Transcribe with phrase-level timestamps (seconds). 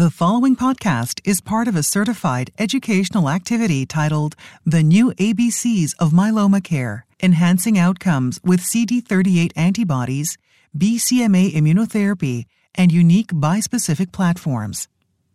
[0.00, 4.34] The following podcast is part of a certified educational activity titled
[4.64, 10.38] The New ABCs of Myeloma Care Enhancing Outcomes with CD38 Antibodies,
[10.74, 14.88] BCMA Immunotherapy, and Unique Bispecific Platforms.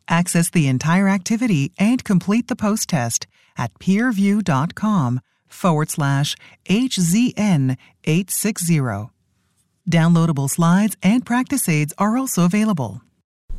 [0.08, 6.36] Access the entire activity and complete the post test at peerview.com forward slash
[6.68, 9.12] HZN860.
[9.92, 13.04] Downloadable slides and practice aids are also available.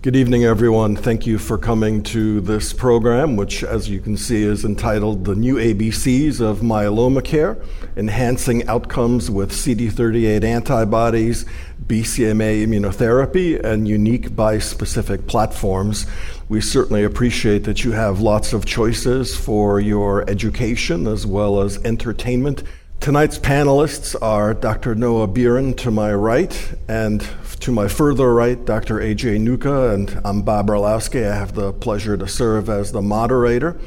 [0.02, 0.94] Good evening, everyone.
[0.94, 5.34] Thank you for coming to this program, which, as you can see, is entitled The
[5.34, 7.58] New ABCs of Myeloma Care
[7.96, 11.44] Enhancing Outcomes with CD38 Antibodies,
[11.86, 16.06] BCMA Immunotherapy, and Unique Bispecific Platforms.
[16.48, 21.84] We certainly appreciate that you have lots of choices for your education as well as
[21.84, 22.62] entertainment.
[23.00, 24.94] Tonight's panelists are Dr.
[24.94, 27.24] Noa Biran to my right, and
[27.60, 28.96] to my further right, Dr.
[28.96, 31.24] Ajay Nooka, and I'm Bob Orlowski.
[31.24, 33.78] I have the pleasure to serve as the moderator.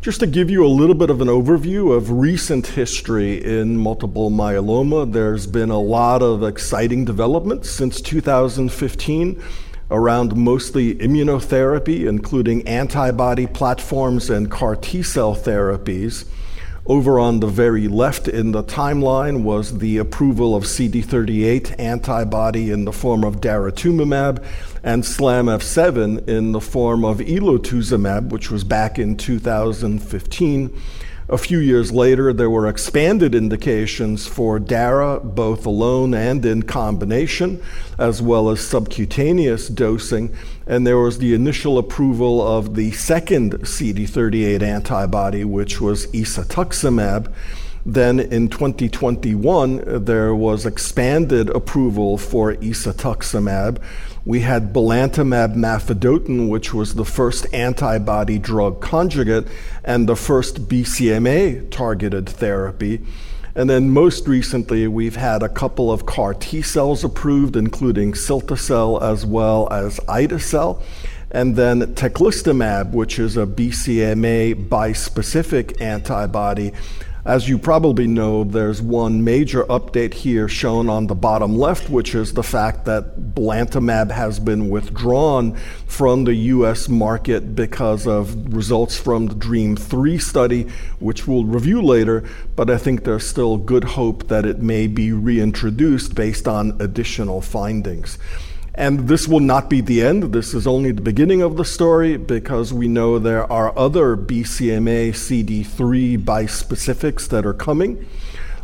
[0.00, 4.30] Just to give you a little bit of an overview of recent history in multiple
[4.30, 9.42] myeloma, there's been a lot of exciting developments since 2015
[9.90, 16.24] around mostly immunotherapy, including antibody platforms and CAR T cell therapies.
[16.86, 22.84] Over on the very left in the timeline was the approval of CD38 antibody in
[22.84, 24.44] the form of daratumumab
[24.82, 30.82] and SLAMF7 in the form of elotuzumab, which was back in 2015.
[31.26, 37.62] A few years later, there were expanded indications for DARA, both alone and in combination,
[37.98, 40.36] as well as subcutaneous dosing.
[40.66, 47.32] And there was the initial approval of the second CD38 antibody, which was isatuximab.
[47.86, 53.78] Then in 2021, there was expanded approval for isatuximab.
[54.26, 59.46] We had belantamab mafodotin, which was the first antibody drug conjugate
[59.84, 63.02] and the first BCMA targeted therapy.
[63.54, 69.02] And then most recently, we've had a couple of CAR T cells approved, including cilta-cel
[69.02, 70.82] as well as ide-cel.
[71.30, 76.72] And then teclistamab, which is a BCMA bispecific antibody
[77.24, 82.14] as you probably know, there's one major update here shown on the bottom left, which
[82.14, 88.98] is the fact that belantamab has been withdrawn from the US market because of results
[88.98, 90.66] from the DREAMM 3 study,
[90.98, 92.24] which we'll review later,
[92.56, 97.40] but I think there's still good hope that it may be reintroduced based on additional
[97.40, 98.18] findings.
[98.76, 100.32] And this will not be the end.
[100.32, 105.10] This is only the beginning of the story because we know there are other BCMA
[105.10, 108.04] CD3 bispecifics that are coming.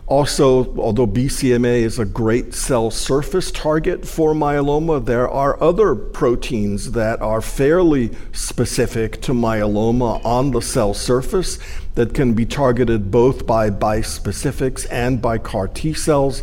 [0.09, 6.91] Also, although BCMA is a great cell surface target for myeloma, there are other proteins
[6.91, 11.61] that are fairly specific to myeloma on the cell surface
[11.95, 16.43] that can be targeted both by bispecifics and by CAR T cells.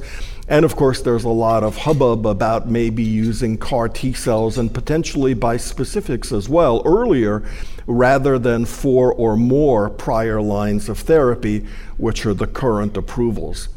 [0.50, 4.74] And of course, there's a lot of hubbub about maybe using CAR T cells and
[4.74, 7.44] potentially bispecifics as well earlier
[7.86, 11.66] rather than four or more prior lines of therapy,
[11.98, 13.68] which are the current approvals.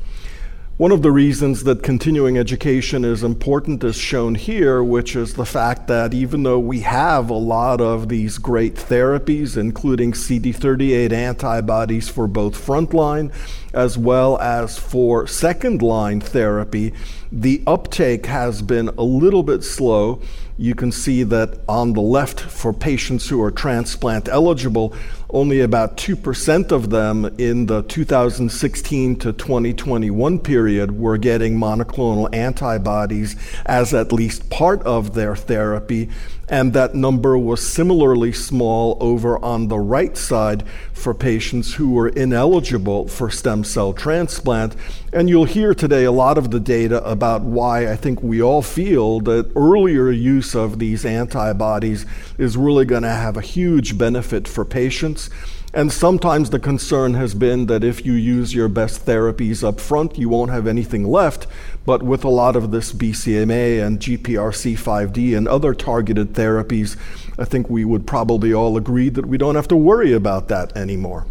[0.81, 5.45] One of the reasons that continuing education is important is shown here, which is the
[5.45, 12.09] fact that even though we have a lot of these great therapies, including CD38 antibodies
[12.09, 13.31] for both frontline
[13.75, 16.95] as well as for second line therapy,
[17.31, 20.23] the uptake has been a little bit slow.
[20.61, 24.95] You can see that on the left, for patients who are transplant eligible,
[25.31, 33.37] only about 2% of them in the 2016 to 2021 period were getting monoclonal antibodies
[33.65, 36.11] as at least part of their therapy
[36.51, 42.09] and that number was similarly small over on the right side for patients who were
[42.09, 44.75] ineligible for stem cell transplant.
[45.13, 48.63] And you'll hear today a lot of the data about why I think we all
[48.63, 52.05] feel that earlier use of these antibodies
[52.37, 55.31] is really going to have a huge benefit for patients.
[55.73, 60.19] And sometimes the concern has been that if you use your best therapies up front,
[60.19, 61.47] you won't have anything left.
[61.87, 66.97] But with a lot of this BCMA and GPRC5D and other targeted therapies,
[67.39, 70.77] I think we would probably all agree that we don't have to worry about that
[70.77, 71.27] anymore.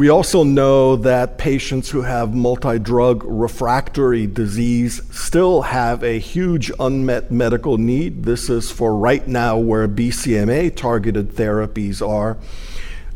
[0.00, 6.72] We also know that patients who have multi drug refractory disease still have a huge
[6.80, 8.22] unmet medical need.
[8.22, 12.38] This is for right now where BCMA targeted therapies are.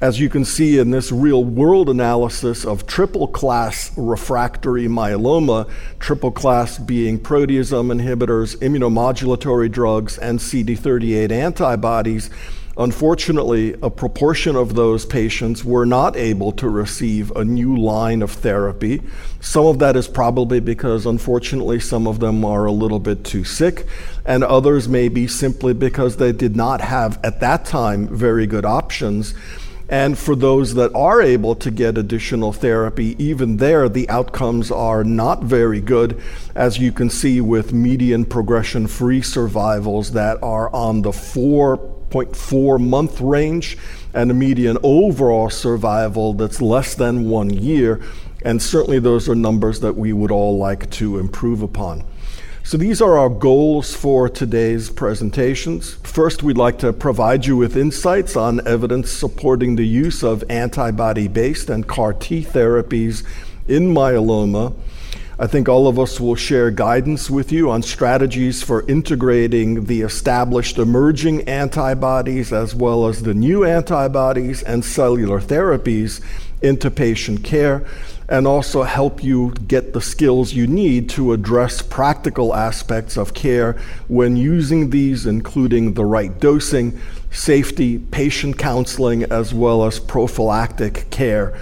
[0.02, 5.70] As you can see in this real world analysis of triple class refractory myeloma,
[6.00, 12.28] triple class being proteasome inhibitors, immunomodulatory drugs, and CD38 antibodies,
[12.76, 18.32] Unfortunately, a proportion of those patients were not able to receive a new line of
[18.32, 19.00] therapy.
[19.40, 23.44] Some of that is probably because, unfortunately, some of them are a little bit too
[23.44, 23.86] sick,
[24.24, 28.64] and others may be simply because they did not have, at that time, very good
[28.64, 29.34] options.
[29.88, 35.04] And for those that are able to get additional therapy, even there, the outcomes are
[35.04, 36.20] not very good,
[36.54, 42.80] as you can see with median progression free survivals that are on the four 6.4
[42.80, 43.76] month range
[44.12, 48.00] and a median overall survival that's less than one year.
[48.44, 52.04] And certainly, those are numbers that we would all like to improve upon.
[52.62, 55.94] So, these are our goals for today's presentations.
[56.04, 61.26] First, we'd like to provide you with insights on evidence supporting the use of antibody
[61.26, 63.24] based and CAR T therapies
[63.66, 64.74] in myeloma.
[65.36, 70.02] I think all of us will share guidance with you on strategies for integrating the
[70.02, 76.20] established emerging antibodies as well as the new antibodies and cellular therapies
[76.62, 77.84] into patient care
[78.28, 83.72] and also help you get the skills you need to address practical aspects of care
[84.08, 86.98] when using these, including the right dosing,
[87.30, 91.58] safety, patient counseling, as well as prophylactic care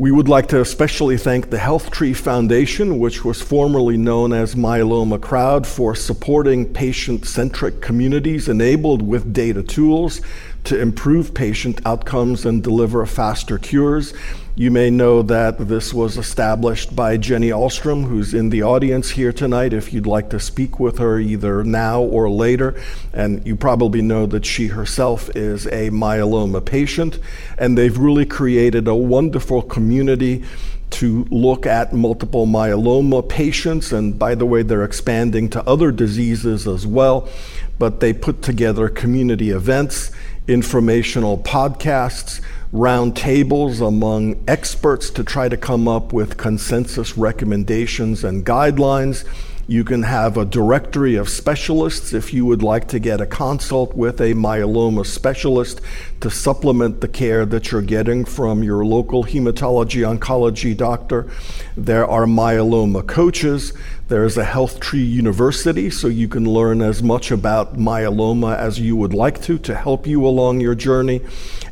[0.00, 5.20] we would like to especially thank the HealthTree Foundation, which was formerly known as Myeloma
[5.20, 10.22] Crowd, for supporting patient centric communities enabled with data tools
[10.64, 14.14] to improve patient outcomes and deliver faster cures.
[14.60, 19.32] You may know that this was established by Jenny Ahlstrom, who's in the audience here
[19.32, 22.78] tonight, if you'd like to speak with her either now or later.
[23.14, 27.20] And you probably know that she herself is a myeloma patient.
[27.56, 30.44] And they've really created a wonderful community
[30.90, 33.92] to look at multiple myeloma patients.
[33.92, 37.30] And by the way, they're expanding to other diseases as well.
[37.78, 40.10] But they put together community events
[40.50, 42.40] informational podcasts,
[42.72, 49.24] roundtables among experts to try to come up with consensus recommendations and guidelines.
[49.70, 53.94] You can have a directory of specialists if you would like to get a consult
[53.94, 55.80] with a myeloma specialist
[56.22, 61.30] to supplement the care that you're getting from your local hematology oncology doctor.
[61.76, 63.72] There are myeloma coaches.
[64.08, 69.14] There's a HealthTree University, so you can learn as much about myeloma as you would
[69.14, 71.20] like to to help you along your journey.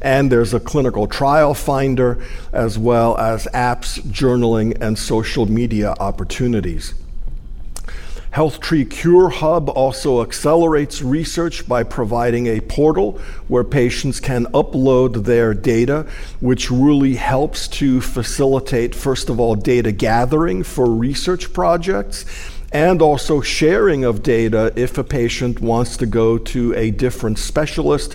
[0.01, 6.95] And there's a clinical trial finder, as well as apps, journaling, and social media opportunities.
[8.33, 15.55] HealthTree Cure Hub also accelerates research by providing a portal where patients can upload their
[15.55, 16.07] data,
[16.41, 22.27] which really helps to facilitate, first of all, data gathering for research projects
[22.71, 28.15] and also sharing of data if a patient wants to go to a different specialist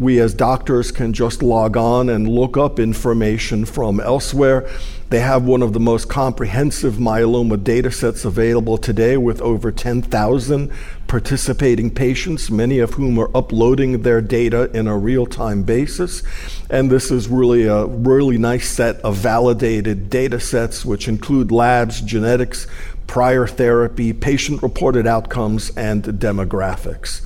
[0.00, 4.66] we as doctors can just log on and look up information from elsewhere.
[5.10, 10.72] They have one of the most comprehensive myeloma data sets available today with over 10,000
[11.06, 16.22] participating patients, many of whom are uploading their data in a real time basis.
[16.70, 22.00] And this is really a really nice set of validated data sets, which include labs,
[22.00, 22.66] genetics,
[23.06, 27.20] prior therapy, patient reported outcomes, and demographics.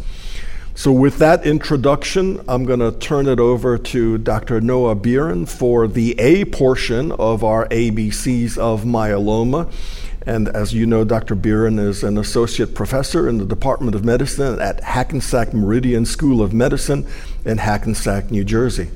[0.76, 4.60] So, with that introduction, I'm going to turn it over to Dr.
[4.60, 9.72] Noa Biran for the A portion of our ABCs of myeloma.
[10.26, 11.36] And as you know, Dr.
[11.36, 16.52] Biran is an associate professor in the Department of Medicine at Hackensack Meridian School of
[16.52, 17.06] Medicine
[17.44, 18.90] in Hackensack, New Jersey.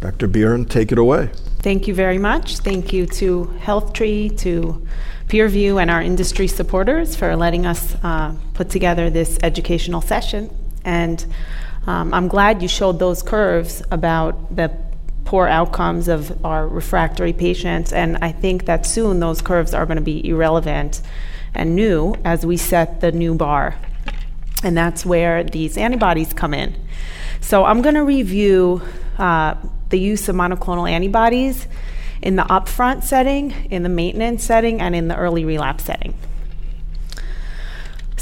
[0.00, 0.28] Dr.
[0.28, 1.30] Biran, take it away.
[1.60, 2.58] Thank you very much.
[2.58, 4.86] Thank you to HealthTree, to
[5.28, 10.50] PeerView, and our industry supporters for letting us uh, put together this educational session
[10.84, 11.24] and
[11.86, 14.70] um, I'm glad you showed those curves about the
[15.24, 17.92] poor outcomes of our refractory patients.
[17.92, 21.00] And I think that soon those curves are going to be irrelevant
[21.54, 23.76] and new as we set the new bar.
[24.62, 26.74] And that's where these antibodies come in.
[27.40, 28.82] So I'm going to review
[29.18, 29.54] uh,
[29.88, 31.66] the use of monoclonal antibodies
[32.22, 36.14] in the upfront setting, in the maintenance setting, and in the early relapse setting.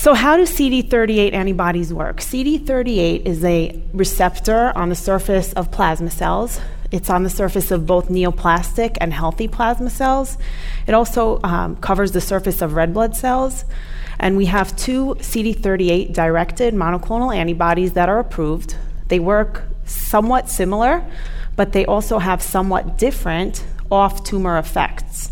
[0.00, 2.20] So, how do CD38 antibodies work?
[2.20, 6.58] CD38 is a receptor on the surface of plasma cells.
[6.90, 10.38] It's on the surface of both neoplastic and healthy plasma cells.
[10.86, 13.66] It also um, covers the surface of red blood cells.
[14.18, 18.76] And we have two CD38 directed monoclonal antibodies that are approved.
[19.08, 21.04] They work somewhat similar,
[21.56, 25.30] but they also have somewhat different off tumor effects.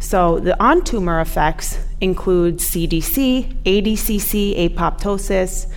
[0.00, 5.70] So the on tumor effects include CDC, ADCC, apoptosis,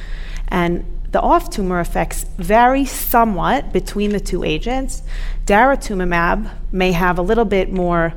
[0.48, 5.04] and the off tumor effects vary somewhat between the two agents.
[5.46, 8.14] Daratumumab may have a little bit more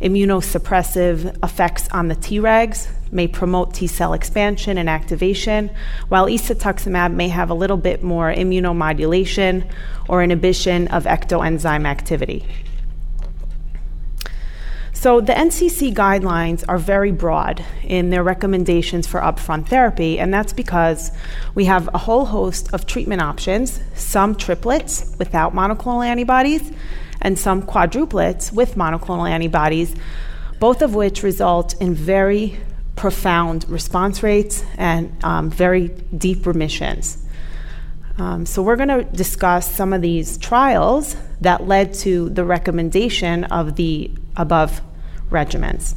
[0.00, 5.70] immunosuppressive effects on the Tregs, may promote T cell expansion and activation,
[6.08, 9.70] while isatuximab may have a little bit more immunomodulation
[10.08, 12.44] or inhibition of ectoenzyme activity.
[15.00, 20.52] So the NCCN guidelines are very broad in their recommendations for upfront therapy, and that's
[20.52, 21.10] because
[21.54, 26.70] we have a whole host of treatment options, some triplets without monoclonal antibodies,
[27.22, 29.96] and some quadruplets with monoclonal antibodies,
[30.58, 32.58] both of which result in very
[32.94, 37.24] profound response rates and um, very deep remissions.
[38.18, 43.44] Um, so, we're going to discuss some of these trials that led to the recommendation
[43.44, 44.82] of the above
[45.30, 45.94] regimens.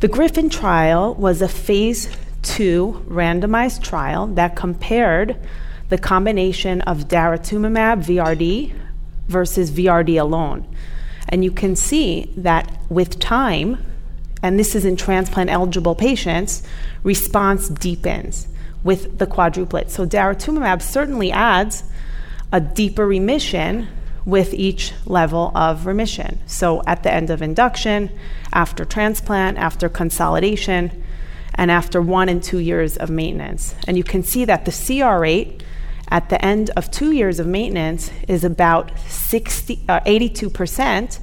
[0.00, 2.08] The Griffin trial was a phase
[2.42, 5.36] two randomized trial that compared
[5.88, 8.74] the combination of daratumumab VRD
[9.26, 10.66] versus VRD alone.
[11.28, 13.84] And you can see that with time,
[14.42, 16.62] and this is in transplant eligible patients,
[17.02, 18.48] response deepens
[18.84, 19.90] with the quadruplet.
[19.90, 21.84] So daratumumab certainly adds
[22.52, 23.88] a deeper remission
[24.24, 26.40] with each level of remission.
[26.46, 28.10] So at the end of induction,
[28.52, 31.04] after transplant, after consolidation,
[31.54, 33.74] and after one and two years of maintenance.
[33.86, 35.62] And you can see that the CR rate
[36.08, 41.18] at the end of two years of maintenance is about 60, uh, 82%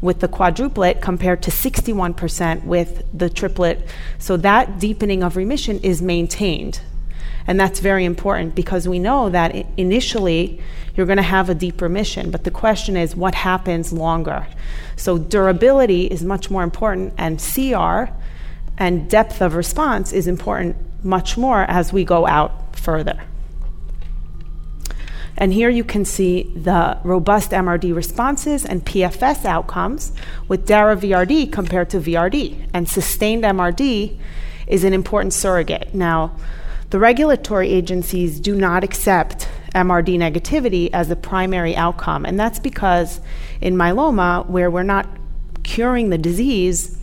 [0.00, 3.86] with the quadruplet compared to 61% with the triplet.
[4.18, 6.80] So that deepening of remission is maintained.
[7.46, 10.60] And that's very important because we know that initially
[10.94, 12.30] you're going to have a deep remission.
[12.30, 14.46] But the question is, what happens longer?
[14.96, 18.12] So durability is much more important, and CR
[18.76, 23.20] and depth of response is important much more as we go out further.
[25.36, 30.12] And here you can see the robust MRD responses and PFS outcomes
[30.48, 32.68] with DARA VRD compared to VRD.
[32.74, 34.18] And sustained MRD
[34.66, 35.94] is an important surrogate.
[35.94, 36.36] Now,
[36.90, 42.26] the regulatory agencies do not accept MRD negativity as the primary outcome.
[42.26, 43.20] And that's because
[43.60, 45.08] in myeloma, where we're not
[45.62, 46.98] curing the disease,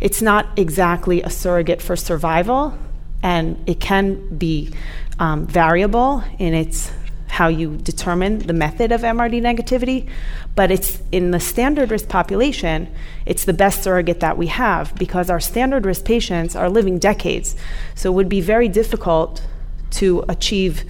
[0.00, 2.76] it's not exactly a surrogate for survival,
[3.22, 4.72] and it can be
[5.18, 6.90] um, variable in its
[7.32, 10.06] how you determine the method of MRD negativity,
[10.54, 12.86] but it's in the standard risk population,
[13.24, 17.56] it's the best surrogate that we have because our standard risk patients are living decades.
[17.94, 19.42] So it would be very difficult
[19.92, 20.84] to achieve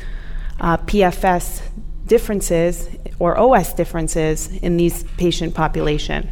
[0.58, 1.62] uh, PFS
[2.06, 2.88] differences
[3.20, 6.28] or OS differences in these patient population.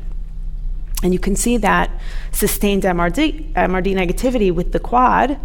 [1.05, 1.89] And you can see that
[2.33, 5.39] sustained MRD, MRD negativity with the quad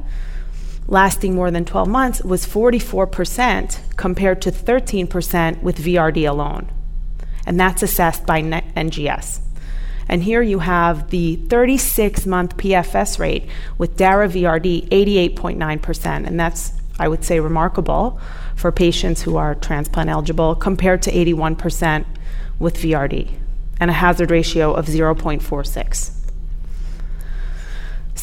[0.87, 6.69] lasting more than 12 months was 44% compared to 13% with VRD alone.
[7.45, 9.39] And that's assessed by NGS.
[10.07, 16.27] And here you have the 36 month PFS rate with DARA VRD 88.9%.
[16.27, 18.19] And that's, I would say, remarkable
[18.55, 22.05] for patients who are transplant eligible compared to 81%
[22.59, 23.31] with VRD
[23.79, 26.24] and a hazard ratio of 0.46.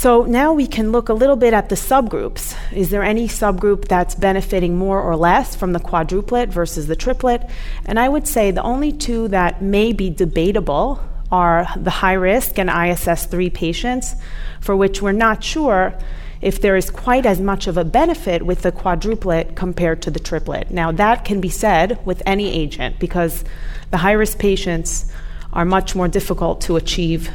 [0.03, 2.57] So now we can look a little bit at the subgroups.
[2.73, 7.49] Is there any subgroup that's benefiting more or less from the quadruplet versus the triplet?
[7.85, 12.59] And I would say the only two that may be debatable are the high risk
[12.59, 14.17] and ISS 3 patients,
[14.61, 15.97] for which we're not sure
[16.41, 20.19] if there is quite as much of a benefit with the quadruplet compared to the
[20.19, 20.73] triplet.
[20.73, 23.45] Now, that can be said with any agent because
[23.93, 25.13] the high risk patients
[25.53, 27.31] are much more difficult to achieve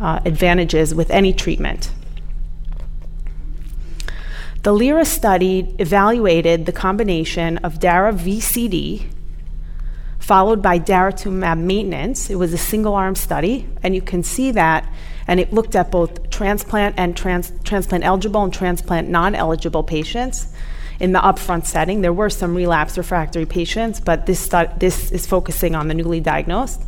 [0.00, 1.90] uh, advantages with any treatment.
[4.66, 9.06] The LYRA study evaluated the combination of DARA VCD
[10.18, 12.30] followed by daratumumab maintenance.
[12.30, 14.92] It was a single arm study, and you can see that
[15.28, 20.48] and it looked at both transplant and trans- transplant eligible and transplant non eligible patients
[20.98, 22.00] in the upfront setting.
[22.00, 26.18] There were some relapse refractory patients, but this, stu- this is focusing on the newly
[26.18, 26.82] diagnosed.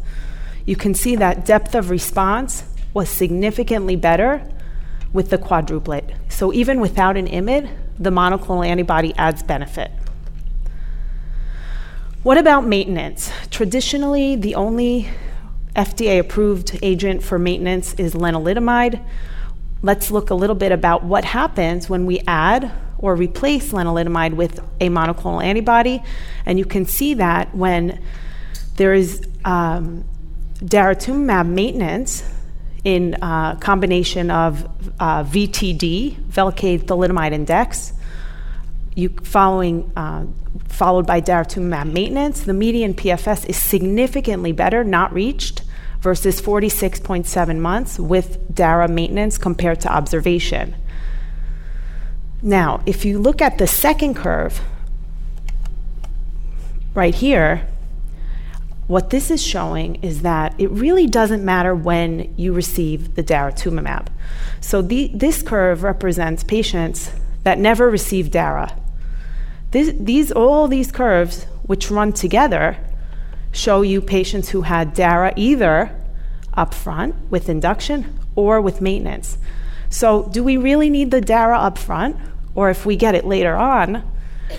[0.66, 4.42] You can see that depth of response was significantly better
[5.12, 6.14] with the quadruplet.
[6.28, 9.90] So even without an IMiD, the monoclonal antibody adds benefit.
[12.22, 13.30] What about maintenance?
[13.50, 15.08] Traditionally, the only
[15.74, 19.04] FDA approved agent for maintenance is lenalidomide.
[19.82, 24.58] Let's look a little bit about what happens when we add or replace lenalidomide with
[24.80, 26.02] a monoclonal antibody.
[26.44, 28.02] And you can see that when
[28.76, 30.04] there is um,
[30.58, 32.24] daratumumab maintenance
[32.88, 34.64] in uh, combination of
[34.99, 37.92] uh, VTD, Velcade thalidomide index,
[38.95, 40.25] you following uh,
[40.68, 45.61] followed by daratumumab maintenance, the median PFS is significantly better, not reached,
[46.00, 50.75] versus 46.7 months with DARA maintenance compared to observation.
[52.40, 54.62] Now, if you look at the second curve
[56.95, 57.68] right here,
[58.88, 64.09] what this is showing is that it really doesn't matter when you receive the daratumumab.
[64.61, 67.12] So the, this curve represents patients
[67.45, 68.75] that never received DARA.
[69.71, 72.78] This, these, all these curves, which run together,
[73.52, 75.95] show you patients who had DARA either
[76.57, 79.37] upfront with induction or with maintenance.
[79.90, 82.18] So, do we really need the DARA upfront?
[82.54, 84.02] Or if we get it later on,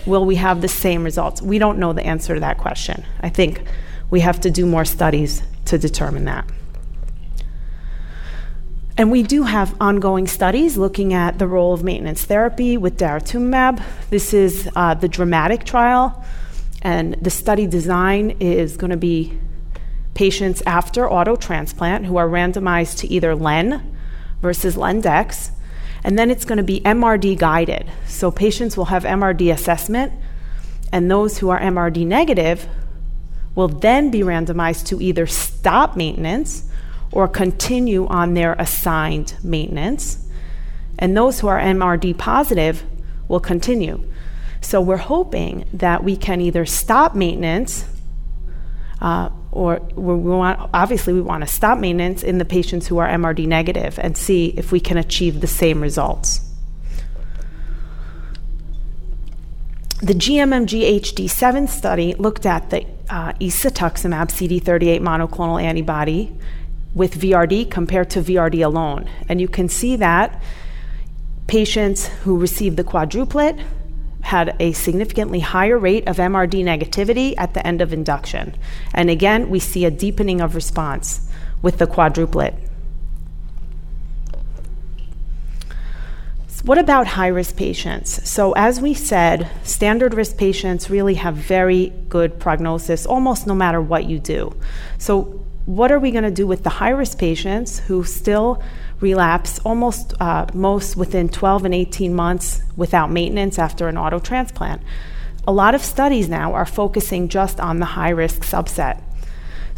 [0.05, 1.41] will we have the same results?
[1.41, 3.03] We don't know the answer to that question.
[3.21, 3.63] I think
[4.09, 6.49] we have to do more studies to determine that.
[8.97, 13.81] And we do have ongoing studies looking at the role of maintenance therapy with daratumumab.
[14.09, 16.21] This is uh, the dramatic trial,
[16.81, 19.39] and the study design is going to be
[20.15, 23.95] patients after auto transplant who are randomized to either LEN
[24.41, 25.51] versus LENDEX,
[26.03, 27.89] and then it's going to be MRD guided.
[28.05, 30.11] So patients will have MRD assessment,
[30.91, 32.67] and those who are MRD negative
[33.59, 36.63] will then be randomized to either stop maintenance
[37.11, 40.25] or continue on their assigned maintenance.
[40.97, 42.85] And those who are MRD positive
[43.27, 44.01] will continue.
[44.61, 47.83] So we're hoping that we can either stop maintenance
[49.01, 53.09] uh, or we want, obviously we want to stop maintenance in the patients who are
[53.09, 56.48] MRD negative and see if we can achieve the same results.
[60.01, 66.33] The GMMG HD7 study looked at the uh, isatuximab CD38 monoclonal antibody
[66.95, 69.09] with VRD compared to VRD alone.
[69.27, 70.41] And you can see that
[71.47, 73.61] patients who received the quadruplet
[74.21, 78.55] had a significantly higher rate of MRD negativity at the end of induction.
[78.93, 81.29] And again, we see a deepening of response
[81.61, 82.68] with the quadruplet.
[86.63, 88.29] What about high risk patients?
[88.29, 93.81] So, as we said, standard risk patients really have very good prognosis almost no matter
[93.81, 94.53] what you do.
[94.97, 98.61] So, what are we going to do with the high risk patients who still
[98.99, 104.81] relapse almost uh, most within 12 and 18 months without maintenance after an auto transplant?
[105.47, 109.01] A lot of studies now are focusing just on the high risk subset.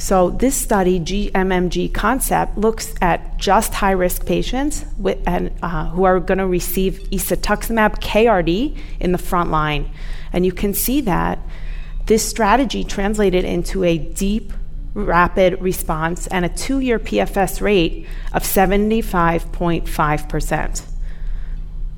[0.01, 6.05] So, this study, GMMG concept, looks at just high risk patients with, and, uh, who
[6.05, 9.91] are going to receive isatuximab KRD in the front line.
[10.33, 11.37] And you can see that
[12.07, 14.53] this strategy translated into a deep
[14.95, 20.81] rapid response and a two year PFS rate of 75.5%.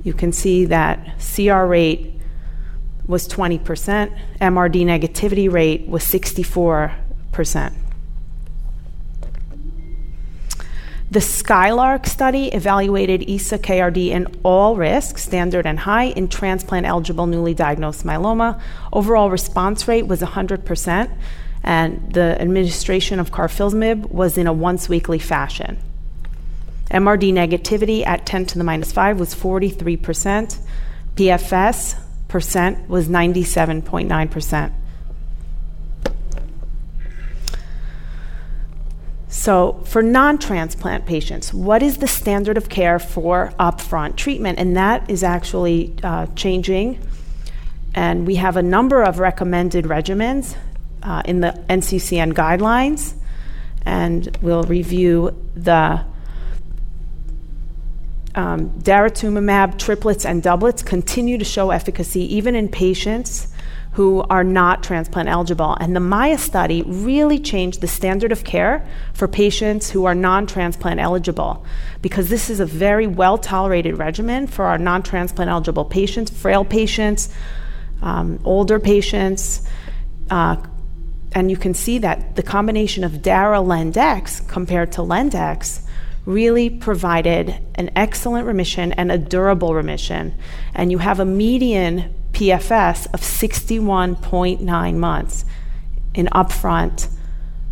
[0.03, 2.19] You can see that CR rate
[3.07, 4.11] was 20%,
[4.41, 7.73] MRD negativity rate was 64%.
[11.13, 17.27] The Skylark study evaluated ISA KRD in all risks, standard and high, in transplant eligible
[17.27, 18.59] newly diagnosed myeloma.
[18.91, 21.11] Overall response rate was 100%,
[21.61, 25.77] and the administration of carfilzomib was in a once weekly fashion.
[26.89, 30.57] MRD negativity at 10 to the minus 5 was 43%.
[31.15, 31.95] PFS
[32.27, 34.73] percent was 97.9%.
[39.33, 44.59] So, for non transplant patients, what is the standard of care for upfront treatment?
[44.59, 46.99] And that is actually uh, changing.
[47.95, 50.55] And we have a number of recommended regimens
[51.01, 53.15] uh, in the NCCN guidelines,
[53.87, 56.05] and we'll review the
[58.35, 63.52] um, daratumumab triplets and doublets continue to show efficacy even in patients
[63.93, 65.77] who are not transplant eligible.
[65.79, 70.47] And the MAIA study really changed the standard of care for patients who are non
[70.47, 71.65] transplant eligible
[72.01, 76.65] because this is a very well tolerated regimen for our non transplant eligible patients, frail
[76.65, 77.29] patients,
[78.01, 79.67] um, older patients,
[80.29, 80.57] uh,
[81.33, 85.81] and you can see that the combination of Dara Lendex compared to Lendex
[86.25, 90.33] really provided an excellent remission and a durable remission.
[90.73, 95.45] And you have a median PFS of 61.9 months
[96.13, 97.07] in upfront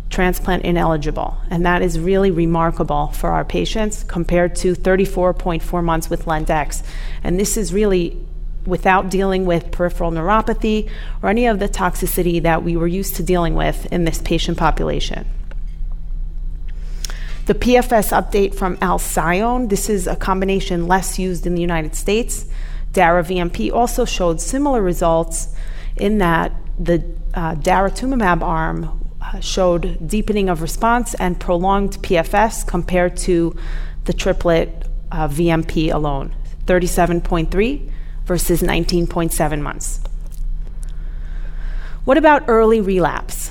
[0.08, 1.38] transplant ineligible.
[1.50, 6.84] And that is really remarkable for our patients compared to 34.4 months with Lendex.
[7.24, 8.24] And this is really
[8.64, 10.88] without dealing with peripheral neuropathy
[11.22, 14.56] or any of the toxicity that we were used to dealing with in this patient
[14.56, 15.26] population.
[17.46, 22.46] The PFS update from Alcyone, this is a combination less used in the United States.
[22.92, 25.48] DARA VMP also showed similar results
[25.96, 33.16] in that the uh, daratumumab arm uh, showed deepening of response and prolonged PFS compared
[33.18, 33.56] to
[34.04, 36.34] the triplet uh, VMP alone,
[36.66, 37.90] 37.3
[38.24, 40.00] versus 19.7 months.
[42.04, 43.50] What about early relapse?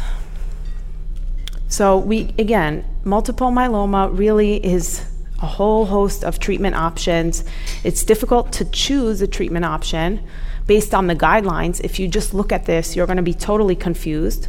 [1.67, 5.10] So, we again, multiple myeloma really is
[5.41, 7.43] a whole host of treatment options.
[7.83, 10.23] It's difficult to choose a treatment option
[10.67, 11.81] based on the guidelines.
[11.83, 14.47] If you just look at this, you're going to be totally confused.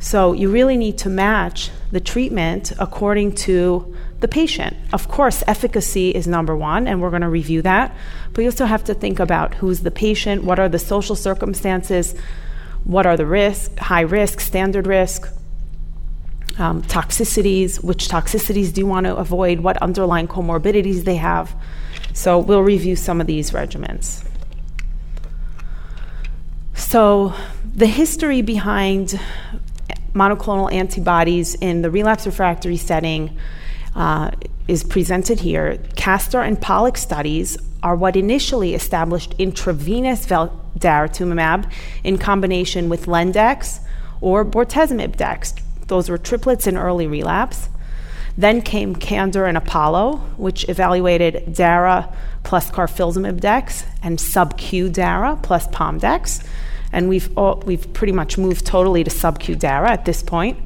[0.00, 4.76] So, you really need to match the treatment according to the patient.
[4.92, 7.96] Of course, efficacy is number one, and we're going to review that.
[8.32, 12.14] But you also have to think about who's the patient, what are the social circumstances,
[12.84, 15.28] what are the risk, high risk, standard risk,
[16.58, 21.54] um, toxicities, which toxicities do you want to avoid, what underlying comorbidities they have.
[22.12, 24.24] So we'll review some of these regimens.
[26.74, 27.32] So
[27.74, 29.18] the history behind
[30.14, 33.36] monoclonal antibodies in the relapse refractory setting
[33.94, 34.30] uh,
[34.66, 35.78] is presented here.
[35.96, 41.70] Castor and POLLUX studies are what initially established intravenous daratumumab
[42.02, 43.80] in combination with Lendex
[44.20, 45.54] or bortezomib dex
[45.88, 47.68] those were triplets in early relapse.
[48.36, 55.66] Then came Candor and Apollo, which evaluated DARA plus carfilzomib dex and sub-Q DARA plus
[55.68, 56.46] PomDex.
[56.92, 60.58] And we've, all, we've pretty much moved totally to sub-Q DARA at this point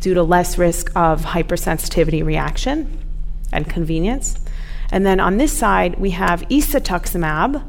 [0.00, 2.98] due to less risk of hypersensitivity reaction
[3.52, 4.38] and convenience.
[4.90, 7.62] And then on this side, we have isatuximab,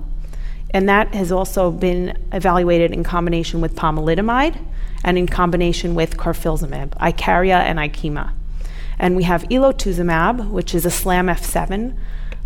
[0.71, 4.60] and that has also been evaluated in combination with pomalidomide
[5.05, 8.31] and in combination with carfilzomib, Icaria and Ikema.
[8.97, 11.95] And we have elotuzumab, which is a SLAMF7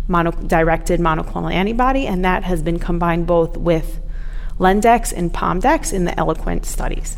[0.06, 3.98] mono- directed monoclonal antibody, and that has been combined both with
[4.58, 7.16] Lendex and Pomdex in the Eloquent studies.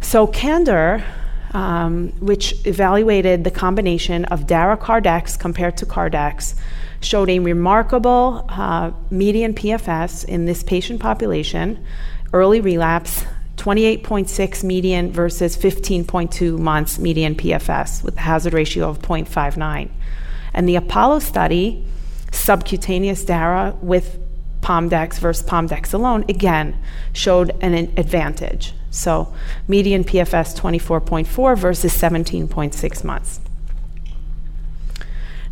[0.00, 1.04] So, Candor,
[1.52, 6.54] um, which evaluated the combination of Dara Cardex compared to Cardex,
[7.02, 11.84] showed a remarkable uh, median PFS in this patient population,
[12.32, 13.26] early relapse,
[13.60, 19.90] 28.6 median versus 15.2 months median PFS with a hazard ratio of 0.59.
[20.54, 21.84] And the Apollo study,
[22.32, 24.18] subcutaneous DARA with
[24.62, 28.72] Pomdex versus Pomdex alone, again, showed an advantage.
[28.90, 29.34] So
[29.68, 33.40] median PFS 24.4 versus 17.6 months.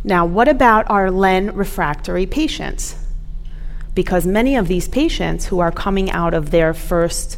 [0.03, 2.95] Now, what about our LEN refractory patients?
[3.93, 7.37] Because many of these patients who are coming out of their first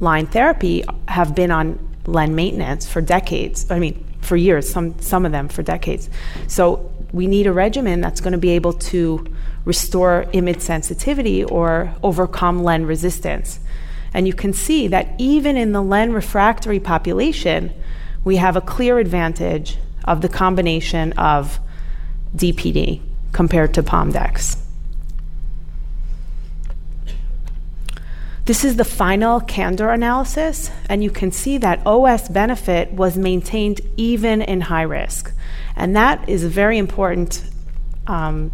[0.00, 3.70] line therapy have been on len maintenance for decades.
[3.70, 6.08] I mean, for years, some, some of them for decades.
[6.46, 9.26] So we need a regimen that's going to be able to
[9.64, 13.60] restore IMiD sensitivity or overcome len resistance.
[14.14, 17.72] And you can see that even in the len refractory population,
[18.24, 21.60] we have a clear advantage of the combination of
[22.34, 24.58] DPD compared to PomDex.
[28.48, 33.82] This is the final candor analysis, and you can see that OS benefit was maintained
[33.98, 35.34] even in high risk.
[35.76, 37.42] And that is a very important
[38.06, 38.50] um,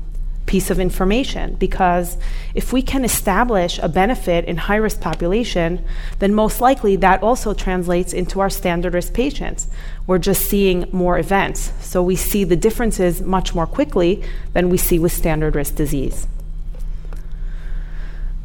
[0.47, 2.19] piece of information because
[2.57, 5.85] if we can establish a benefit in high risk population,
[6.19, 9.69] then most likely that also translates into our standard risk patients.
[10.09, 11.71] We're just seeing more events.
[11.79, 16.27] So we see the differences much more quickly than we see with standard risk disease.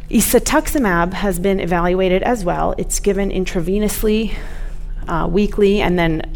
[0.10, 2.74] Isatuximab has been evaluated as well.
[2.80, 4.36] It's given intravenously,
[5.08, 6.36] uh, weekly, and then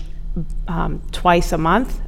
[0.68, 2.00] um, twice a month.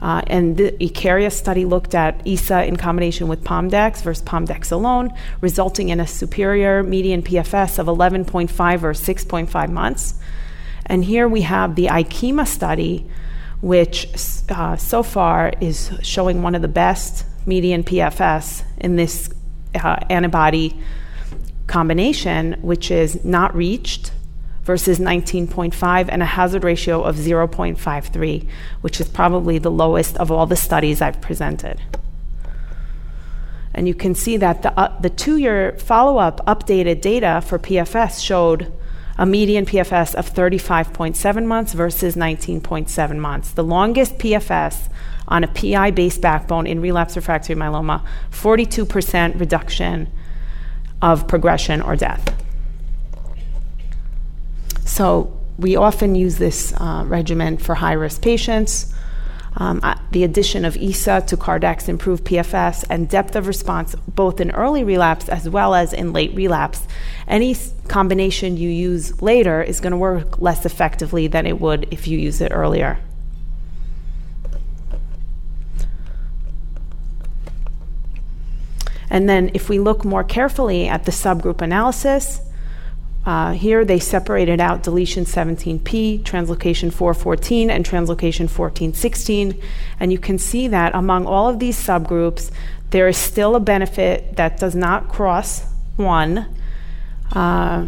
[0.00, 5.12] Uh, and the Icaria study looked at ISA in combination with Pomdex versus Pomdex alone,
[5.40, 10.14] resulting in a superior median PFS of 11.5 or 6.5 months.
[10.86, 13.06] And here we have the Ikema study,
[13.60, 14.08] which
[14.48, 19.28] uh, so far is showing one of the best median PFS in this
[19.74, 20.78] uh, antibody
[21.66, 24.12] combination, which is not reached
[24.62, 28.48] versus 19.5 and a hazard ratio of 0.53,
[28.80, 31.80] which is probably the lowest of all the studies I've presented.
[33.74, 37.58] And you can see that the, uh, the two year follow up updated data for
[37.58, 38.72] PFS showed
[39.18, 43.50] a median PFS of 35.7 months versus 19.7 months.
[43.50, 44.88] The longest PFS
[45.26, 50.10] on a PI based backbone in relapse refractory myeloma, 42% reduction
[51.02, 52.34] of progression or death.
[54.84, 58.94] So, we often use this uh, regimen for high risk patients.
[59.60, 64.40] Um, uh, the addition of ISA to Cardex improved PFS and depth of response both
[64.40, 66.86] in early relapse as well as in late relapse.
[67.26, 67.56] Any
[67.88, 72.18] combination you use later is going to work less effectively than it would if you
[72.18, 73.00] use it earlier.
[79.10, 82.42] And then, if we look more carefully at the subgroup analysis,
[83.28, 89.60] uh, here they separated out deletion 17p, translocation 414, and translocation 1416.
[90.00, 92.50] And you can see that among all of these subgroups,
[92.88, 96.46] there is still a benefit that does not cross one
[97.32, 97.86] uh,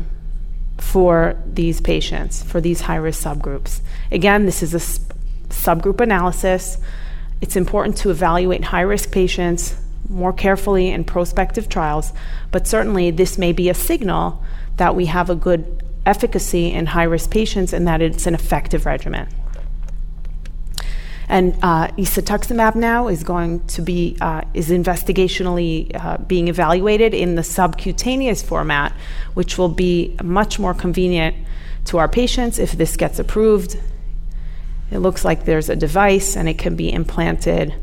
[0.76, 3.80] for these patients, for these high risk subgroups.
[4.12, 5.16] Again, this is a sp-
[5.48, 6.76] subgroup analysis.
[7.40, 9.74] It's important to evaluate high risk patients
[10.06, 12.12] more carefully in prospective trials,
[12.50, 14.44] but certainly this may be a signal
[14.76, 18.86] that we have a good efficacy in high risk patients and that it's an effective
[18.86, 19.28] regimen.
[21.28, 27.36] And uh, isatuximab now is going to be uh, is investigationally uh, being evaluated in
[27.36, 28.92] the subcutaneous format,
[29.34, 31.36] which will be much more convenient
[31.84, 33.78] to our patients if this gets approved.
[34.90, 37.74] It looks like there's a device and it can be implanted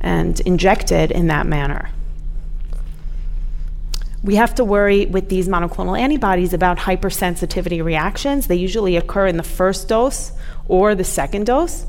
[0.00, 1.90] and injected in that manner
[4.22, 8.48] we have to worry with these monoclonal antibodies about hypersensitivity reactions.
[8.48, 10.32] They usually occur in the first dose
[10.66, 11.86] or the second dose.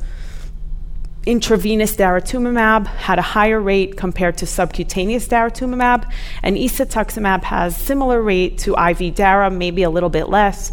[1.25, 6.09] Intravenous daratumumab had a higher rate compared to subcutaneous daratumumab,
[6.41, 10.71] and isatuximab has similar rate to IV dara, maybe a little bit less.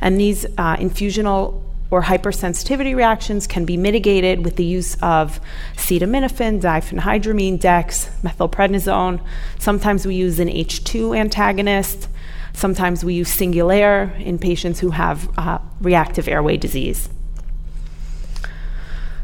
[0.00, 5.40] And these uh, infusional or hypersensitivity reactions can be mitigated with the use of
[5.76, 9.20] acetaminophen, diphenhydramine, dex, methylprednisone.
[9.58, 12.08] Sometimes we use an H2 antagonist.
[12.52, 17.08] Sometimes we use Singulair in patients who have uh, reactive airway disease.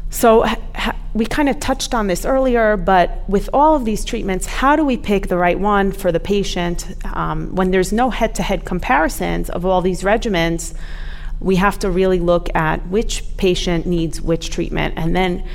[0.09, 4.45] So, ha- we kind of touched on this earlier, but with all of these treatments,
[4.45, 8.35] how do we pick the right one for the patient um, when there's no head
[8.35, 10.73] to head comparisons of all these regimens?
[11.45, 15.47] We have to really look at which patient needs which treatment and then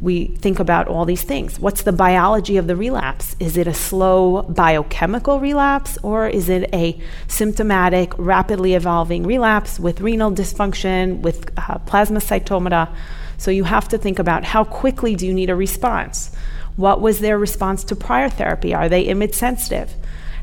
[0.00, 1.60] we think about all these things.
[1.60, 3.36] What's the biology of the relapse?
[3.38, 10.00] Is it a slow biochemical relapse or is it a symptomatic, rapidly evolving relapse with
[10.00, 12.92] renal dysfunction, with uh, plasmacytomata?
[13.36, 16.34] So you have to think about how quickly do you need a response?
[16.74, 18.74] What was their response to prior therapy?
[18.74, 19.94] Are they IMiD sensitive?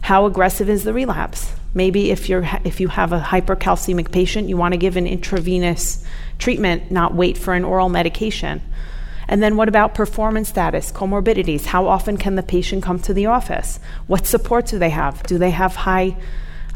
[0.04, 1.54] How aggressive is the relapse?
[1.76, 6.04] Maybe if you're if you have a hypercalcemic patient, you want to give an intravenous
[6.40, 8.62] treatment, not wait for an oral medication.
[9.28, 11.66] And then what about performance status, comorbidities?
[11.66, 13.80] How often can the patient come to the office?
[14.08, 15.22] What support do they have?
[15.24, 16.16] Do they have high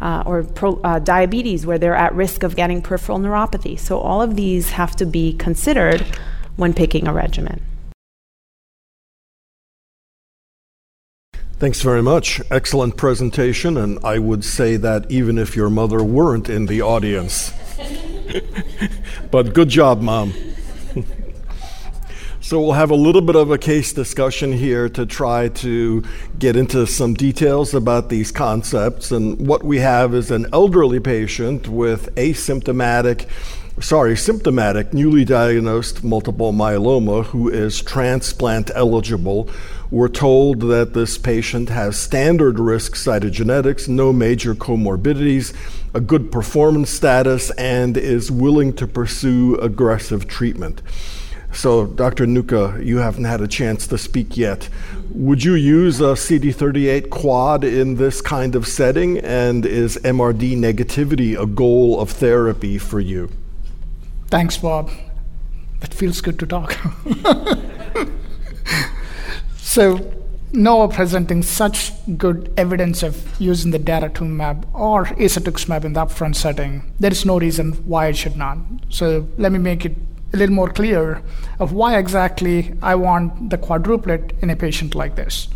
[0.01, 3.79] uh, or pro, uh, diabetes where they're at risk of getting peripheral neuropathy?
[3.79, 6.01] So all of these have to be considered
[6.57, 7.61] when picking a regimen.
[11.59, 12.39] Thanks very much.
[12.49, 17.51] Excellent presentation, and I would say that even if your mother weren't in the audience.
[19.31, 20.33] but good job, Mom.
[22.39, 26.01] so, we'll have a little bit of a case discussion here to try to
[26.39, 29.11] get into some details about these concepts.
[29.11, 33.27] And what we have is an elderly patient with asymptomatic
[33.81, 39.49] sorry, symptomatic, newly diagnosed multiple myeloma who is transplant eligible
[39.91, 45.53] we're told that this patient has standard risk cytogenetics, no major comorbidities,
[45.95, 50.81] a good performance status, and is willing to pursue aggressive treatment.
[51.51, 52.27] So, Dr.
[52.27, 54.69] Nooka, you haven't had a chance to speak yet.
[55.11, 59.17] Would you use a CD38 quad in this kind of setting?
[59.17, 63.31] And is MRD negativity a goal of therapy for you?
[64.27, 64.91] Thanks, Bob.
[65.81, 66.77] It feels good to talk.
[69.69, 69.99] So,
[70.51, 76.91] Noa presenting such good evidence of using the daratumumab or isatuximab in the upfront setting,
[76.99, 78.57] there is no reason why it should not.
[78.89, 79.95] So let me make it
[80.33, 81.21] a little more clear
[81.59, 85.49] of why exactly I want the quadruplet in a patient like this.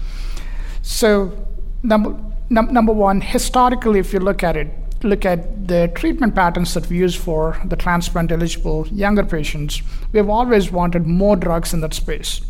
[0.84, 1.36] So
[1.82, 2.16] number,
[2.52, 4.68] num- number one, historically, if you look at it,
[5.02, 10.20] look at the treatment patterns that we use for the transplant eligible younger patients, we
[10.20, 12.42] have always wanted more drugs in that space.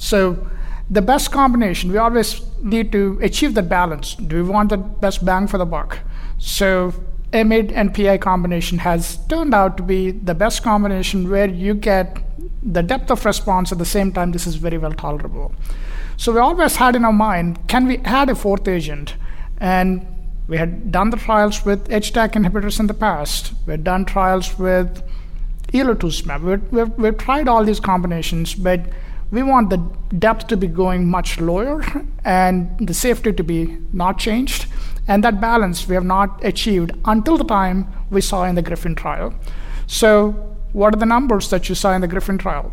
[0.00, 0.48] So
[0.88, 4.14] the best combination, we always need to achieve that balance.
[4.14, 5.98] Do we want the best bang for the buck?
[6.38, 6.94] So
[7.32, 12.18] IMiD and PI combination has turned out to be the best combination where you get
[12.62, 15.54] the depth of response at the same time this is very well tolerable.
[16.16, 19.14] So we always had in our mind, can we add a fourth agent?
[19.58, 20.06] And
[20.48, 23.52] we had done the trials with HDAC inhibitors in the past.
[23.66, 25.02] We had done trials with
[25.72, 26.70] elotuzumab.
[26.70, 28.80] We've, we've tried all these combinations, but
[29.30, 29.78] we want the
[30.18, 31.84] depth to be going much lower
[32.24, 34.66] and the safety to be not changed.
[35.06, 38.94] And that balance we have not achieved until the time we saw in the Griffin
[38.94, 39.34] trial.
[39.86, 40.32] So,
[40.72, 42.72] what are the numbers that you saw in the Griffin trial?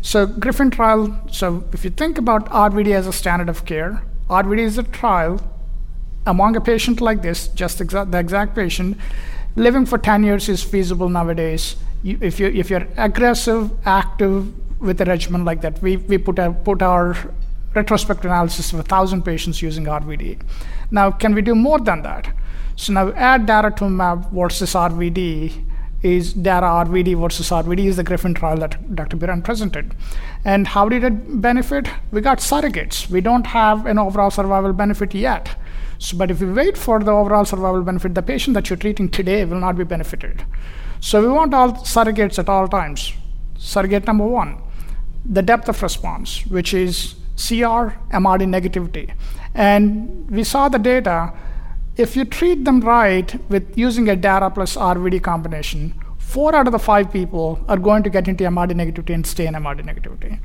[0.00, 4.58] So, Griffin trial, so if you think about RVD as a standard of care, RVD
[4.58, 5.40] is a trial
[6.26, 8.96] among a patient like this, just exa- the exact patient,
[9.56, 11.76] living for 10 years is feasible nowadays.
[12.02, 14.52] You, if, you, if you're aggressive, active
[14.84, 17.16] with a regimen like that, we, we put, a, put our
[17.74, 20.40] retrospective analysis of 1,000 patients using RVD.
[20.90, 22.32] Now, can we do more than that?
[22.76, 25.64] So now add daratumumab versus RVD
[26.02, 29.16] is Dara RVD versus RVD is the Griffin trial that Dr.
[29.16, 29.94] Biran presented.
[30.44, 31.88] And how did it benefit?
[32.12, 33.08] We got surrogates.
[33.08, 35.56] We don't have an overall survival benefit yet.
[35.98, 39.08] So, but if we wait for the overall survival benefit, the patient that you're treating
[39.08, 40.44] today will not be benefited.
[41.00, 43.14] So we want all surrogates at all times.
[43.56, 44.58] Surrogate number one,
[45.24, 49.12] the depth of response, which is CR, MRD negativity.
[49.54, 51.32] And we saw the data.
[51.96, 56.72] If you treat them right with using a DARA plus RVD combination, four out of
[56.72, 60.40] the five people are going to get into MRD negativity and stay in MRD negativity.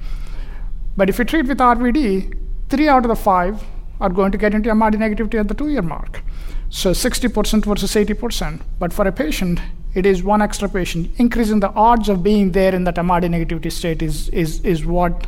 [0.95, 2.37] But if you treat with RVD,
[2.69, 3.63] three out of the five
[3.99, 6.21] are going to get into MRD negativity at the two year mark.
[6.69, 8.61] So 60% versus 80%.
[8.77, 9.59] But for a patient,
[9.93, 11.11] it is one extra patient.
[11.17, 15.27] Increasing the odds of being there in that MRD negativity state is, is, is what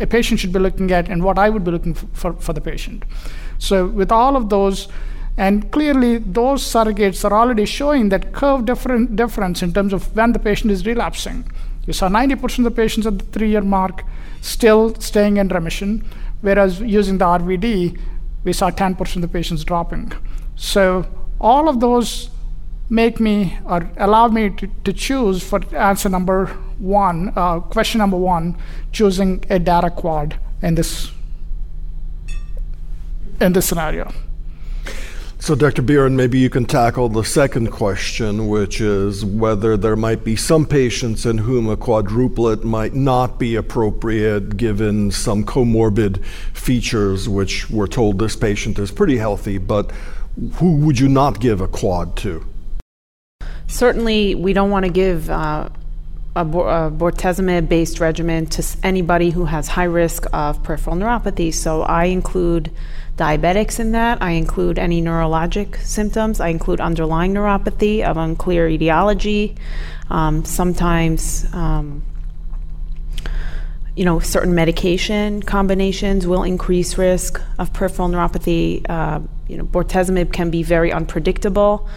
[0.00, 2.60] a patient should be looking at and what I would be looking for, for, the
[2.60, 3.04] patient.
[3.58, 4.88] So, with all of those,
[5.36, 10.32] and clearly those surrogates are already showing that curve different difference in terms of when
[10.32, 11.48] the patient is relapsing.
[11.86, 14.04] You saw 90% of the patients at the three year mark
[14.40, 16.04] still staying in remission,
[16.40, 17.98] whereas using the RVD,
[18.42, 20.12] we saw 10% of the patients dropping.
[20.60, 21.06] So,
[21.40, 22.28] all of those
[22.90, 26.46] make me or allow me to, to choose for answer number
[26.78, 28.58] one, uh, question number one,
[28.92, 31.12] choosing a Dara quad in this
[33.40, 34.12] in this scenario.
[35.38, 35.80] So, Dr.
[35.80, 40.66] Biran, maybe you can tackle the second question, which is whether there might be some
[40.66, 47.86] patients in whom a quadruplet might not be appropriate given some comorbid features, which we're
[47.86, 49.90] told this patient is pretty healthy, but
[50.54, 52.44] who would you not give a quad to?
[53.66, 55.68] Certainly, we don't want to give uh,
[56.34, 61.52] a, a bortezomib-based regimen to anybody who has high risk of peripheral neuropathy.
[61.52, 62.70] So I include
[63.16, 64.22] diabetics in that.
[64.22, 66.40] I include any neurologic symptoms.
[66.40, 69.56] I include underlying neuropathy of unclear etiology.
[70.08, 72.02] Um, sometimes, um,
[73.96, 78.88] you know, certain medication combinations will increase risk of peripheral neuropathy.
[78.88, 81.88] Uh, you know, bortezomib can be very unpredictable.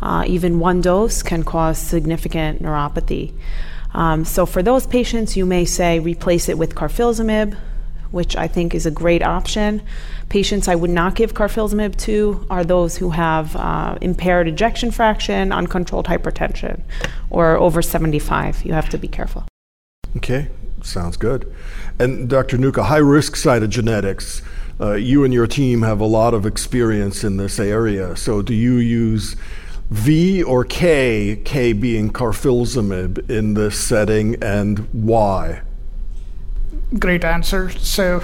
[0.00, 3.32] Uh, even one dose can cause significant neuropathy.
[3.92, 7.56] Um, so for those patients, you may say replace it with carfilzomib,
[8.10, 9.82] which I think is a great option.
[10.28, 15.52] Patients I would not give carfilzomib to are those who have uh, impaired ejection fraction,
[15.52, 16.80] uncontrolled hypertension,
[17.28, 18.64] or over 75.
[18.64, 19.44] You have to be careful.
[20.16, 20.48] Okay,
[20.84, 21.52] sounds good.
[21.98, 22.58] And Dr.
[22.58, 24.42] Nooka, high risk cytogenetics.
[24.80, 28.16] Uh, you and your team have a lot of experience in this area.
[28.16, 29.36] So, do you use
[29.90, 35.62] V or K, K being carfilzomib in this setting, and why?
[36.98, 37.70] Great answer.
[37.70, 38.20] So,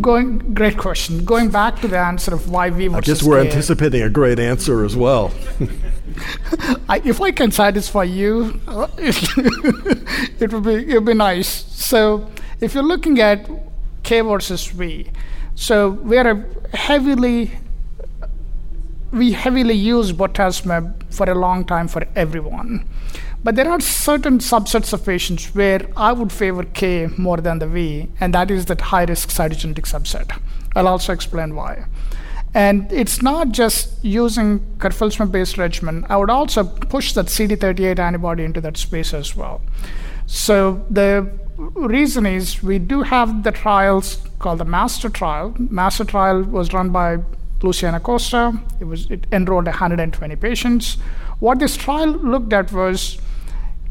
[0.00, 1.24] going great question.
[1.24, 4.84] Going back to the answer of why versus I guess we're anticipating a great answer
[4.84, 5.32] as well.
[6.88, 8.60] I, if I can satisfy you,
[8.98, 11.48] it would be it would be nice.
[11.48, 13.48] So, if you're looking at
[14.02, 15.10] K versus V,
[15.54, 17.52] so we are a heavily
[19.12, 22.86] we heavily use bortezomib for a long time for everyone.
[23.44, 27.68] But there are certain subsets of patients where I would favor K more than the
[27.68, 30.38] V, and that is that high risk cytogenetic subset.
[30.74, 31.84] I'll also explain why.
[32.54, 38.44] And it's not just using carfilzomib based regimen, I would also push that CD38 antibody
[38.44, 39.60] into that space as well.
[40.26, 45.54] So the reason is we do have the trials called the MASTER trial.
[45.58, 47.18] MASTER trial was run by
[47.62, 48.60] Luciano Costa.
[48.80, 50.96] It was it enrolled 120 patients.
[51.40, 53.18] What this trial looked at was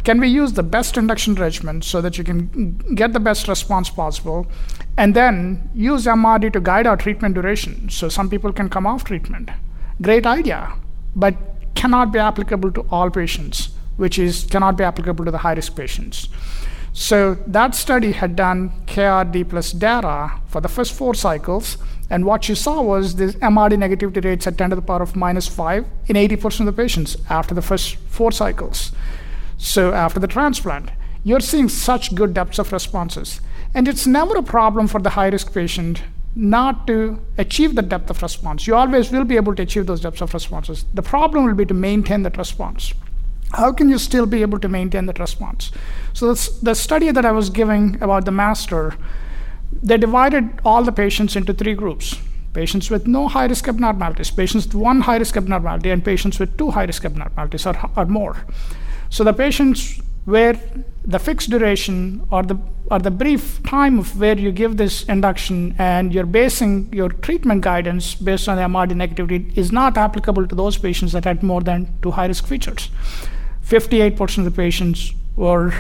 [0.08, 3.90] can we use the best induction regimen so that you can get the best response
[3.90, 4.48] possible
[4.96, 9.04] and then use MRD to guide our treatment duration so some people can come off
[9.04, 9.50] treatment.
[10.02, 10.62] Great idea.
[11.18, 11.36] but
[11.76, 15.76] cannot be applicable to all patients, which is cannot be applicable to the high risk
[15.76, 16.28] patients.
[16.94, 21.78] So that study had done KRD plus DARA for the first four cycles,
[22.10, 25.16] and what you saw was the MRD negativity rates at 10 to the power of
[25.16, 28.92] minus 5 in 80% of the patients after the first four cycles.
[29.58, 30.92] So after the transplant,
[31.24, 33.42] you're seeing such good depths of responses.
[33.74, 36.04] And it's never a problem for the high risk patient
[36.36, 38.68] not to achieve the depth of response.
[38.68, 40.86] You always will be able to achieve those depths of responses.
[40.94, 42.94] The problem will be to maintain that response.
[43.54, 45.72] How can you still be able to maintain that response?
[46.14, 48.96] So, the study that I was giving about the master,
[49.72, 52.16] they divided all the patients into three groups
[52.54, 56.58] patients with no high risk abnormalities, patients with one high risk abnormality, and patients with
[56.58, 58.36] two high risk abnormalities or, or more.
[59.10, 60.60] So, the patients where
[61.06, 62.58] the fixed duration or the
[62.90, 67.62] or the brief time of where you give this induction and you're basing your treatment
[67.62, 71.62] guidance based on the MRD negativity is not applicable to those patients that had more
[71.62, 72.90] than two high risk features.
[73.66, 75.74] 58% of the patients were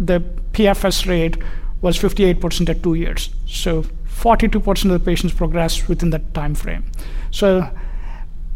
[0.00, 0.20] the
[0.52, 1.36] PFS rate
[1.82, 3.30] was 58% at two years.
[3.46, 6.84] So 42% of the patients progressed within that time frame.
[7.30, 7.68] So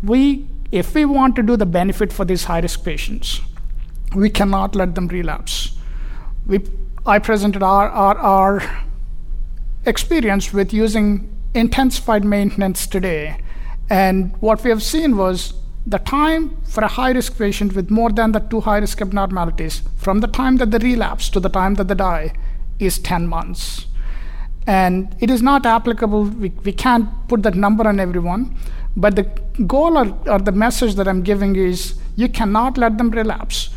[0.03, 3.41] we if we want to do the benefit for these high risk patients,
[4.15, 5.77] we cannot let them relapse.
[6.47, 6.61] We,
[7.07, 8.87] I presented our, our, our
[9.87, 13.41] experience with using intensified maintenance today.
[13.89, 15.55] And what we have seen was
[15.87, 19.83] the time for a high risk patient with more than the two high risk abnormalities,
[19.97, 22.33] from the time that they relapse to the time that they die,
[22.79, 23.87] is 10 months.
[24.67, 28.57] And it is not applicable, we, we can't put that number on everyone.
[28.97, 29.23] But the
[29.67, 33.71] goal or, or the message that I'm giving is you cannot let them relapse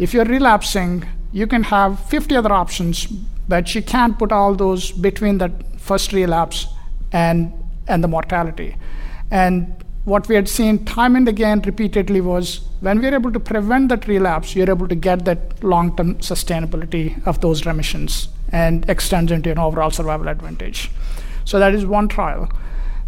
[0.00, 3.06] if you're relapsing, you can have 50 other options,
[3.48, 6.66] but you can't put all those between that first relapse
[7.12, 7.52] and,
[7.86, 8.76] and the mortality.
[9.30, 13.38] And what we had seen time and again repeatedly was when we are able to
[13.38, 18.88] prevent that relapse, you're able to get that long term sustainability of those remissions and
[18.88, 20.90] extend into an overall survival advantage.
[21.44, 22.50] So that is one trial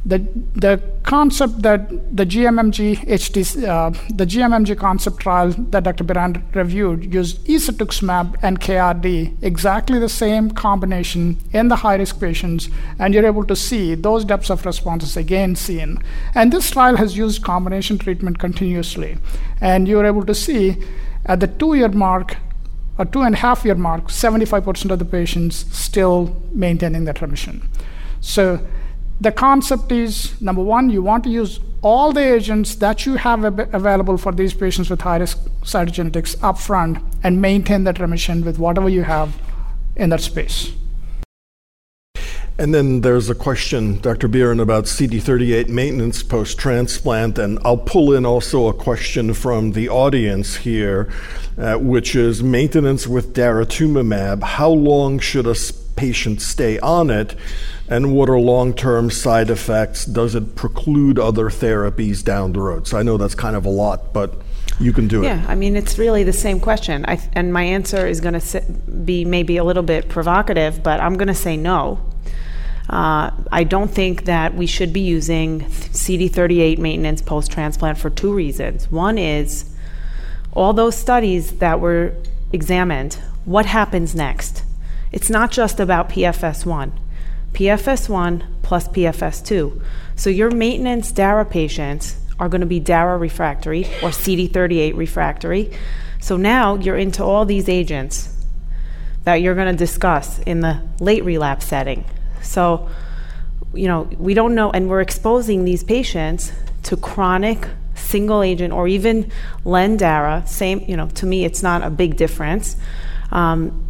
[0.05, 0.18] the
[0.55, 6.05] the concept that the GMMG HT, uh, the GMMG concept trial that Dr.
[6.05, 12.68] Biran reviewed used isatuximab and KRD, exactly the same combination in the high risk patients,
[12.98, 15.98] and you're able to see those depths of responses again seen.
[16.34, 19.18] And this trial has used combination treatment continuously,
[19.61, 20.76] and you're able to see
[21.26, 22.36] at the two year mark
[22.98, 27.66] a two and a half year mark, 75% of the patients still maintaining that remission.
[28.20, 28.61] So
[29.22, 33.44] the concept is number one, you want to use all the agents that you have
[33.44, 38.58] ab- available for these patients with high risk cytogenetics upfront and maintain that remission with
[38.58, 39.40] whatever you have
[39.94, 40.72] in that space.
[42.58, 44.28] And then there's a question, Dr.
[44.28, 47.38] Biran, about CD38 maintenance post transplant.
[47.38, 51.12] And I'll pull in also a question from the audience here,
[51.56, 54.42] uh, which is maintenance with daratumumab.
[54.42, 55.54] How long should a
[55.96, 57.36] patient stay on it?
[57.93, 60.07] And what are long term side effects?
[60.07, 62.88] Does it preclude other therapies down the road?
[62.88, 64.34] So I know that's kind of a lot, but
[64.80, 65.26] you can do it.
[65.26, 67.05] Yeah, I mean, it's really the same question.
[67.07, 68.62] I, and my answer is going to
[69.05, 72.01] be maybe a little bit provocative, but I'm going to say no.
[72.88, 78.32] Uh, I don't think that we should be using CD38 maintenance post transplant for two
[78.32, 78.90] reasons.
[78.90, 79.66] One is
[80.55, 82.14] all those studies that were
[82.53, 84.62] examined, what happens next?
[85.11, 86.93] It's not just about PFS1.
[87.53, 89.82] PFS1 plus PFS2.
[90.16, 95.72] So your maintenance DARA patients are going to be DARA refractory or CD38 refractory.
[96.20, 98.28] So now you're into all these agents
[99.24, 102.05] that you're going to discuss in the late relapse setting.
[102.42, 102.88] So,
[103.72, 106.53] you know, we don't know, and we're exposing these patients
[106.84, 109.30] to chronic single agent or even
[109.64, 110.46] Lendara.
[110.48, 112.76] Same, you know, to me, it's not a big difference.
[113.30, 113.88] Um,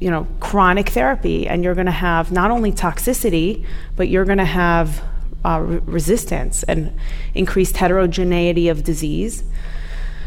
[0.00, 3.64] you know, chronic therapy, and you're going to have not only toxicity,
[3.96, 5.02] but you're going to have
[5.44, 6.92] uh, re- resistance and
[7.34, 9.42] increased heterogeneity of disease.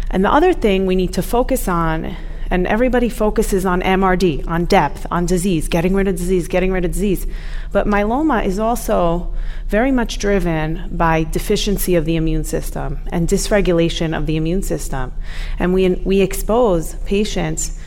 [0.10, 2.18] And the other thing we need to focus on,
[2.50, 6.84] and everybody focuses on MRD, on depth, on disease, getting rid of disease, getting rid
[6.84, 7.26] of disease.
[7.72, 9.34] But myeloma is also
[9.68, 15.14] very much driven by deficiency of the immune system and dysregulation of the immune system.
[15.60, 17.80] And we, we expose patients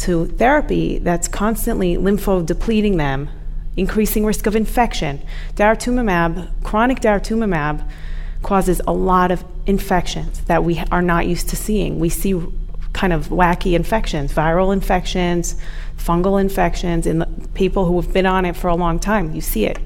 [0.00, 3.28] to therapy that's constantly lymphodepleting them,
[3.76, 5.20] increasing risk of infection.
[5.56, 7.88] Daratumumab, chronic daratumumab,
[8.42, 11.98] causes a lot of infections that we are not used to seeing.
[11.98, 12.40] We see
[12.92, 15.56] kind of wacky infections, viral infections,
[15.98, 17.24] fungal infections in
[17.54, 19.34] people who have been on it for a long time.
[19.34, 19.78] You see it.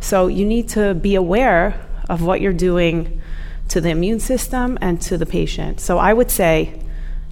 [0.00, 3.22] So you need to be aware of what you're doing
[3.68, 5.80] to the immune system and to the patient.
[5.80, 6.80] So I would say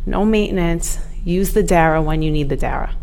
[0.07, 2.95] no maintenance, use the DARA when you need the DARA.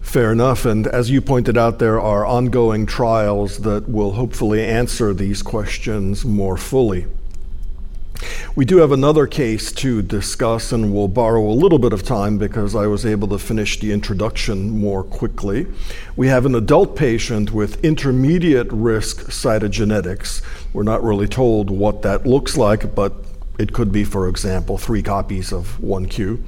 [0.00, 0.64] Fair enough.
[0.64, 6.24] And as you pointed out, there are ongoing trials that will hopefully answer these questions
[6.24, 7.06] more fully.
[8.54, 12.38] We do have another case to discuss, and we'll borrow a little bit of time
[12.38, 15.66] because I was able to finish the introduction more quickly.
[16.16, 20.40] We have an adult patient with intermediate risk cytogenetics.
[20.72, 23.12] We're not really told what that looks like, but
[23.58, 26.42] it could be, for example, three copies of 1Q,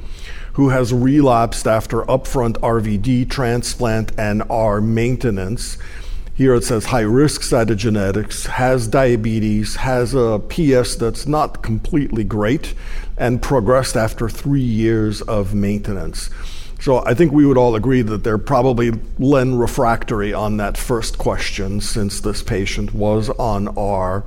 [0.54, 5.78] who has relapsed after upfront RVD transplant and R maintenance
[6.38, 12.74] here it says high risk cytogenetics, has diabetes, has a PS that's not completely great,
[13.16, 16.30] and progressed after three years of maintenance.
[16.78, 21.18] So I think we would all agree that they're probably len refractory on that first
[21.18, 24.22] question since this patient was on R.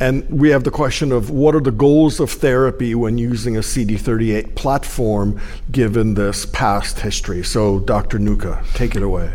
[0.00, 3.60] And we have the question of what are the goals of therapy when using a
[3.60, 5.40] CD38 platform
[5.70, 7.44] given this past history?
[7.44, 8.18] So, Dr.
[8.18, 9.32] Nooka, take it away.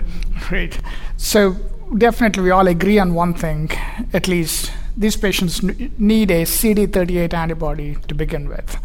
[0.47, 0.79] Great.
[1.17, 1.55] So,
[1.97, 3.71] definitely we all agree on one thing
[4.13, 8.77] at least these patients need a CD38 antibody to begin with.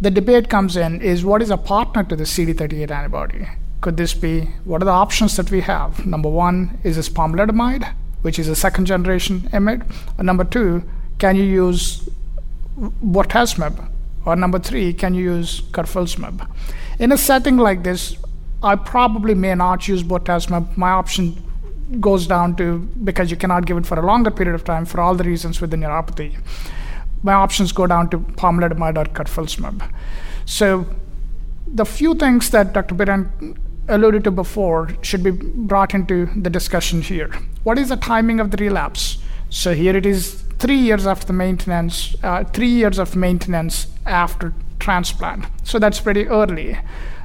[0.00, 3.48] The debate comes in is what is a partner to the CD38 antibody?
[3.80, 6.06] Could this be what are the options that we have?
[6.06, 9.84] Number one, is this pomalidomide, which is a second generation IMiD?
[10.22, 10.88] Number two,
[11.18, 12.08] can you use
[12.78, 13.88] bortezomib?
[14.24, 16.46] Or number three, can you use carfilzomib?
[16.98, 18.16] In a setting like this,
[18.62, 20.76] I probably may not use bortezomib.
[20.76, 21.42] My option
[22.00, 25.00] goes down to because you cannot give it for a longer period of time for
[25.00, 26.36] all the reasons with the neuropathy.
[27.22, 29.88] My options go down to pomalidomide or carfilzomib.
[30.44, 30.86] So
[31.66, 32.94] the few things that Dr.
[32.94, 33.56] Biran
[33.88, 37.30] alluded to before should be brought into the discussion here.
[37.62, 39.18] What is the timing of the relapse?
[39.50, 44.52] So here it is three years after the maintenance, uh, three years of maintenance after
[44.78, 45.46] transplant.
[45.64, 46.78] So that's pretty early.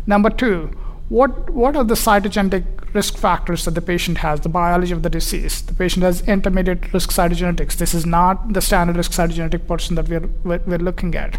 [0.05, 0.71] Number two,
[1.09, 5.09] what, what are the cytogenetic risk factors that the patient has, the biology of the
[5.09, 5.61] disease?
[5.61, 7.75] The patient has intermediate risk cytogenetics.
[7.77, 11.37] This is not the standard risk cytogenetic person that we're, we're looking at.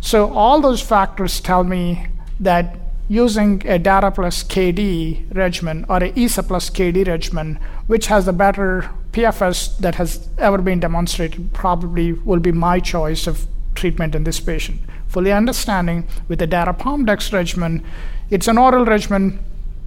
[0.00, 2.06] So, all those factors tell me
[2.38, 8.28] that using a DARA plus KD regimen or a ISA plus KD regimen, which has
[8.28, 14.14] a better PFS that has ever been demonstrated, probably will be my choice of treatment
[14.14, 14.80] in this patient.
[15.08, 17.84] Fully understanding with the DARA PomDex regimen,
[18.30, 19.40] it's an oral regimen,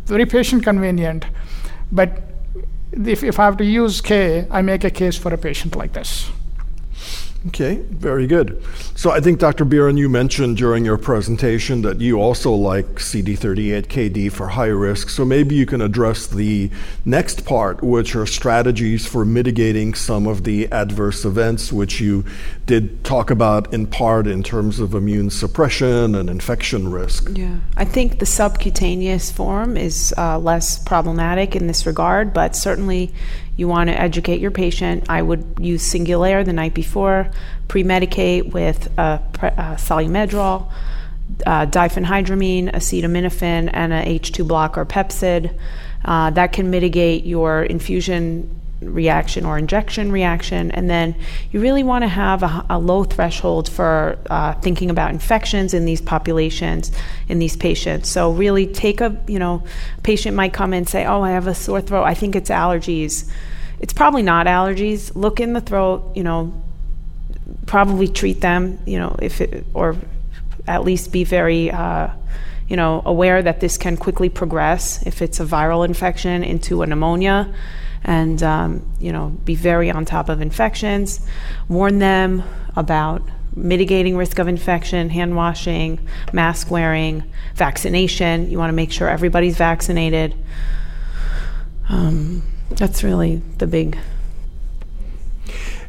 [0.06, 1.26] very patient convenient,
[1.92, 2.22] but
[2.92, 5.94] if, if I have to use K, I make a case for a patient like
[5.94, 6.30] this.
[7.48, 8.64] Okay, very good.
[8.96, 9.66] So I think, Dr.
[9.66, 15.10] Biran, you mentioned during your presentation that you also like CD38KD for high risk.
[15.10, 16.72] So maybe you can address the
[17.04, 22.24] next part, which are strategies for mitigating some of the adverse events, which you
[22.66, 27.30] did talk about in part in terms of immune suppression and infection risk.
[27.34, 33.14] Yeah, I think the subcutaneous form is uh, less problematic in this regard, but certainly
[33.58, 35.10] you want to educate your patient.
[35.10, 37.30] I would use Singulair the night before,
[37.68, 40.72] pre medicate with a, a Solu-Medrol,
[41.46, 45.58] uh, diphenhydramine, acetaminophen, and a H2 blocker Pepcid.
[46.06, 48.60] Uh, that can mitigate your infusion
[48.92, 50.72] reaction or injection reaction.
[50.72, 51.16] And then
[51.52, 55.86] you really want to have a, a low threshold for uh, thinking about infections in
[55.86, 56.92] these populations,
[57.28, 58.10] in these patients.
[58.10, 59.64] So really take a, you know,
[60.04, 62.04] patient might come and say, oh, I have a sore throat.
[62.04, 63.30] I think it's allergies.
[63.80, 65.16] It's probably not allergies.
[65.16, 66.54] Look in the throat, you know,
[67.66, 69.96] probably treat them, you know, if it, or
[70.68, 72.10] at least be very, uh,
[72.68, 76.88] you know, aware that this can quickly progress if it's a viral infection into a
[76.88, 77.54] pneumonia
[78.04, 81.26] and um, you know be very on top of infections
[81.68, 82.44] warn them
[82.76, 83.22] about
[83.56, 86.00] mitigating risk of infection hand washing
[86.32, 87.24] mask wearing
[87.56, 90.36] vaccination you want to make sure everybody's vaccinated
[91.90, 92.42] um,
[92.72, 93.98] that's really the big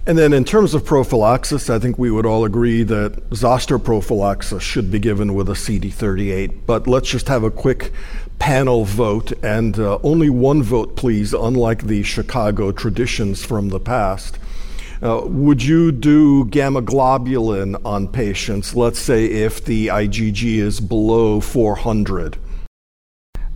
[0.06, 4.62] and then, in terms of prophylaxis, I think we would all agree that zoster prophylaxis
[4.62, 6.66] should be given with a CD38.
[6.66, 7.90] But let's just have a quick
[8.44, 14.38] panel vote, and uh, only one vote, please, unlike the Chicago traditions from the past.
[15.02, 21.40] Uh, would you do gamma globulin on patients, let's say if the IgG is below
[21.40, 22.36] 400?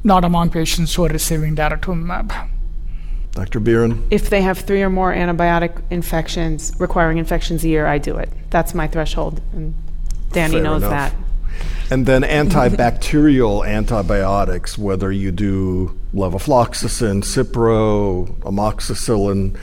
[0.04, 2.48] Not among patients who are receiving daratumumab.
[3.32, 3.60] Dr.
[3.60, 4.02] Biran?
[4.10, 8.30] If they have three or more antibiotic infections requiring infections a year, I do it.
[8.48, 9.74] That's my threshold, and
[10.32, 11.12] Danny Fair knows enough.
[11.12, 11.27] that.
[11.90, 19.56] And then antibacterial antibiotics, whether you do levofloxacin, Cipro, amoxicillin,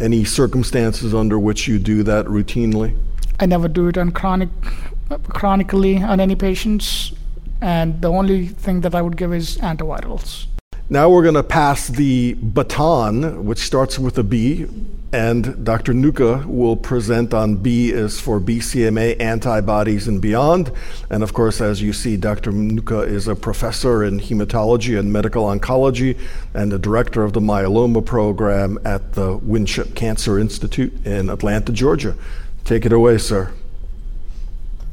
[0.00, 2.96] Any circumstances under which you do that routinely?
[3.38, 4.48] I never do it on chronic,
[5.28, 7.12] chronically on any patients,
[7.60, 10.46] and the only thing that I would give is antivirals.
[10.90, 14.66] Now we're going to pass the baton, which starts with a B,
[15.14, 15.92] and Dr.
[15.92, 20.72] Nooka will present on B is for BCMA antibodies and beyond.
[21.08, 22.50] And of course, as you see, Dr.
[22.50, 26.18] Nooka is a professor in hematology and medical oncology
[26.52, 32.16] and the director of the myeloma program at the Winship Cancer Institute in Atlanta, Georgia.
[32.64, 33.52] Take it away, sir.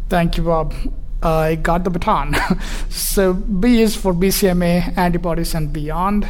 [0.08, 0.76] Thank you, Bob.
[1.24, 2.36] I got the baton.
[2.90, 6.28] so B is for BCMA antibodies and beyond.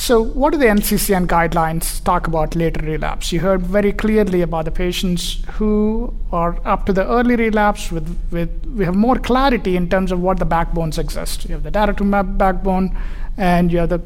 [0.00, 3.32] So, what do the NCCN guidelines talk about later relapse?
[3.32, 7.92] You heard very clearly about the patients who are up to the early relapse.
[7.92, 11.44] With, with we have more clarity in terms of what the backbones exist.
[11.44, 12.96] You have the daratumumab backbone,
[13.36, 14.00] and you have the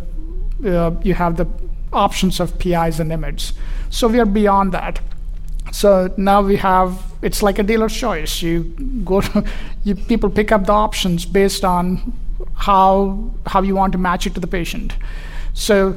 [0.66, 1.46] uh, you have the
[1.92, 3.52] options of PIs and IMiDs.
[3.88, 4.98] So we are beyond that.
[5.70, 8.42] So now we have it's like a dealer's choice.
[8.42, 8.64] You
[9.04, 9.44] go, to,
[9.84, 12.12] you, people pick up the options based on
[12.56, 14.96] how how you want to match it to the patient.
[15.54, 15.96] So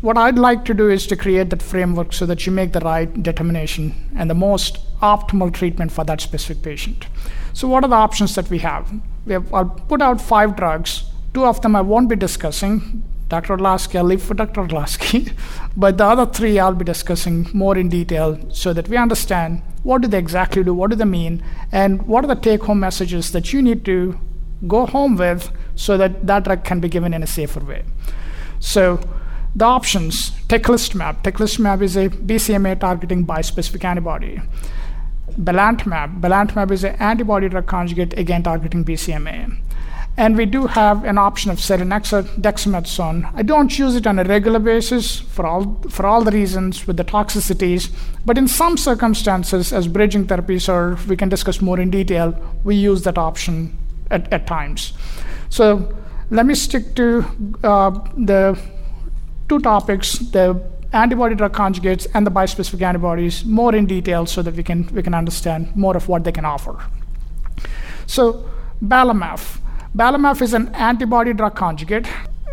[0.00, 2.80] what I'd like to do is to create that framework so that you make the
[2.80, 7.06] right determination and the most optimal treatment for that specific patient.
[7.52, 8.90] So what are the options that we have?
[9.26, 11.04] We have I'll put out five drugs.
[11.34, 13.02] Two of them I won't be discussing.
[13.28, 13.52] Dr.
[13.52, 14.62] Orlowski, I'll leave for Dr.
[14.62, 15.32] Orlowski.
[15.76, 20.02] but the other three I'll be discussing more in detail so that we understand what
[20.02, 23.30] do they exactly do, what do they mean, and what are the take home messages
[23.32, 24.18] that you need to
[24.66, 27.84] go home with so that that drug can be given in a safer way.
[28.60, 29.00] So,
[29.56, 31.22] the options teclistamab.
[31.22, 34.40] Teclistamab is a BCMA targeting bispecific antibody.
[35.32, 36.20] Belantamab.
[36.20, 39.58] Belantamab is an antibody drug conjugate again targeting BCMA.
[40.16, 43.30] And we do have an option of selinexor, dexamethasone.
[43.34, 46.96] I don't use it on a regular basis for all, for all the reasons with
[46.96, 47.90] the toxicities,
[48.26, 52.34] but in some circumstances, as bridging therapies, or we can discuss more in detail,
[52.64, 53.78] we use that option
[54.10, 54.92] at, at times.
[55.48, 55.96] So
[56.30, 57.24] let me stick to
[57.64, 58.58] uh, the
[59.48, 60.60] two topics the
[60.92, 65.02] antibody drug conjugates and the bispecific antibodies more in detail so that we can, we
[65.02, 66.84] can understand more of what they can offer.
[68.06, 68.48] So,
[68.82, 69.58] Belamaf.
[69.96, 72.08] Belamaf is an antibody drug conjugate.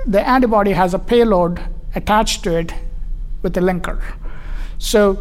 [0.05, 1.61] The antibody has a payload
[1.95, 2.73] attached to it
[3.41, 4.01] with a linker.
[4.77, 5.13] So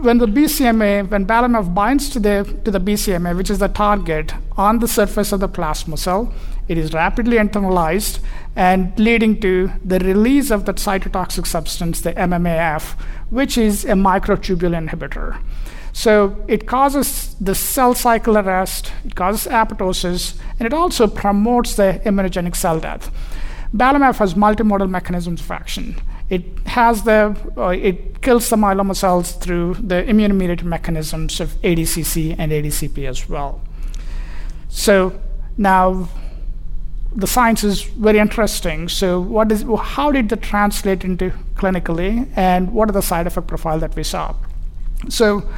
[0.00, 4.32] when the BCMA, when Belamaf binds to the, to the BCMA, which is the target
[4.56, 6.32] on the surface of the plasma cell,
[6.68, 8.20] it is rapidly internalized
[8.54, 12.98] and leading to the release of that cytotoxic substance, the MMAF,
[13.30, 15.40] which is a microtubule inhibitor.
[15.92, 22.02] So it causes the cell cycle arrest, it causes apoptosis, and it also promotes the
[22.04, 23.10] immunogenic cell death.
[23.74, 25.96] Belamaf has multimodal mechanisms of action.
[26.28, 32.34] It has the uh, it kills the myeloma cells through the immune-mediated mechanisms of ADCC
[32.38, 33.60] and ADCP as well.
[34.68, 35.18] So
[35.56, 36.08] now
[37.16, 38.88] the science is very interesting.
[38.88, 43.46] So, what is, how did that translate into clinically, and what are the side effect
[43.46, 44.34] profile that we saw?
[45.08, 45.48] So,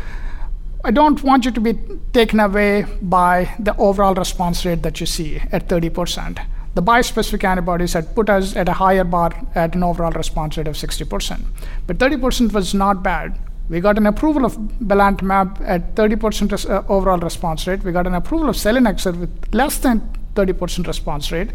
[0.84, 1.76] I don't want you to be
[2.12, 6.38] taken away by the overall response rate that you see at 30%.
[6.74, 10.68] The bispecific antibodies had put us at a higher bar at an overall response rate
[10.68, 11.42] of 60%.
[11.88, 13.36] But 30% was not bad.
[13.68, 17.82] We got an approval of belantamab at 30% uh, overall response rate.
[17.82, 20.08] We got an approval of selinexor with less than
[20.38, 21.50] 30% response rate.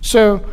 [0.00, 0.44] So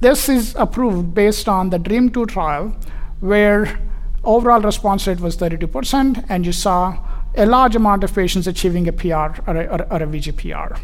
[0.00, 2.76] this is approved based on the DREAMM 2 trial,
[3.20, 3.80] where
[4.24, 6.98] overall response rate was 32%, and you saw
[7.36, 10.78] a large amount of patients achieving a PR or a, or a VGPR.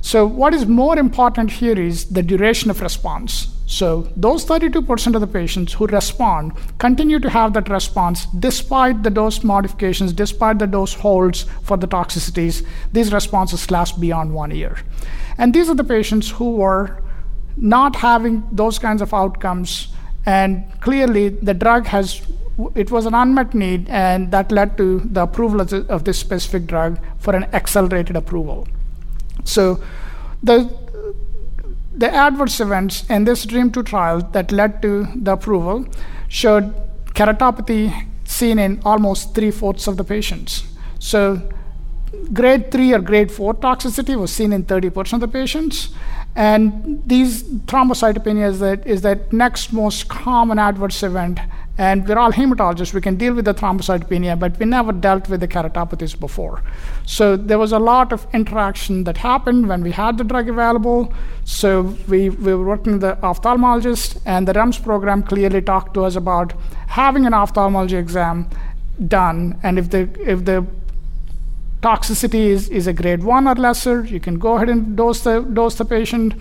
[0.00, 3.48] So, what is more important here is the duration of response.
[3.66, 9.10] So, those 32% of the patients who respond continue to have that response despite the
[9.10, 12.66] dose modifications, despite the dose holds for the toxicities.
[12.92, 14.76] These responses last beyond one year.
[15.38, 17.02] And these are the patients who were
[17.56, 19.88] not having those kinds of outcomes.
[20.26, 22.22] And clearly, the drug has
[22.74, 26.98] it was an unmet need, and that led to the approval of, this specific drug
[27.18, 28.68] for an accelerated approval.
[29.50, 29.82] So,
[30.42, 30.70] the
[31.92, 35.86] the adverse events in this DREAMM 2 trial that led to the approval
[36.28, 36.72] showed
[37.14, 40.64] keratopathy seen in almost three fourths of the patients.
[40.98, 41.42] So,
[42.32, 45.90] grade 3 or grade 4 toxicity was seen in 30% of the patients.
[46.36, 51.40] And these thrombocytopenia is that, is that next most common adverse event
[51.88, 52.92] and we're all hematologists.
[52.92, 56.62] We can deal with the thrombocytopenia, but we never dealt with the keratopathies before.
[57.06, 61.14] So there was a lot of interaction that happened when we had the drug available.
[61.44, 66.04] So we, we were working with the ophthalmologist, and the REMS program clearly talked to
[66.04, 66.52] us about
[66.88, 68.50] having an ophthalmology exam
[69.08, 70.66] done, and if the if the
[71.82, 75.40] toxicity is, is a grade one or lesser, you can go ahead and dose the
[75.40, 76.34] dose the patient.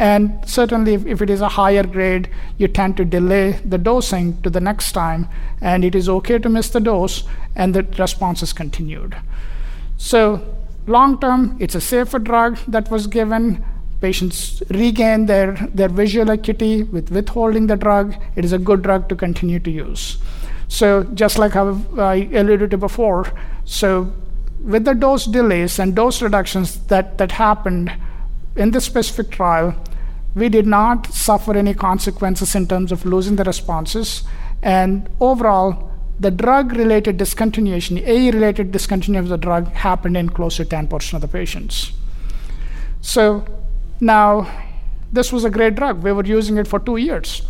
[0.00, 4.40] And certainly, if, if, it is a higher grade, you tend to delay the dosing
[4.40, 5.28] to the next time,
[5.60, 7.24] and it is okay to miss the dose,
[7.54, 9.14] and the response is continued.
[9.98, 13.62] So, long term, it's a safer drug that was given.
[14.00, 18.14] Patients regain their, their visual acuity with withholding the drug.
[18.36, 20.16] It is a good drug to continue to use.
[20.68, 23.30] So, just like I uh, alluded to before,
[23.66, 24.10] so
[24.64, 27.92] with the dose delays and dose reductions that, that happened
[28.56, 29.74] in this specific trial,
[30.34, 34.22] we did not suffer any consequences in terms of losing the responses.
[34.62, 40.56] And overall, the drug related discontinuation, AE related discontinuation of the drug, happened in close
[40.56, 41.92] to 10% of the patients.
[43.00, 43.44] So
[44.00, 44.50] now,
[45.12, 46.02] this was a great drug.
[46.02, 47.42] We were using it for two years.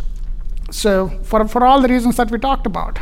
[0.71, 2.97] So, for, for all the reasons that we talked about,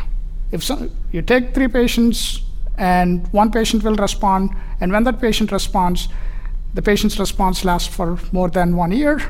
[0.51, 2.41] if so, you take three patients
[2.77, 4.51] and one patient will respond,
[4.81, 6.07] and when that patient responds,
[6.73, 9.21] the patient's response lasts for more than one year,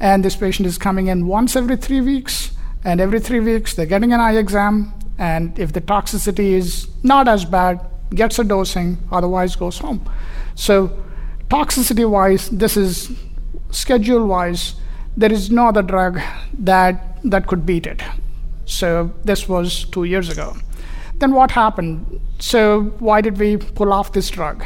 [0.00, 2.52] and this patient is coming in once every three weeks,
[2.84, 7.28] and every three weeks they're getting an eye exam, and if the toxicity is not
[7.28, 7.80] as bad,
[8.14, 10.08] gets a dosing, otherwise goes home.
[10.54, 10.96] So,
[11.48, 13.10] toxicity wise, this is
[13.70, 14.74] schedule wise,
[15.16, 16.20] there is no other drug
[16.58, 18.02] that, that could beat it.
[18.66, 20.56] So, this was two years ago.
[21.18, 22.20] Then, what happened?
[22.38, 24.64] So, why did we pull off this drug?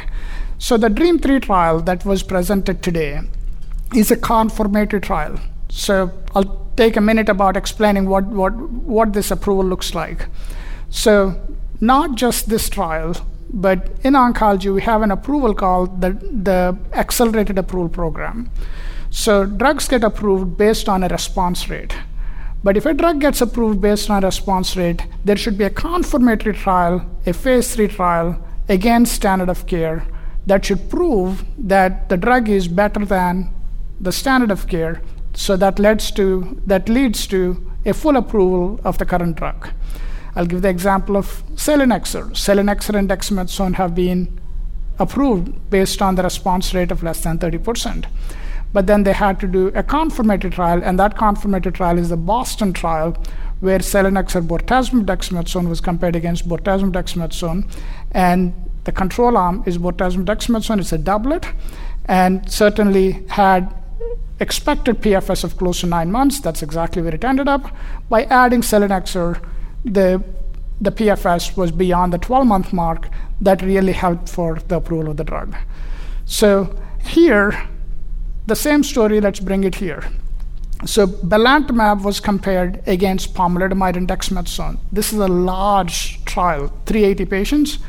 [0.61, 3.21] So the DREAMM 3 trial that was presented today
[3.95, 5.39] is a confirmatory trial.
[5.69, 10.27] So I'll take a minute about explaining what, what, what this approval looks like.
[10.89, 11.39] So
[11.79, 13.15] not just this trial,
[13.51, 18.51] but in oncology, we have an approval called the, the Accelerated Approval Program.
[19.09, 21.95] So drugs get approved based on a response rate.
[22.65, 25.69] But if a drug gets approved based on a response rate, there should be a
[25.69, 30.05] confirmatory trial, a phase three trial against standard of care
[30.49, 33.49] that should prove that the drug is better than
[34.01, 35.01] the standard of care.
[35.33, 37.41] So that leads to that leads to
[37.85, 39.69] a full approval of the current drug.
[40.35, 42.31] I'll give the example of selinexor.
[42.31, 44.39] Selinexor and dexamethasone have been
[44.97, 48.05] approved based on the response rate of less than 30%.
[48.73, 52.17] But then they had to do a confirmatory trial, and that confirmatory trial is the
[52.17, 53.17] Boston trial,
[53.59, 57.63] where selinexor bortezomib dexamethasone was compared against bortezomib dexamethasone,
[58.11, 58.53] and
[58.83, 60.79] the control arm is bortezomib dexamethasone.
[60.79, 61.47] It's a doublet,
[62.05, 63.73] and certainly had
[64.39, 66.39] expected PFS of close to nine months.
[66.39, 67.75] That's exactly where it ended up.
[68.09, 69.43] By adding selinexor,
[69.83, 70.23] the
[70.81, 73.09] the PFS was beyond the 12 month mark.
[73.41, 75.55] That really helped for the approval of the drug.
[76.25, 76.73] So
[77.03, 77.67] here,
[78.47, 79.19] the same story.
[79.19, 80.03] Let's bring it here.
[80.85, 84.79] So belantamab was compared against pomalidomide and dexamethasone.
[84.91, 87.79] This is a large trial, 380 patients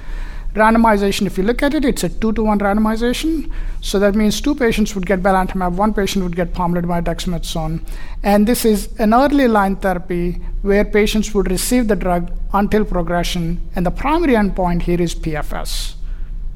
[0.55, 3.51] randomization, if you look at it, it's a two to one randomization.
[3.80, 7.80] So that means two patients would get belantamab, one patient would get pomalidomide dexamethasone.
[8.22, 13.61] And this is an early line therapy where patients would receive the drug until progression.
[13.74, 15.94] And the primary endpoint here is PFS.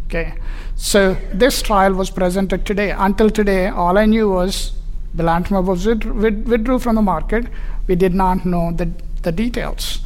[0.07, 0.35] Okay,
[0.77, 2.91] so this trial was presented today.
[2.91, 4.73] Until today, all I knew was
[5.17, 7.47] belantamab was withdrew from the market.
[7.87, 8.91] We did not know the,
[9.23, 10.01] the details.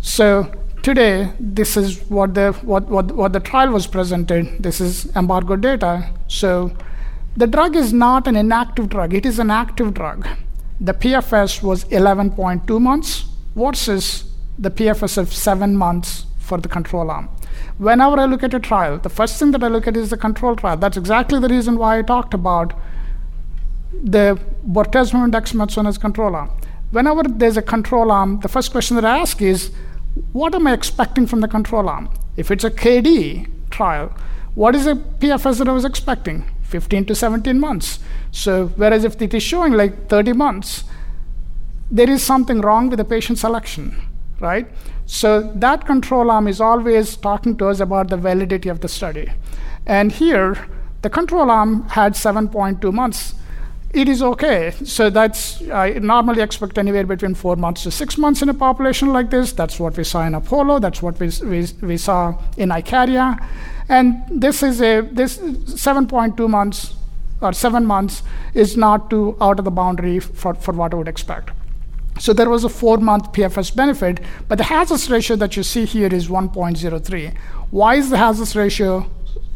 [0.00, 0.52] So
[0.84, 4.62] today, this is what the, what, what, what the trial was presented.
[4.62, 6.10] This is embargo data.
[6.28, 6.76] So
[7.36, 10.28] the drug is not an inactive drug, it is an active drug.
[10.80, 13.24] The PFS was 11.2 months
[13.56, 14.24] versus
[14.58, 17.28] the PFS of seven months for the control arm.
[17.78, 20.16] Whenever I look at a trial, the first thing that I look at is the
[20.16, 20.76] control trial.
[20.76, 22.74] That's exactly the reason why I talked about
[23.92, 26.50] the bortezomib dexamethasone as control arm.
[26.90, 29.70] Whenever there's a control arm, the first question that I ask is,
[30.32, 32.08] what am I expecting from the control arm?
[32.36, 34.12] If it's a KD trial,
[34.54, 36.44] what is the PFS that I was expecting?
[36.62, 37.98] 15 to 17 months.
[38.30, 40.84] So, whereas if it is showing like 30 months,
[41.90, 43.96] there is something wrong with the patient selection,
[44.40, 44.66] right?
[45.06, 49.32] So, that control arm is always talking to us about the validity of the study.
[49.86, 50.68] And here,
[51.02, 53.34] the control arm had 7.2 months
[53.94, 54.72] it is okay.
[54.84, 59.12] So that's I normally expect anywhere between four months to six months in a population
[59.12, 59.52] like this.
[59.52, 60.80] That's what we saw in Apollo.
[60.80, 63.38] That's what we, we, we saw in Icaria,
[63.88, 66.94] and this is a this 7.2 months
[67.40, 68.22] or seven months
[68.54, 71.50] is not too out of the boundary for, for what I would expect.
[72.18, 75.84] So there was a four month PFS benefit, but the hazard ratio that you see
[75.84, 77.36] here is 1.03.
[77.70, 79.10] Why is the hazard ratio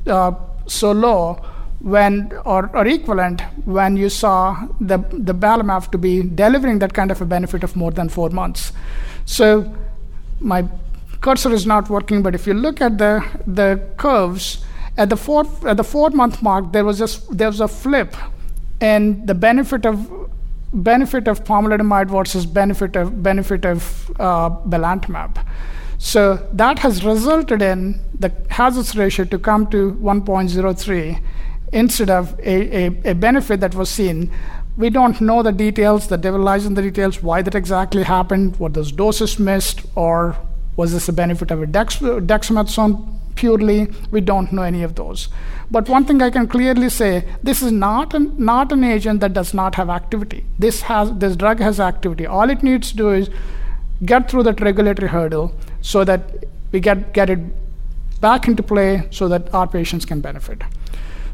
[0.06, 0.32] uh,
[0.66, 1.40] so low?
[1.80, 7.10] When or, or equivalent when you saw the the belamaf to be delivering that kind
[7.10, 8.72] of a benefit of more than four months.
[9.24, 9.72] So
[10.40, 10.64] my
[11.20, 14.64] cursor is not working, but if you look at the, the curves,
[14.96, 18.16] at the fourth at the four month mark, there was just there was a flip,
[18.80, 20.10] and the benefit of
[20.72, 25.44] benefit of pomalidomide versus benefit of benefit of uh, belantamab.
[25.98, 31.20] So that has resulted in the hazards ratio to come to 1.03
[31.72, 34.32] instead of a, a, a benefit that was seen.
[34.76, 38.56] We don't know the details, the devil lies in the details, why that exactly happened,
[38.58, 40.36] what those doses missed, or
[40.76, 43.88] was this a benefit of a dex, dexamethasone purely?
[44.12, 45.28] We don't know any of those.
[45.70, 49.32] But one thing I can clearly say, this is not an, not an agent that
[49.32, 50.46] does not have activity.
[50.58, 52.26] This, has, this drug has activity.
[52.26, 53.28] All it needs to do is
[54.04, 57.40] get through that regulatory hurdle so that we get, get it
[58.20, 60.62] back into play so that our patients can benefit.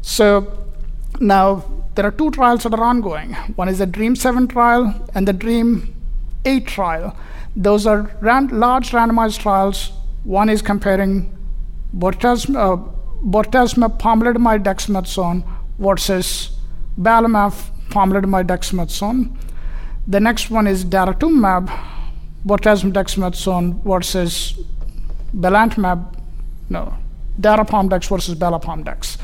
[0.05, 0.47] So
[1.19, 3.33] now there are two trials that are ongoing.
[3.55, 5.93] One is the DREAMM 7 trial and the DREAMM
[6.45, 7.17] 8 trial.
[7.55, 9.91] Those are ran- large randomized trials.
[10.23, 11.35] One is comparing
[11.97, 12.77] bortezomib, uh,
[13.25, 15.43] bortezomib pomalidomide dexamethasone
[15.79, 16.51] versus
[17.01, 19.35] belamaf pomalidomide dexamethasone.
[20.07, 21.67] The next one is daratumumab
[22.45, 24.53] bortezomib dexamethasone versus
[25.35, 26.13] belantamab,
[26.69, 26.93] no,
[27.41, 29.17] darapomdex versus belapomdex.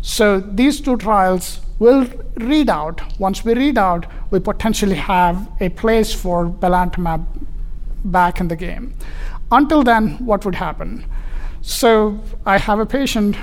[0.00, 3.00] So these two trials will read out.
[3.18, 7.24] Once we read out, we potentially have a place for belantamab
[8.04, 8.94] back in the game.
[9.50, 11.04] Until then, what would happen?
[11.62, 13.36] So I have a patient,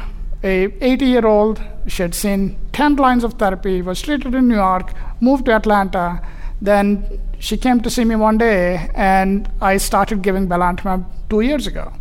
[0.43, 1.61] a 80 year old.
[1.87, 6.21] She had seen 10 lines of therapy, was treated in New York, moved to Atlanta.
[6.61, 11.67] Then she came to see me one day, and I started giving belantamab two years
[11.67, 11.91] ago.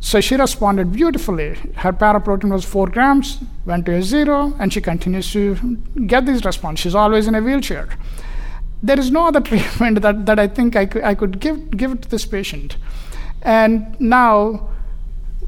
[0.00, 1.54] So she responded beautifully.
[1.76, 5.54] Her paraprotein was four grams, went to a zero, and she continues to
[6.06, 6.82] get these responses.
[6.82, 7.88] She's always in a wheelchair.
[8.82, 12.00] There is no other treatment that, that I think I could, I could give, give
[12.00, 12.76] to this patient.
[13.42, 14.68] And now,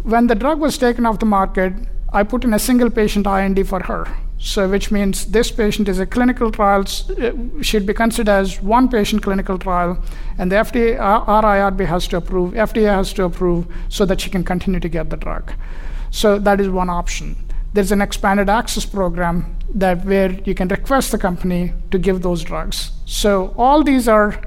[0.03, 1.73] when the drug was taken off the market,
[2.13, 4.07] I put in a single patient IND for her.
[4.43, 8.89] So, which means this patient is a clinical trial, uh, should be considered as one
[8.89, 10.03] patient clinical trial,
[10.39, 14.31] and the FDA, our IRB has to approve, FDA has to approve so that she
[14.31, 15.53] can continue to get the drug.
[16.11, 17.37] So, that is one option.
[17.75, 22.43] There's an expanded access program that where you can request the company to give those
[22.43, 22.93] drugs.
[23.05, 24.41] So, all these are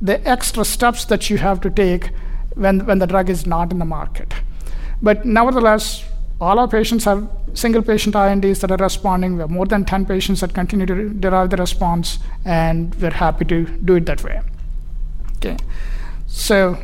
[0.00, 2.10] the extra steps that you have to take
[2.54, 4.32] when, when the drug is not in the market.
[5.02, 6.02] But nevertheless,
[6.44, 9.34] all our patients have single patient INDs that are responding.
[9.34, 13.44] We have more than 10 patients that continue to derive the response, and we're happy
[13.46, 14.40] to do it that way.
[15.36, 15.56] Okay,
[16.26, 16.76] so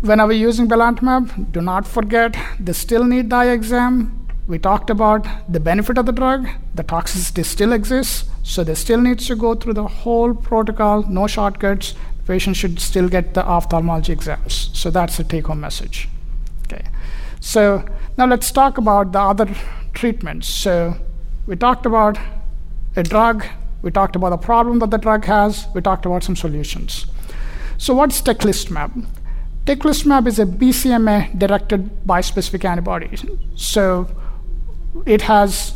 [0.00, 4.14] whenever using belantamab, do not forget they still need dye exam.
[4.46, 9.00] We talked about the benefit of the drug, the toxicity still exists, so they still
[9.00, 11.94] needs to go through the whole protocol, no shortcuts.
[12.18, 14.70] The patient should still get the ophthalmology exams.
[14.72, 16.08] So that's the take-home message.
[16.64, 16.84] Okay.
[17.48, 17.82] So
[18.18, 19.48] now let's talk about the other
[19.94, 20.48] treatments.
[20.48, 20.94] So
[21.46, 22.18] we talked about
[22.94, 23.42] a drug,
[23.80, 27.06] we talked about the problem that the drug has, we talked about some solutions.
[27.78, 29.06] So what's teclistamab?
[29.64, 33.16] Teclistamab is a BCMA-directed bispecific antibody.
[33.56, 34.10] So
[35.06, 35.72] it has,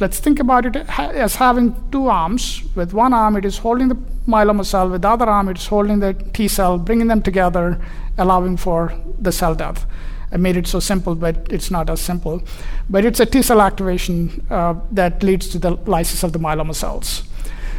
[0.00, 2.64] let's think about it as having two arms.
[2.74, 4.90] With one arm, it is holding the myeloma cell.
[4.90, 7.80] With the other arm, it is holding the T cell, bringing them together,
[8.18, 9.86] allowing for the cell death.
[10.32, 12.42] I made it so simple, but it's not as simple.
[12.90, 16.74] But it's a T cell activation uh, that leads to the lysis of the myeloma
[16.74, 17.22] cells.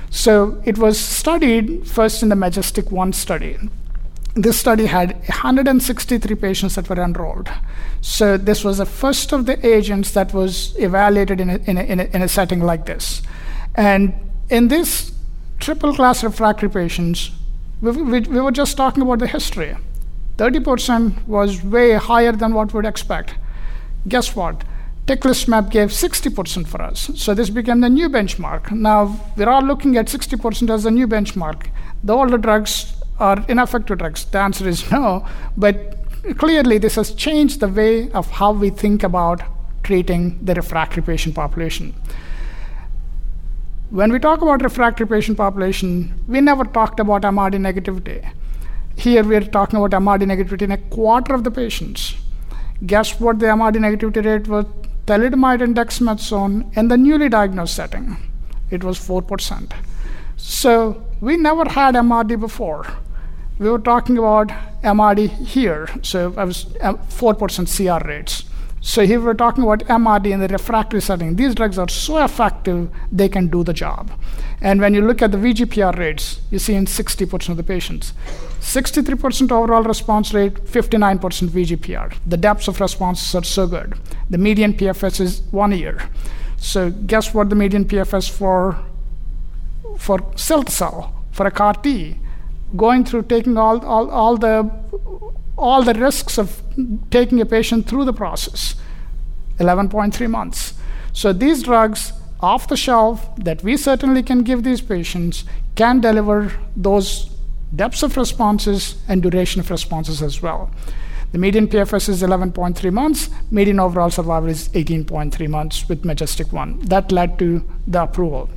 [0.09, 3.57] So it was studied first in the MajesTEC 1 study.
[4.35, 7.49] This study had 163 patients that were enrolled.
[8.01, 11.83] So this was the first of the agents that was evaluated in a, in a,
[11.83, 13.21] in a, in a setting like this.
[13.75, 14.13] And
[14.49, 15.11] in this
[15.59, 17.31] triple class refractory patients,
[17.81, 19.75] we, we, we were just talking about the history.
[20.37, 23.35] 30% was way higher than what we'd expect.
[24.07, 24.63] Guess what?
[25.07, 27.11] Teclistamab gave 60% for us.
[27.15, 28.71] So this became the new benchmark.
[28.71, 31.67] Now we're all looking at 60% as the new benchmark.
[32.03, 34.25] The older drugs are ineffective drugs.
[34.25, 35.27] The answer is no.
[35.55, 35.97] But
[36.37, 39.41] clearly, this has changed the way of how we think about
[39.83, 41.93] treating the refractory patient population.
[43.91, 48.27] When we talk about refractory patient population, we never talked about MRD negativity.
[48.95, 52.15] Here we are talking about MRD negativity in a quarter of the patients.
[52.85, 54.65] Guess what the MRD negativity rate was?
[55.05, 58.17] Thalidomide and dexamethasone in the newly diagnosed setting.
[58.71, 59.71] It was 4%.
[60.37, 62.87] So we never had MRD before.
[63.59, 64.47] We were talking about
[64.83, 68.43] MRD here, so I was 4% uh, CR rates.
[68.87, 71.37] So here we're talking about MRD in the refractory setting.
[71.37, 74.11] These drugs are so effective, they can do the job.
[74.61, 78.13] And when you look at the VGPR rates, you see in 60% of the patients.
[78.59, 81.19] 63% overall response rate, 59%
[81.49, 82.15] VGPR.
[82.27, 83.95] The depths of responses are so good.
[84.29, 86.07] The median PFS is one year.
[86.57, 88.79] So guess what the median PFS for
[89.97, 92.17] for cilta-cel, for a CAR T,
[92.77, 94.69] going through taking all, all, all the
[95.57, 96.61] all the risks of
[97.11, 98.75] taking a patient through the process
[99.59, 100.73] 11.3 months.
[101.13, 105.45] So these drugs off the shelf that we certainly can give these patients
[105.75, 107.29] can deliver those
[107.75, 110.69] depths of responses and duration of responses as well.
[111.31, 116.79] The median PFS is 11.3 months, median overall survival is 18.3 months with MajesTEC 1.
[116.81, 118.49] That led to the approval.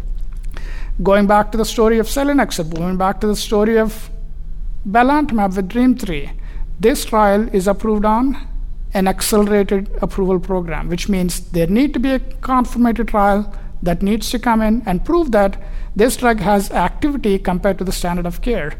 [1.02, 4.10] Going back to the story of selinexor, going back to the story of
[4.88, 6.30] belantamab with DREAMM-3,
[6.80, 8.36] this trial is approved on
[8.94, 14.30] an accelerated approval program, which means there need to be a confirmatory trial that needs
[14.30, 15.60] to come in and prove that
[15.94, 18.74] this drug has activity compared to the standard of care.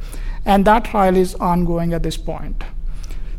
[0.44, 2.64] And that trial is ongoing at this point.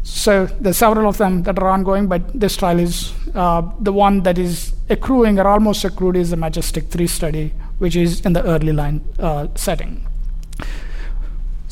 [0.03, 4.23] So there's several of them that are ongoing, but this trial is uh, the one
[4.23, 8.43] that is accruing or almost accrued is the MajesTEC 3 study, which is in the
[8.43, 10.08] early line uh, setting.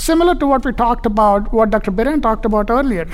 [0.08, 1.91] Similar to what we talked about, what Dr.
[1.91, 3.08] Biran talked about earlier.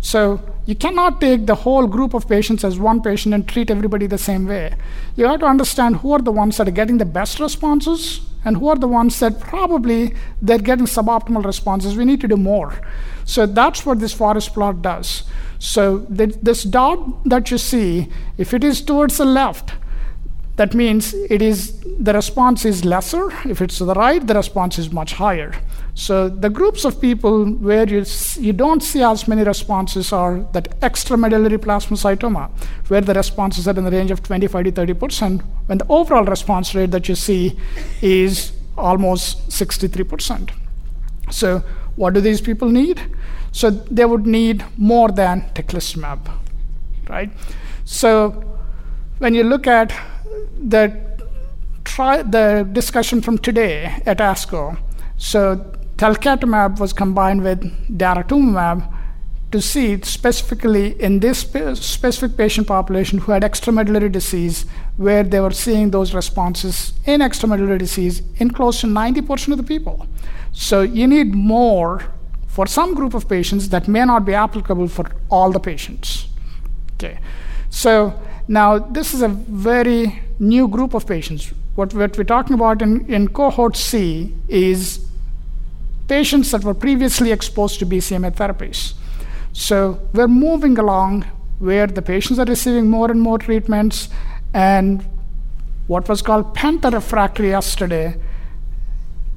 [0.00, 4.06] So you cannot take the whole group of patients as one patient and treat everybody
[4.06, 4.76] the same way.
[5.16, 8.58] You have to understand who are the ones that are getting the best responses and
[8.58, 11.96] who are the ones that probably they're getting suboptimal responses.
[11.96, 12.78] We need to do more.
[13.24, 15.24] So that's what this forest plot does.
[15.58, 19.74] So this dot that you see, if it is towards the left,
[20.56, 23.30] that means it is the response is lesser.
[23.48, 25.52] If it's to the right, the response is much higher.
[25.94, 28.04] So the groups of people where you,
[28.38, 32.50] you don't see as many responses are that extramedullary plasmacytoma,
[32.88, 36.24] where the responses are in the range of 25 to 30 percent, when the overall
[36.24, 37.58] response rate that you see
[38.00, 40.50] is almost 63 percent.
[41.30, 41.64] So
[41.96, 43.00] what do these people need?
[43.50, 46.30] So they would need more than teclistamab,
[47.08, 47.30] right?
[47.84, 48.58] So
[49.18, 49.92] when you look at
[50.58, 51.14] the
[51.84, 54.78] try the discussion from today at ASCO.
[55.16, 55.56] So
[55.96, 57.60] talquetamab was combined with
[57.96, 58.92] daratumumab
[59.52, 65.52] to see specifically in this specific patient population who had extramedullary disease, where they were
[65.52, 70.08] seeing those responses in extramedullary disease in close to 90% of the people.
[70.50, 72.12] So you need more
[72.48, 76.26] for some group of patients that may not be applicable for all the patients.
[76.94, 77.20] Okay,
[77.74, 78.14] so
[78.46, 81.52] now this is a very new group of patients.
[81.74, 85.04] What, what we're talking about in, in cohort C is
[86.06, 88.94] patients that were previously exposed to BCMA therapies.
[89.52, 91.22] So we're moving along
[91.58, 94.08] where the patients are receiving more and more treatments,
[94.52, 95.04] and
[95.88, 98.14] what was called pentarefractory yesterday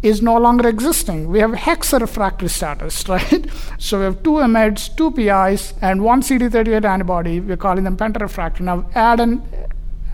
[0.03, 1.27] is no longer existing.
[1.27, 3.47] We have hexarefractory status, right?
[3.77, 7.39] So we have two IMiDs, two PIs, and one CD38 antibody.
[7.39, 8.61] We're calling them pentarefractory.
[8.61, 9.41] Now add an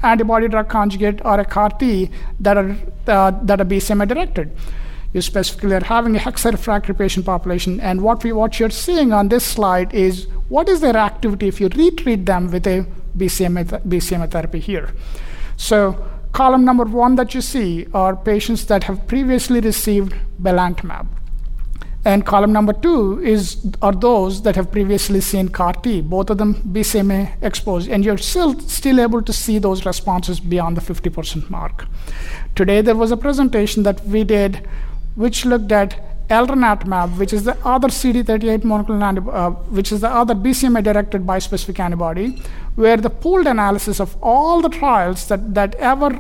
[0.02, 2.10] antibody drug conjugate or a CAR T
[2.40, 2.76] that are,
[3.08, 4.52] uh, that are BCMA directed.
[5.14, 9.30] You specifically are having a hexarefractory patient population, and what, we, what you're seeing on
[9.30, 13.84] this slide is what is their activity if you retreat them with a BCMA, th-
[13.84, 14.90] BCMA therapy here.
[15.56, 16.04] So,
[16.34, 21.08] column number one that you see are patients that have previously received belantamab.
[22.06, 26.38] And column number two is are those that have previously seen CAR T, both of
[26.38, 31.50] them BCMA exposed, and you're still still able to see those responses beyond the 50%
[31.50, 31.86] mark.
[32.56, 34.68] Today there was a presentation that we did,
[35.16, 35.98] which looked at
[36.38, 41.80] elranatamab, which is the other CD38 monoclonal antibody, uh, which is the other BCMA-directed bispecific
[41.80, 42.28] antibody,
[42.76, 46.12] where the pooled analysis of all the trials that that ever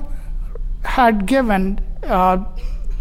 [0.97, 1.79] had given.
[2.03, 2.37] Uh,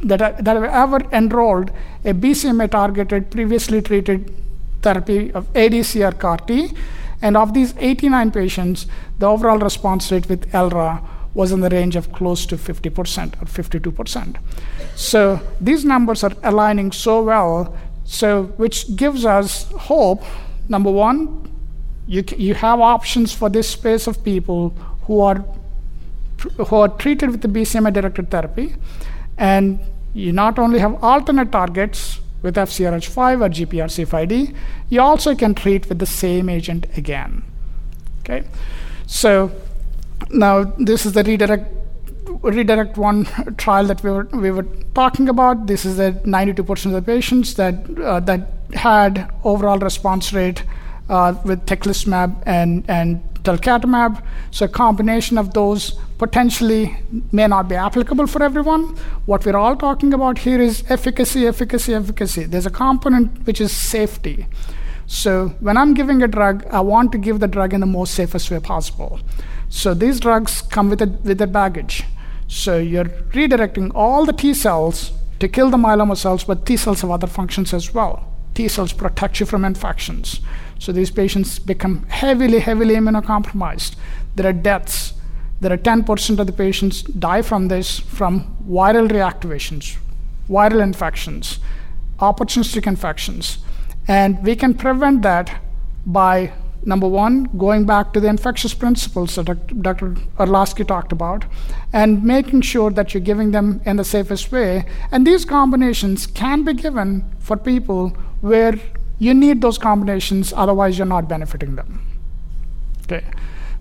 [0.04, 1.70] that, that have ever enrolled
[2.04, 4.34] a BCMA targeted, previously treated
[4.82, 6.72] therapy of ADC or CAR T.
[7.20, 8.86] And of these 89 patients,
[9.18, 11.02] the overall response rate with ELRA
[11.34, 14.36] was in the range of close to 50% or 52%.
[14.94, 20.22] So these numbers are aligning so well, so which gives us hope.
[20.68, 21.50] Number one,
[22.06, 24.70] you, you have options for this space of people
[25.06, 25.44] who are
[26.56, 28.74] who are treated with the BCMA directed therapy.
[29.38, 29.78] And
[30.12, 34.54] you not only have alternate targets with FcRH5 or GPRC5D,
[34.88, 37.42] you also can treat with the same agent again.
[38.20, 38.44] Okay,
[39.06, 39.50] so
[40.30, 41.72] now this is the redirect
[42.42, 43.24] redirect one
[43.56, 45.66] trial that we were we were talking about.
[45.66, 50.64] This is the 92% of the patients that uh, that had overall response rate
[51.08, 54.22] uh, with teclistamab and, and talquetamab.
[54.50, 56.96] So a combination of those potentially
[57.32, 58.96] may not be applicable for everyone.
[59.26, 62.44] What we're all talking about here is efficacy, efficacy, efficacy.
[62.44, 64.46] There's a component which is safety.
[65.06, 68.14] So when I'm giving a drug, I want to give the drug in the most
[68.14, 69.20] safest way possible.
[69.72, 72.04] So these drugs come with a, with a baggage.
[72.46, 77.00] So you're redirecting all the T cells to kill the myeloma cells, but T cells
[77.00, 78.28] have other functions as well.
[78.52, 80.40] T cells protect you from infections.
[80.78, 83.96] So these patients become heavily, heavily immunocompromised.
[84.36, 85.14] There are deaths.
[85.62, 89.96] There are 10% of the patients die from this from viral reactivations,
[90.50, 91.60] viral infections,
[92.18, 93.56] opportunistic infections.
[94.06, 95.62] And we can prevent that
[96.04, 96.52] by
[96.84, 100.16] number one, going back to the infectious principles that Dr.
[100.38, 101.44] Orlowski talked about,
[101.92, 104.84] and making sure that you're giving them in the safest way.
[105.10, 108.10] And these combinations can be given for people
[108.40, 108.74] where
[109.18, 112.04] you need those combinations, otherwise, you're not benefiting them.
[113.04, 113.24] Okay,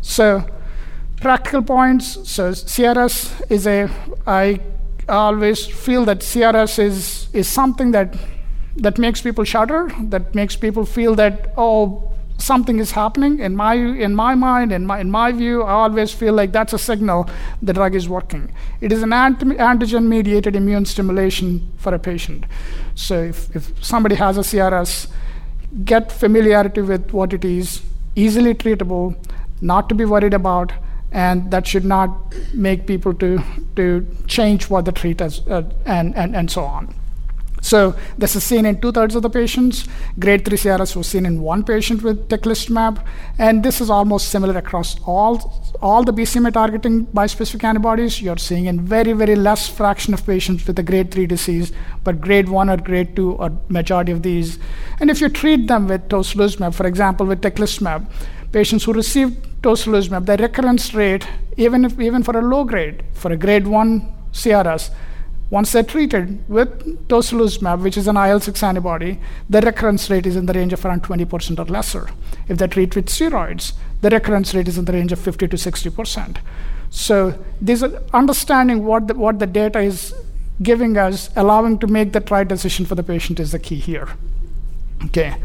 [0.02, 0.46] so
[1.20, 2.30] practical points.
[2.30, 3.90] So CRS is a,
[4.28, 4.60] I
[5.10, 8.16] always feel that CRS is, is something that
[8.78, 12.11] that makes people shudder, that makes people feel that, oh,
[12.42, 13.40] something is happening.
[13.40, 16.74] In my, in my mind, in my, in my view, I always feel like that's
[16.74, 17.30] a signal
[17.62, 18.52] the drug is working.
[18.82, 22.46] It is an antigen mediated immune stimulation for a patient.
[22.96, 25.08] So if, if somebody has a CRS,
[25.86, 27.82] get familiarity with what it is,
[28.16, 29.16] easily treatable,
[29.62, 30.74] not to be worried about,
[31.12, 33.42] and that should not make people to,
[33.76, 36.94] to change what they treat as, uh, and, and, and so on.
[37.62, 39.88] So this is seen in two-thirds of the patients.
[40.20, 43.06] Grade 3 CRS was seen in one patient with teclistamab,
[43.38, 48.22] and this is almost similar across all, all the BCMA targeting bispecific antibodies.
[48.22, 51.72] You're seeing in very, very less fraction of patients with a grade 3 disease,
[52.04, 54.58] but grade 1 or grade 2 are majority of these.
[55.00, 58.08] And if you treat them with tocilizumab, for example, with teclistamab,
[58.52, 59.30] patients who receive
[59.62, 64.14] tocilizumab, the recurrence rate, even, if, even for a low grade, for a grade 1
[64.34, 64.90] CRS,
[65.52, 66.70] once they're treated with
[67.10, 71.04] tocilizumab, which is an IL-6 antibody, the recurrence rate is in the range of around
[71.04, 72.10] 20% or lesser.
[72.48, 75.58] If they treat with steroids, the recurrence rate is in the range of 50 to
[75.58, 76.38] 60%.
[76.90, 77.38] So
[78.14, 80.16] understanding what the, what the data is
[80.64, 84.08] giving us, allowing to make the right decision for the patient is the key here.
[85.06, 85.36] Okay,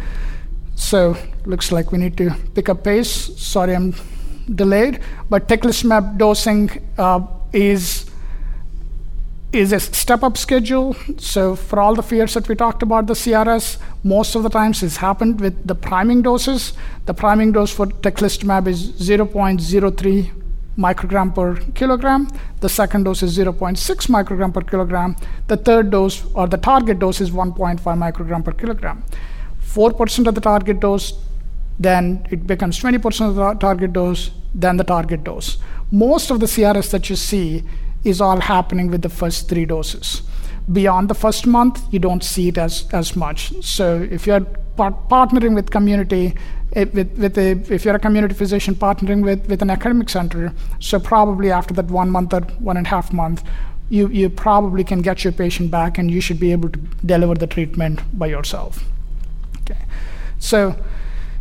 [0.77, 3.11] so looks like we need to pick up pace.
[3.41, 3.93] Sorry, I'm
[4.55, 8.09] delayed, but teclistamab dosing uh, is
[9.59, 10.95] is a step up schedule.
[11.19, 14.83] So, for all the fears that we talked about, the CRS, most of the times
[14.83, 16.73] it's happened with the priming doses.
[17.07, 20.31] The priming dose for teclistamab is 0.03
[20.77, 22.29] microgram per kilogram.
[22.61, 23.77] The second dose is 0.6
[24.09, 25.17] microgram per kilogram.
[25.47, 29.05] The third dose, or the target dose, is 1.5 microgram per kilogram.
[29.63, 31.13] 4% of the target dose,
[31.79, 35.59] then it becomes 20% of the target dose, then the target dose.
[35.91, 37.65] Most of the CRS that you see
[38.07, 40.23] is all happening with the first three doses.
[40.73, 43.53] Beyond the first month, you don't see it as, as much.
[43.63, 44.41] So if you're
[44.77, 46.35] par- partnering with community,
[46.75, 50.53] eh, with, with a, if you're a community physician partnering with, with an academic center,
[50.81, 53.43] so probably after that one month or one and a half month,
[53.89, 57.35] you, you probably can get your patient back and you should be able to deliver
[57.35, 58.85] the treatment by yourself.
[59.61, 59.81] Okay.
[60.39, 60.77] So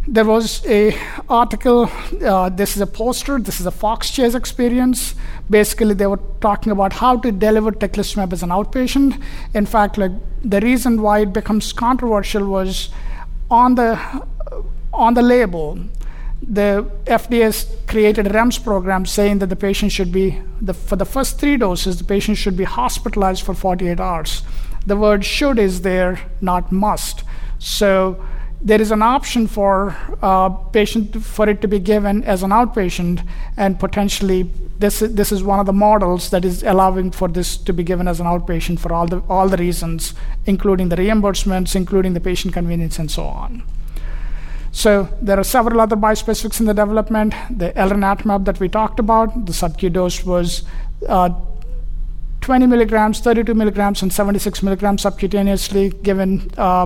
[0.07, 0.95] there was a
[1.29, 1.89] article
[2.23, 5.15] uh, this is a poster this is a Fox Chase experience.
[5.49, 9.21] Basically they were talking about how to deliver teclistamab as an outpatient.
[9.53, 10.11] In fact like
[10.43, 12.89] the reason why it becomes controversial was
[13.49, 13.99] on the
[14.93, 15.79] on the label
[16.47, 21.05] the FDA created a REMS program saying that the patient should be the, for the
[21.05, 24.43] first three doses the patient should be hospitalized for 48 hours.
[24.85, 27.23] The word should is there not must.
[27.57, 28.23] So
[28.65, 33.25] there is an option for uh, patient for it to be given as an outpatient,
[33.57, 37.71] and potentially this this is one of the models that is allowing for this to
[37.71, 40.15] be given as an outpatient for all the all the reasons,
[40.47, 43.61] including the reimbursements, including the patient convenience, and so on.
[44.71, 47.35] So there are several other bispecifics in the development.
[47.51, 50.63] The elranatamab that we talked about, the subQ dose was.
[51.07, 51.29] Uh,
[52.41, 56.85] 20 milligrams, 32 milligrams, and 76 milligrams subcutaneously given uh,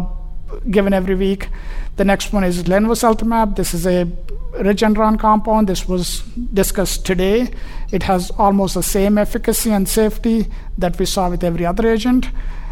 [0.69, 1.49] given every week.
[1.95, 3.55] The next one is linvoseltamab.
[3.55, 4.05] This is a
[4.53, 5.67] Regeneron compound.
[5.67, 6.21] This was
[6.53, 7.51] discussed today.
[7.91, 10.47] It has almost the same efficacy and safety
[10.77, 12.30] that we saw with every other agent.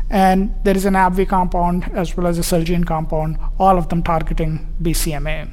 [0.09, 4.01] And there is an AbbVie compound as well as a Celgene compound, all of them
[4.01, 5.49] targeting BCMA.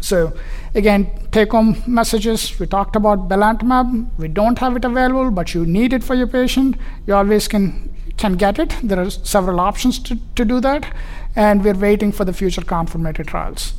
[0.00, 0.36] So,
[0.74, 2.58] again, take home messages.
[2.58, 4.10] We talked about belantamab.
[4.18, 6.76] We don't have it available, but you need it for your patient.
[7.06, 8.74] You always can, can get it.
[8.82, 10.92] There are several options to, to do that
[11.34, 13.74] and we're waiting for the future confirmatory trials.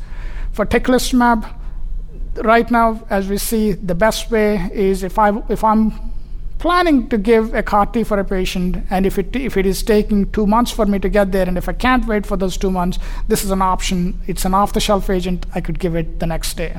[0.54, 1.54] For teclistamab,
[2.44, 5.94] right now, as we see, the best way is if, I, if I'm
[6.60, 9.84] planning to give a CAR T for a patient, and if it, if it is
[9.84, 12.58] taking two months for me to get there, and if I can't wait for those
[12.58, 14.20] two months, this is an option.
[14.28, 15.46] It's an off the shelf agent.
[15.54, 16.78] I could give it the next day.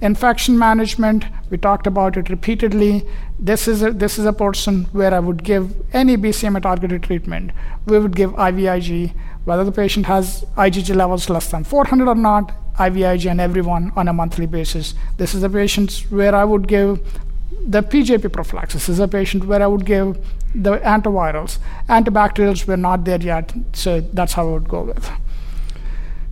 [0.00, 3.06] Infection management, we talked about it repeatedly.
[3.38, 7.52] This is a, this is a person where I would give any BCMA targeted treatment.
[7.86, 9.14] We would give IVIG,
[9.46, 14.06] whether the patient has IgG levels less than 400 or not, IVIG on everyone on
[14.06, 14.94] a monthly basis.
[15.16, 17.00] This is a patient where I would give
[17.66, 18.82] the PJP prophylaxis.
[18.82, 20.18] This is a patient where I would give
[20.54, 21.58] the antivirals.
[21.88, 25.10] Antibacterials were not there yet, so that's how I would go with.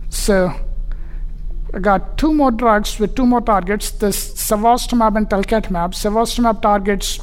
[0.09, 0.53] So
[1.75, 3.91] I got two more drugs with two more targets.
[3.91, 5.93] This cevostamab and talquetamab.
[5.93, 7.19] Cevostamab targets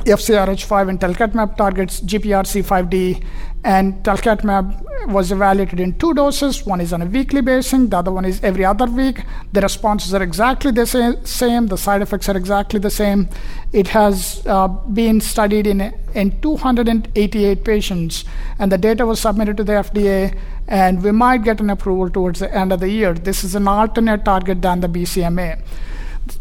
[0.00, 3.24] FcRH5 and talquetamab targets GPRC5D.
[3.64, 6.66] And talquetamab was evaluated in two doses.
[6.66, 9.22] One is on a weekly basis, the other one is every other week.
[9.52, 13.28] The responses are exactly the same, the side effects are exactly the same.
[13.72, 15.80] It has uh, been studied in,
[16.14, 18.24] in 288 patients,
[18.58, 20.38] and the data was submitted to the FDA,
[20.68, 23.14] and we might get an approval towards the end of the year.
[23.14, 25.62] This is an alternate target than the BCMA.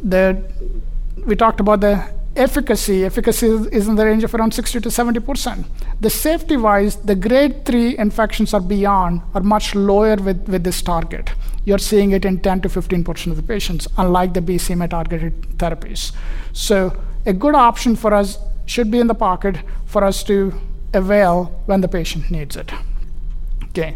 [0.04, 0.44] The,
[1.26, 2.04] we talked about the
[2.36, 5.66] efficacy, efficacy is in the range of around 60 to 70 percent.
[6.02, 10.82] The safety wise, the grade 3 infections are beyond are much lower with, with this
[10.82, 11.32] target.
[11.66, 15.42] You're seeing it in 10 to 15 percent of the patients, unlike the BCMA targeted
[15.58, 16.12] therapies.
[16.54, 20.54] So, a good option for us should be in the pocket for us to
[20.94, 22.72] avail when the patient needs it.
[23.70, 23.96] Okay,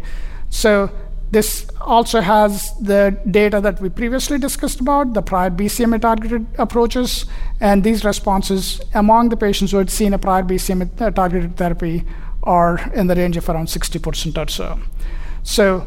[0.50, 0.90] so
[1.30, 7.26] this also has the data that we previously discussed about, the prior BCMA targeted approaches,
[7.60, 12.04] and these responses among the patients who had seen a prior BCMA uh, targeted therapy
[12.44, 14.78] are in the range of around 60% or so.
[15.42, 15.86] So,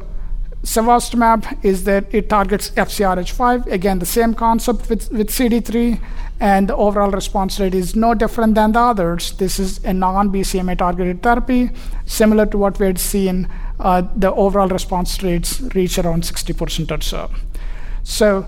[0.63, 3.65] cevostamab is that it targets FcRH5.
[3.65, 5.99] Again, the same concept with, with CD3,
[6.39, 9.31] and the overall response rate is no different than the others.
[9.34, 11.72] This is a non BCMA targeted therapy,
[12.05, 13.47] similar to what we had seen
[13.82, 17.32] uh, the overall response rates reach around 60% or so.
[18.03, 18.48] So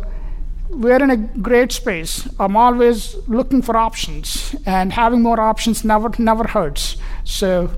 [0.70, 2.28] we're in a great space.
[2.40, 6.98] I'm always looking for options, and having more options never never hurts.
[7.24, 7.70] So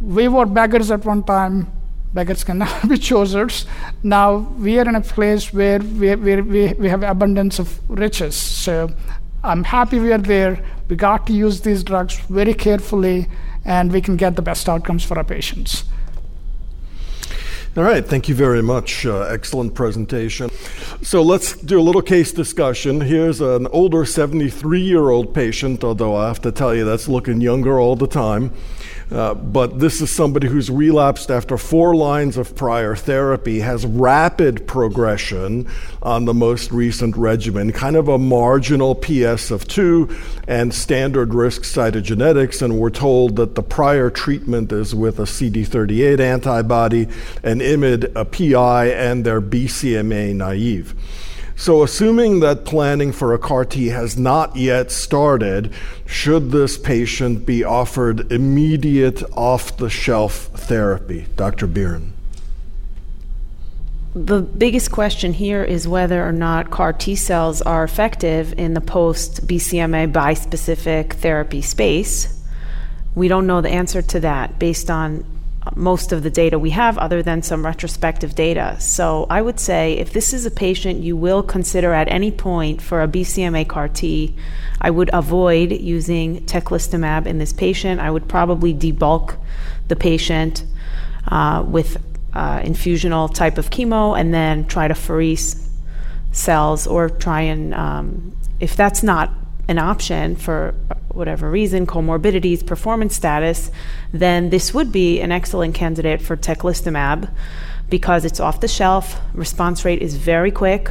[0.00, 1.70] we were beggars at one time.
[2.14, 3.66] Beggars can now be choosers.
[4.02, 8.34] Now we are in a place where we, we, we, we have abundance of riches.
[8.36, 8.90] So
[9.44, 10.64] I'm happy we are there.
[10.88, 13.28] We got to use these drugs very carefully,
[13.64, 15.84] and we can get the best outcomes for our patients.
[17.76, 19.06] All right, thank you very much.
[19.06, 20.50] Uh, excellent presentation.
[21.02, 23.00] So let's do a little case discussion.
[23.00, 27.40] Here's an older 73 year old patient, although I have to tell you that's looking
[27.40, 28.52] younger all the time.
[29.10, 34.66] Uh, but this is somebody who's relapsed after four lines of prior therapy, has rapid
[34.68, 35.66] progression
[36.02, 40.08] on the most recent regimen, kind of a marginal PS of two
[40.46, 42.62] and standard risk cytogenetics.
[42.62, 47.08] And we're told that the prior treatment is with a CD38 antibody,
[47.42, 50.94] an IMiD, a PI, and they're BCMA naive.
[51.60, 55.74] So, assuming that planning for a CAR T has not yet started,
[56.06, 61.26] should this patient be offered immediate off the shelf therapy?
[61.36, 61.68] Dr.
[61.68, 62.12] Biran.
[64.14, 68.80] The biggest question here is whether or not CAR T cells are effective in the
[68.80, 72.42] post BCMA bispecific therapy space.
[73.14, 75.26] We don't know the answer to that based on
[75.76, 78.76] most of the data we have other than some retrospective data.
[78.80, 82.82] So I would say if this is a patient you will consider at any point
[82.82, 84.34] for a BCMA CAR T,
[84.80, 88.00] I would avoid using teclistamab in this patient.
[88.00, 89.36] I would probably debulk
[89.88, 90.64] the patient
[91.28, 91.96] uh, with
[92.32, 95.68] uh, infusional type of chemo and then try to pherese
[96.32, 99.30] cells or try and, um, if that's not
[99.68, 100.74] an option for
[101.12, 103.70] whatever reason, comorbidities, performance status,
[104.12, 107.30] then this would be an excellent candidate for teclistamab
[107.88, 110.90] because it's off the shelf, response rate is very quick.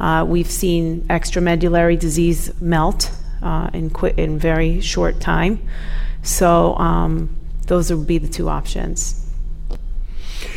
[0.00, 3.12] Uh, we've seen extramedullary disease melt
[3.42, 5.60] uh, in, qu- in very short time.
[6.22, 9.23] So um, those would be the two options.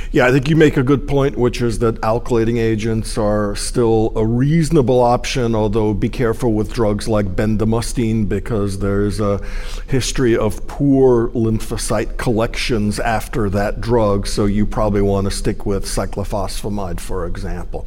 [0.09, 4.13] Yeah, I think you make a good point, which is that alkylating agents are still
[4.15, 9.41] a reasonable option, although be careful with drugs like bendamustine because there's a
[9.87, 15.83] history of poor lymphocyte collections after that drug, so you probably want to stick with
[15.83, 17.85] cyclophosphamide, for example.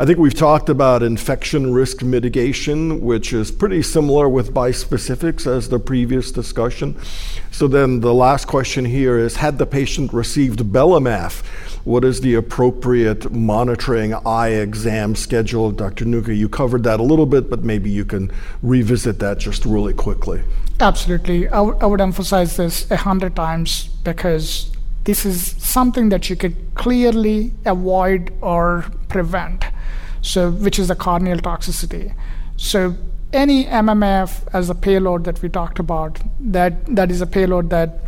[0.00, 5.68] I think we've talked about infection risk mitigation, which is pretty similar with bispecifics as
[5.68, 6.98] the previous discussion.
[7.58, 11.42] So then the last question here is Had the patient received belamaf?
[11.84, 15.72] what is the appropriate monitoring eye exam schedule?
[15.72, 16.04] Dr.
[16.04, 18.30] Nooka, you covered that a little bit, but maybe you can
[18.62, 20.40] revisit that just really quickly.
[20.78, 21.48] Absolutely.
[21.48, 24.70] I, w- I would emphasize this a hundred times because
[25.02, 29.64] this is something that you could clearly avoid or prevent,
[30.22, 32.14] so which is the corneal toxicity.
[32.56, 32.94] So
[33.32, 38.00] any MMF as a payload that we talked about, that, that is a payload that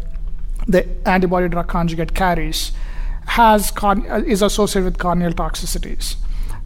[0.66, 2.72] the antibody drug conjugate carries,
[3.26, 6.16] has con- uh, is associated with corneal toxicities.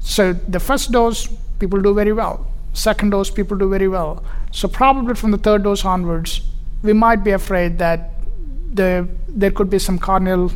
[0.00, 1.28] So the first dose,
[1.58, 2.46] people do very well.
[2.72, 4.24] Second dose, people do very well.
[4.50, 6.42] So probably from the third dose onwards,
[6.82, 8.10] we might be afraid that
[8.72, 10.52] the, there could be some corneal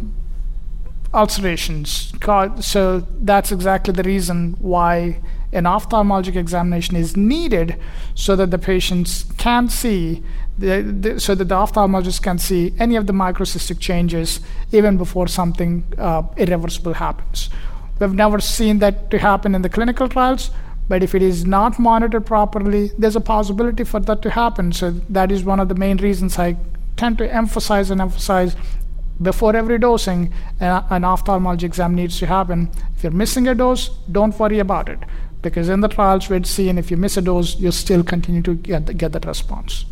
[1.14, 2.12] ulcerations.
[2.60, 5.20] So that's exactly the reason why
[5.52, 7.76] an ophthalmologic examination is needed
[8.14, 10.22] so that the patients can see,
[10.58, 14.40] the, the, so that the ophthalmologist can see any of the microcystic changes
[14.72, 17.48] even before something uh, irreversible happens.
[17.98, 20.50] We've never seen that to happen in the clinical trials,
[20.88, 24.72] but if it is not monitored properly, there's a possibility for that to happen.
[24.72, 26.56] So that is one of the main reasons I
[26.96, 28.54] tend to emphasize and emphasize
[29.20, 32.70] before every dosing, uh, an ophthalmology exam needs to happen.
[32.96, 34.98] If you're missing a dose, don't worry about it
[35.42, 38.54] because in the trials we'd seen if you miss a dose, you still continue to
[38.54, 39.84] get, get that response.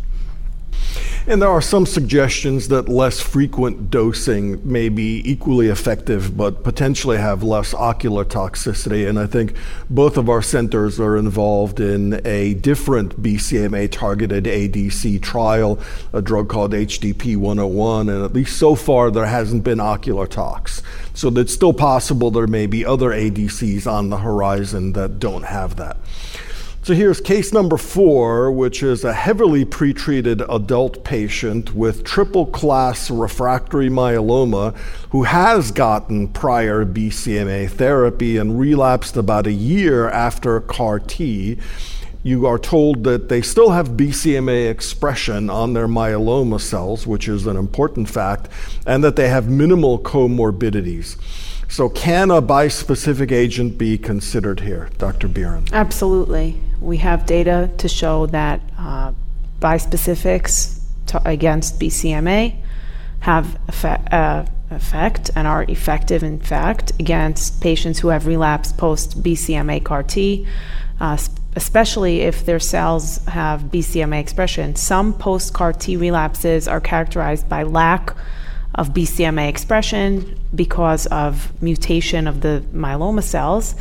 [1.28, 7.16] And there are some suggestions that less frequent dosing may be equally effective, but potentially
[7.16, 9.09] have less ocular toxicity.
[9.09, 9.55] And I think
[9.90, 15.81] both of our centers are involved in a different BCMA targeted ADC trial,
[16.12, 18.09] a drug called HDP 101.
[18.09, 20.81] And at least so far, there hasn't been ocular tox.
[21.12, 25.74] So it's still possible there may be other ADCs on the horizon that don't have
[25.74, 25.97] that.
[26.86, 33.10] So here's case number four, which is a heavily pretreated adult patient with triple class
[33.10, 34.76] refractory myeloma
[35.10, 41.58] who has gotten prior BCMA therapy and relapsed about a year after CAR T.
[42.22, 47.48] You are told that they still have BCMA expression on their myeloma cells, which is
[47.48, 48.48] an important fact,
[48.86, 51.16] and that they have minimal comorbidities.
[51.77, 55.28] So, can a bispecific agent be considered here, Dr.
[55.28, 55.70] Biran?
[55.74, 56.59] Absolutely.
[56.81, 59.12] We have data to show that uh,
[59.61, 62.57] bispecifics to, against BCMA
[63.20, 69.23] have effect, uh, effect and are effective, in fact, against patients who have relapsed post
[69.23, 70.47] BCMA CAR T,
[70.98, 71.19] uh,
[71.57, 74.77] especially if their cells have BCMA expression.
[74.77, 78.16] Some post CAR T relapses are characterized by lack
[78.77, 83.74] of BCMA expression because of mutation of the myeloma cells.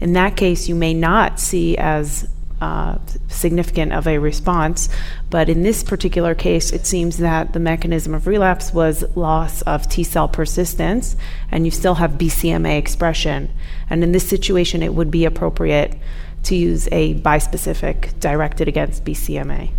[0.00, 2.28] In that case, you may not see as
[2.60, 2.98] uh,
[3.28, 4.88] significant of a response.
[5.30, 9.88] But in this particular case, it seems that the mechanism of relapse was loss of
[9.88, 11.16] T cell persistence,
[11.52, 13.50] and you still have BCMA expression.
[13.88, 15.96] And in this situation, it would be appropriate
[16.44, 19.70] to use a bispecific directed against BCMA.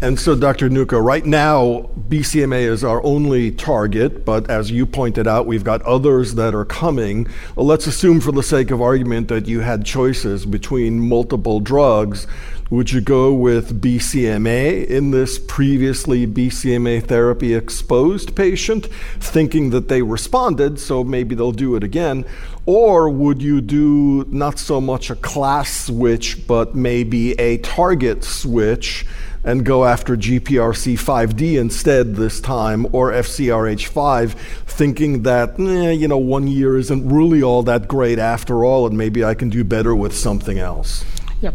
[0.00, 0.70] And so, Dr.
[0.70, 5.82] Nooka, right now, BCMA is our only target, but as you pointed out, we've got
[5.82, 7.26] others that are coming.
[7.56, 12.28] Well, let's assume, for the sake of argument, that you had choices between multiple drugs.
[12.70, 18.86] Would you go with BCMA in this previously BCMA therapy exposed patient,
[19.18, 22.24] thinking that they responded, so maybe they'll do it again?
[22.66, 29.04] Or would you do not so much a class switch, but maybe a target switch?
[29.44, 34.32] And go after GPRC5D instead this time or FCRH5,
[34.66, 38.96] thinking that, eh, you know, one year isn't really all that great after all, and
[38.96, 41.04] maybe I can do better with something else.
[41.40, 41.54] Yep.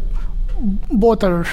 [0.91, 1.45] Both are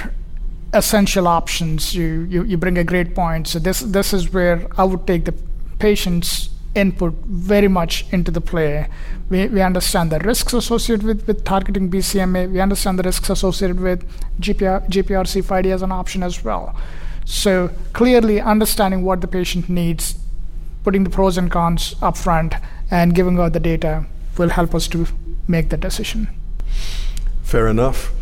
[0.72, 1.94] essential options.
[1.94, 3.48] You, you, you bring a great point.
[3.48, 5.34] So, this, this is where I would take the
[5.78, 8.88] patient's input very much into the play.
[9.28, 12.50] We, we understand the risks associated with, with targeting BCMA.
[12.50, 14.06] We understand the risks associated with
[14.40, 16.76] GPR, GPRC5D as an option as well.
[17.24, 20.18] So clearly understanding what the patient needs,
[20.84, 22.54] putting the pros and cons up front,
[22.90, 24.04] and giving out the data
[24.36, 25.06] will help us to
[25.46, 26.28] make the decision.
[27.42, 28.12] Fair enough.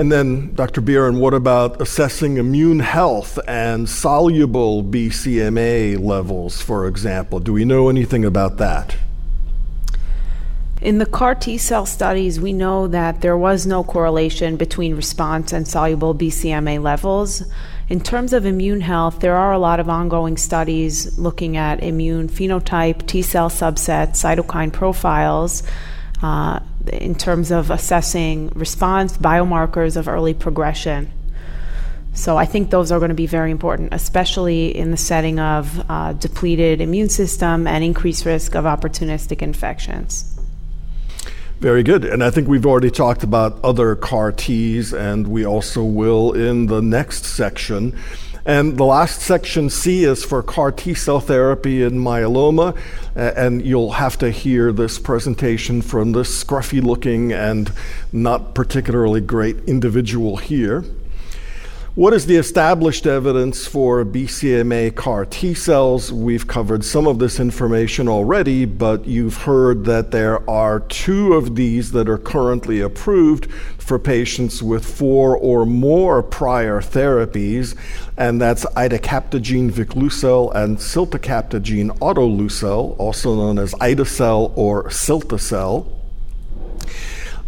[0.00, 0.80] And then, Dr.
[0.80, 7.38] Biran, what about assessing immune health and soluble BCMA levels, for example?
[7.38, 8.96] Do we know anything about that?
[10.80, 15.52] In the CAR T cell studies, we know that there was no correlation between response
[15.52, 17.42] and soluble BCMA levels.
[17.90, 22.30] In terms of immune health, there are a lot of ongoing studies looking at immune
[22.30, 25.62] phenotype, T cell subsets, cytokine profiles.
[26.22, 26.60] Uh,
[26.92, 31.10] in terms of assessing response, biomarkers of early progression.
[32.12, 35.84] So I think those are going to be very important, especially in the setting of
[35.88, 40.38] uh, depleted immune system and increased risk of opportunistic infections.
[41.60, 42.04] Very good.
[42.04, 46.66] And I think we've already talked about other CAR Ts, and we also will in
[46.66, 47.96] the next section.
[48.44, 52.76] And the last section C is for CAR T cell therapy in myeloma.
[53.14, 57.72] And you'll have to hear this presentation from this scruffy looking and
[58.12, 60.84] not particularly great individual here.
[62.00, 66.10] What is the established evidence for BCMA CAR T cells?
[66.10, 71.56] We've covered some of this information already, but you've heard that there are two of
[71.56, 77.76] these that are currently approved for patients with four or more prior therapies,
[78.16, 85.99] and that's idecabtagene vicleucel and ciltacabtagene autoleucel, also known as ide-cel or cilta-cel.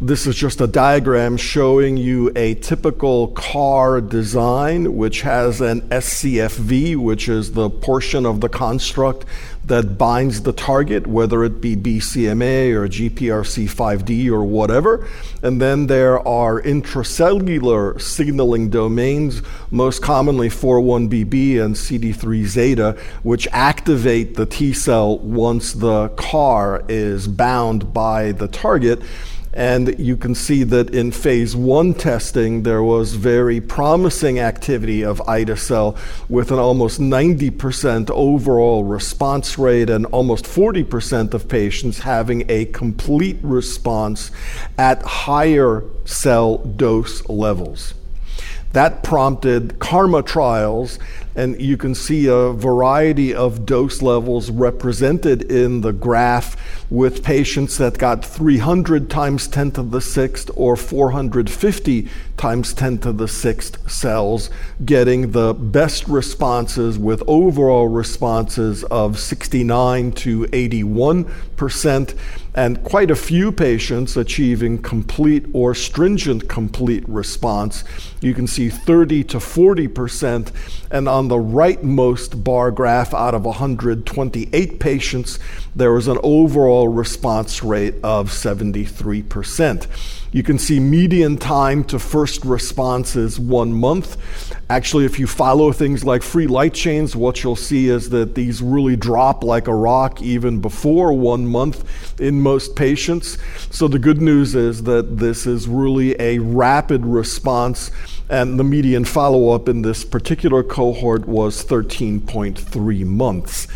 [0.03, 6.97] This is just a diagram showing you a typical CAR design, which has an SCFV,
[6.97, 9.27] which is the portion of the construct
[9.65, 15.07] that binds the target, whether it be BCMA or GPRC5D or whatever.
[15.41, 24.35] And then there are intracellular signaling domains, most commonly 4-1BB and CD3 zeta, which activate
[24.35, 29.01] the T cell once the CAR is bound by the target.
[29.55, 35.21] And you can see that in phase one testing, there was very promising activity of
[35.29, 35.97] ide-cel
[36.29, 43.39] with an almost 90% overall response rate and almost 40% of patients having a complete
[43.43, 44.31] response
[44.79, 47.95] at higher cell dose levels.
[48.73, 50.99] That prompted KarMMa trials
[51.35, 56.57] and you can see a variety of dose levels represented in the graph
[56.91, 63.13] with patients that got 300 times 10 to the sixth or 450 times 10 to
[63.13, 64.51] the sixth cells,
[64.85, 71.25] getting the best responses with overall responses of 69 to 81
[71.57, 72.15] percent
[72.55, 77.83] and quite a few patients achieving complete or stringent complete response.
[78.21, 80.53] You can see 30 to 40 percent,
[80.91, 85.39] and on the rightmost bar graph, out of 128 patients,
[85.75, 89.87] there was an overall response rate of 73 percent.
[90.33, 94.17] You can see median time to first response is one month.
[94.71, 98.63] Actually, if you follow things like free light chains, what you'll see is that these
[98.63, 103.37] really drop like a rock even before one month in most patients.
[103.71, 107.91] So the good news is that this is really a rapid response,
[108.31, 113.67] and the median follow up in this particular cohort was 13.3 months.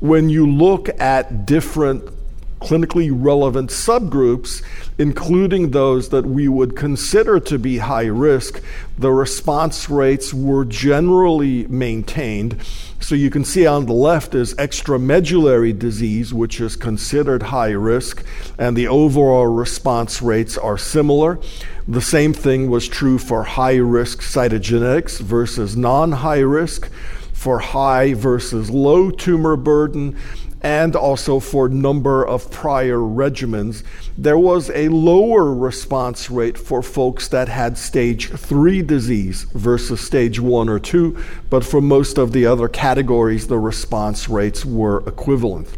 [0.00, 2.10] When you look at different
[2.60, 4.62] clinically relevant subgroups,
[4.98, 8.62] including those that we would consider to be high risk,
[8.98, 12.60] the response rates were generally maintained.
[13.00, 18.24] So you can see on the left is extramedullary disease, which is considered high risk,
[18.58, 21.40] and the overall response rates are similar.
[21.88, 26.90] The same thing was true for high risk cytogenetics versus non high risk,
[27.32, 30.14] for high versus low tumor burden,
[30.62, 33.82] and also for number of prior regimens.
[34.18, 40.38] There was a lower response rate for folks that had stage 3 disease versus stage
[40.38, 41.16] 1 or 2,
[41.48, 45.68] but for most of the other categories, the response rates were equivalent.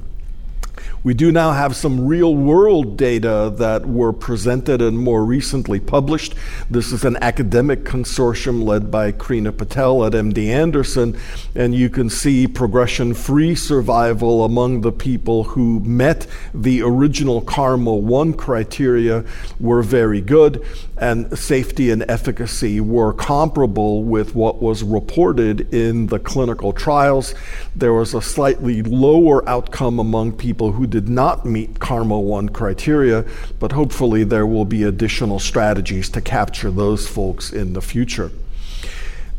[1.05, 6.37] We do now have some real world data that were presented and more recently published.
[6.71, 11.19] This is an academic consortium led by Krina Patel at MD Anderson,
[11.57, 18.01] and you can see progression free survival among the people who met the original KarMMa
[18.01, 19.25] 1 criteria
[19.59, 20.65] were very good,
[20.99, 27.35] and safety and efficacy were comparable with what was reported in the clinical trials.
[27.75, 33.25] There was a slightly lower outcome among people who did not meet KarMMa 1 criteria,
[33.59, 38.31] but hopefully there will be additional strategies to capture those folks in the future.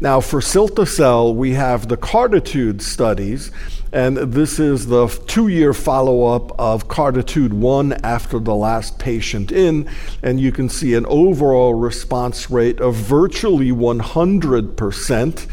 [0.01, 3.51] Now, for cilta-cel, we have the CARTITUDE studies,
[3.93, 9.51] and this is the two year follow up of CARTITUDE 1 after the last patient
[9.51, 9.87] in,
[10.21, 15.47] and you can see an overall response rate of virtually 100%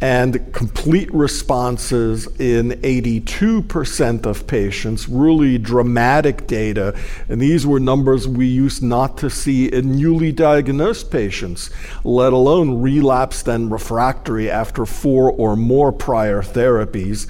[0.00, 6.94] and complete responses in 82% of patients, really dramatic data.
[7.28, 11.70] And these were numbers we used not to see in newly diagnosed patients,
[12.04, 17.26] let alone relapsed and refractory after four or more prior therapies.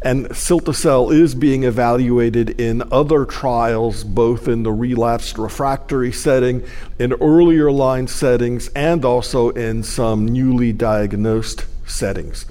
[0.00, 6.62] And cilta-cel is being evaluated in other trials, both in the relapsed refractory setting,
[7.00, 12.46] in earlier line settings, and also in some newly diagnosed settings.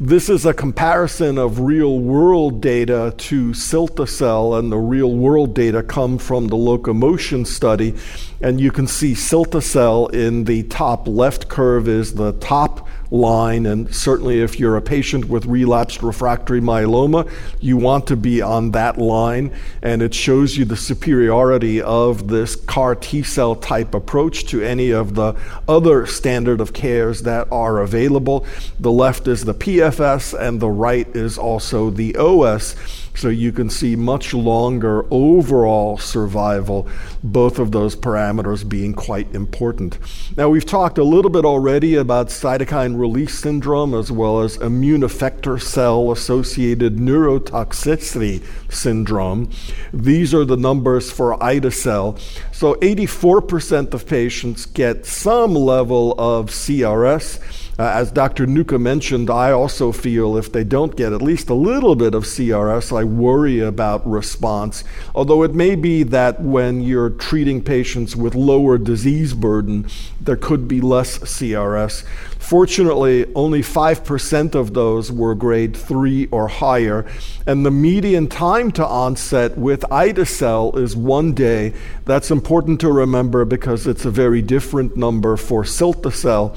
[0.00, 5.82] This is a comparison of real world data to cilta-cel, and the real world data
[5.82, 7.94] come from the LocoMMotion study.
[8.40, 13.66] And you can see cilta-cel in the top left curve is the top line.
[13.66, 17.30] And certainly, if you're a patient with relapsed refractory myeloma,
[17.60, 19.52] you want to be on that line.
[19.82, 24.90] And it shows you the superiority of this CAR T cell type approach to any
[24.90, 25.34] of the
[25.66, 28.46] other standard of cares that are available.
[28.80, 32.76] The left is the PFS, and the right is also the OS.
[33.18, 36.88] So you can see much longer overall survival,
[37.24, 39.98] both of those parameters being quite important.
[40.36, 45.00] Now, we've talked a little bit already about cytokine release syndrome as well as immune
[45.00, 49.50] effector cell associated neurotoxicity syndrome.
[49.92, 52.16] These are the numbers for ide-cel.
[52.52, 57.40] So 84% of patients get some level of CRS.
[57.78, 58.44] Uh, as Dr.
[58.44, 62.24] Nooka mentioned, I also feel if they don't get at least a little bit of
[62.24, 64.82] CRS, I worry about response.
[65.14, 69.86] Although it may be that when you're treating patients with lower disease burden,
[70.28, 72.04] there could be less CRS.
[72.38, 77.06] Fortunately, only 5% of those were grade 3 or higher,
[77.46, 81.72] and the median time to onset with ide-cel is one day.
[82.04, 86.54] That's important to remember because it's a very different number for cilta-cel.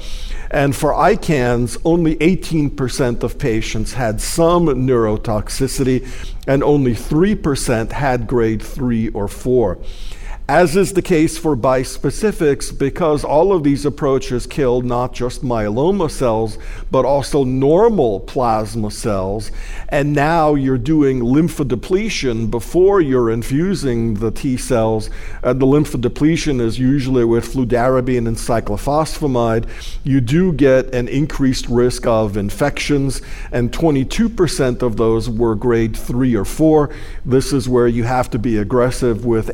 [0.50, 6.06] And for ICANS, only 18% of patients had some neurotoxicity,
[6.46, 9.78] and only 3% had grade 3 or 4
[10.48, 16.10] as is the case for bispecifics, because all of these approaches kill not just myeloma
[16.10, 16.58] cells,
[16.90, 19.52] but also normal plasma cells.
[19.88, 25.10] And now you're doing lymphodepletion before you're infusing the T cells.
[25.44, 29.68] Uh, the lymphodepletion is usually with fludarabine and cyclophosphamide.
[30.02, 36.34] You do get an increased risk of infections, and 22% of those were grade 3
[36.34, 36.90] or 4.
[37.24, 39.50] This is where you have to be aggressive with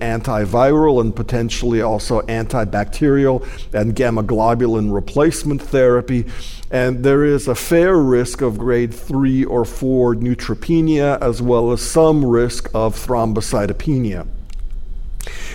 [0.78, 6.24] antiviral and potentially also antibacterial and gamma globulin replacement therapy.
[6.70, 11.80] And there is a fair risk of grade 3 or 4 neutropenia, as well as
[11.80, 14.26] some risk of thrombocytopenia.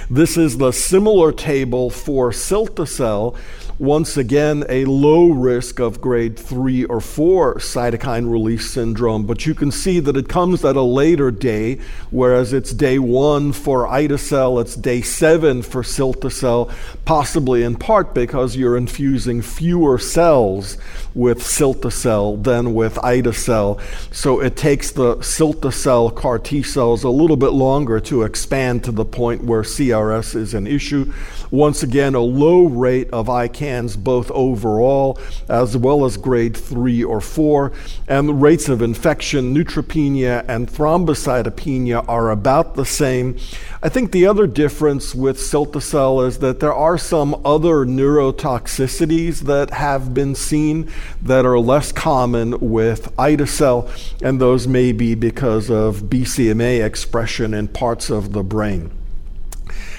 [0.09, 3.35] This is the similar table for cilta-cel,
[3.83, 9.53] once again, a low risk of grade 3 or 4 cytokine release syndrome, but you
[9.53, 11.77] can see that it comes at a later day,
[12.09, 16.71] whereas it's day 1 for ide-cel, it's day 7 for cilta-cel,
[17.03, 20.77] possibly in part because you're infusing fewer cells
[21.15, 23.79] with cilta-cel than with ide-cel.
[24.11, 28.91] So it takes the cilta-cel CAR T cells a little bit longer to expand to
[28.91, 31.11] the point where CRS is an issue.
[31.51, 35.19] Once again, a low rate of ICANS both overall
[35.49, 37.71] as well as grade 3 or 4.
[38.07, 43.37] And the rates of infection, neutropenia, and thrombocytopenia are about the same.
[43.81, 49.71] I think the other difference with cilta-cel is that there are some other neurotoxicities that
[49.71, 50.89] have been seen
[51.21, 53.89] that are less common with ide-cel,
[54.21, 58.91] and those may be because of BCMA expression in parts of the brain.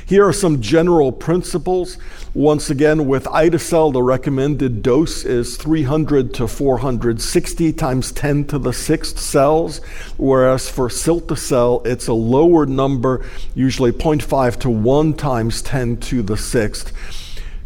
[0.06, 1.97] Here are some general principles.
[2.35, 8.72] Once again, with ide-cel, the recommended dose is 300 to 460 times 10 to the
[8.72, 9.78] sixth cells,
[10.18, 13.24] whereas for cilta-cel, it's a lower number,
[13.55, 16.93] usually 0.5 to 1 times 10 to the sixth.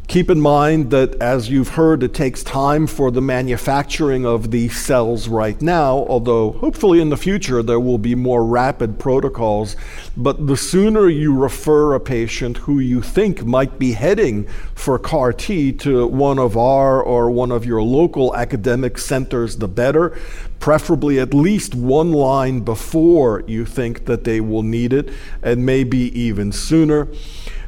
[0.09, 4.75] Keep in mind that, as you've heard, it takes time for the manufacturing of these
[4.75, 9.77] cells right now, although hopefully in the future there will be more rapid protocols.
[10.17, 15.31] But the sooner you refer a patient who you think might be heading for CAR
[15.35, 20.17] T to one of our or one of your local academic centers, the better.
[20.59, 25.11] Preferably at least one line before you think that they will need it,
[25.43, 27.09] and maybe even sooner.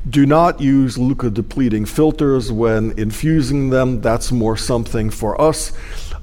[0.09, 4.01] Do not use leukodepleting filters when infusing them.
[4.01, 5.73] That's more something for us.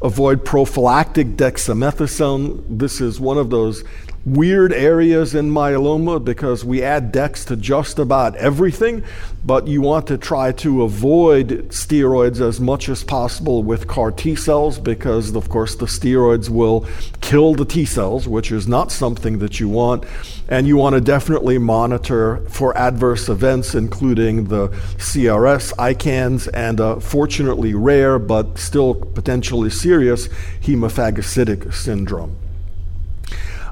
[0.01, 2.63] Avoid prophylactic dexamethasone.
[2.69, 3.83] This is one of those
[4.27, 9.01] weird areas in myeloma because we add dex to just about everything,
[9.45, 14.35] but you want to try to avoid steroids as much as possible with CAR T
[14.35, 16.85] cells because, of course, the steroids will
[17.21, 20.03] kill the T cells, which is not something that you want.
[20.49, 24.67] And you want to definitely monitor for adverse events, including the
[24.97, 30.27] CRS, ICANS, and uh, fortunately rare but still potentially serious
[30.61, 32.37] hemophagocytic syndrome.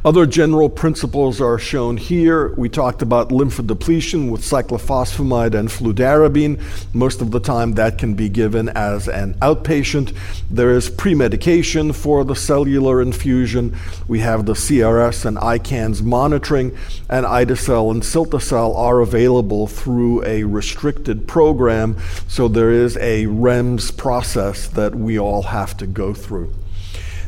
[0.06, 2.53] Other general principles are shown here.
[2.57, 6.61] We talked about lymphodepletion with cyclophosphamide and fludarabine.
[6.94, 10.15] Most of the time, that can be given as an outpatient.
[10.48, 13.76] There is pre-medication for the cellular infusion.
[14.07, 16.77] We have the CRS and ICANS monitoring,
[17.10, 21.98] and ide-cel and cilta-cel are available through a restricted program.
[22.27, 26.53] So there is a REMS process that we all have to go through.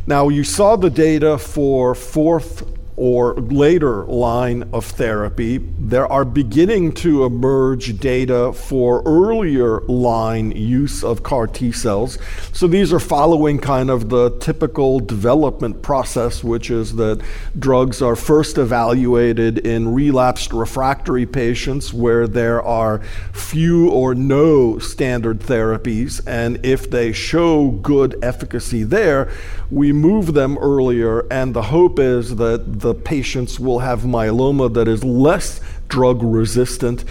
[0.08, 2.64] Now, you saw the data for fourth
[2.98, 11.04] or later line of therapy, there are beginning to emerge data for earlier line use
[11.04, 12.18] of CAR T cells.
[12.54, 17.22] So these are following kind of the typical development process, which is that
[17.60, 23.00] drugs are first evaluated in relapsed refractory patients where there are
[23.32, 26.20] few or no standard therapies.
[26.26, 29.32] And if they show good efficacy there,
[29.70, 31.28] we move them earlier.
[31.32, 35.60] And the hope is that the patients will have myeloma that is less
[35.90, 37.04] drug resistant.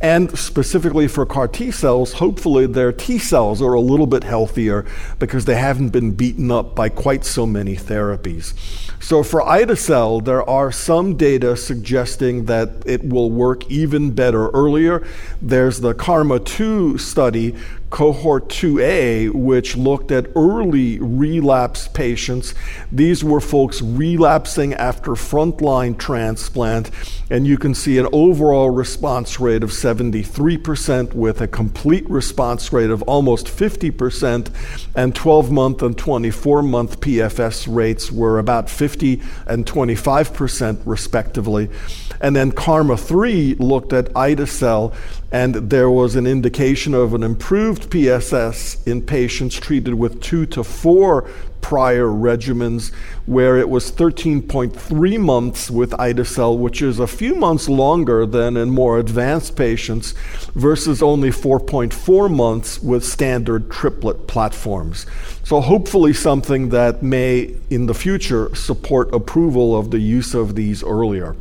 [0.00, 4.86] And specifically for CAR T cells, hopefully their T cells are a little bit healthier
[5.18, 8.54] because they haven't been beaten up by quite so many therapies.
[9.00, 15.04] So for ide-cel, there are some data suggesting that it will work even better earlier.
[15.42, 17.56] There's the KarMMa 2 study
[17.90, 22.54] cohort 2A, which looked at early relapse patients.
[22.90, 26.90] These were folks relapsing after frontline transplant,
[27.30, 32.90] and you can see an overall response rate of 73% with a complete response rate
[32.90, 34.50] of almost 50%,
[34.94, 41.70] and 12 month and 24 month PFS rates were about 50 and 25% respectively.
[42.24, 44.94] And then KarMMa 3 looked at ide-cel
[45.30, 50.64] and there was an indication of an improved PFS in patients treated with two to
[50.64, 51.28] four
[51.60, 52.94] prior regimens,
[53.26, 58.70] where it was 13.3 months with ide-cel, which is a few months longer than in
[58.70, 60.12] more advanced patients,
[60.54, 65.04] versus only 4.4 months with standard triplet platforms.
[65.42, 70.82] So, hopefully, something that may in the future support approval of the use of these
[70.82, 71.36] earlier.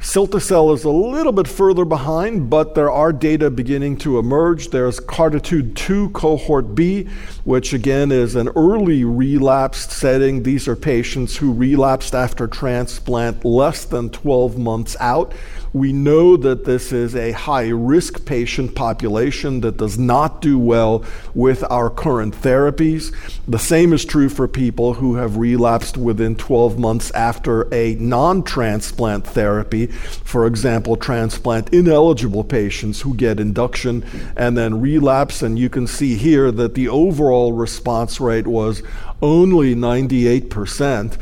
[0.00, 4.70] Cilta-cel is a little bit further behind, but there are data beginning to emerge.
[4.70, 7.06] There's Cartitude 2 Cohort B,
[7.44, 10.42] which again is an early relapsed setting.
[10.42, 15.34] These are patients who relapsed after transplant less than 12 months out.
[15.72, 21.04] We know that this is a high risk patient population that does not do well
[21.32, 23.14] with our current therapies.
[23.46, 28.42] The same is true for people who have relapsed within 12 months after a non
[28.42, 29.86] transplant therapy.
[29.86, 34.04] For example, transplant ineligible patients who get induction
[34.36, 35.40] and then relapse.
[35.40, 38.82] And you can see here that the overall response rate was
[39.22, 41.16] only 98%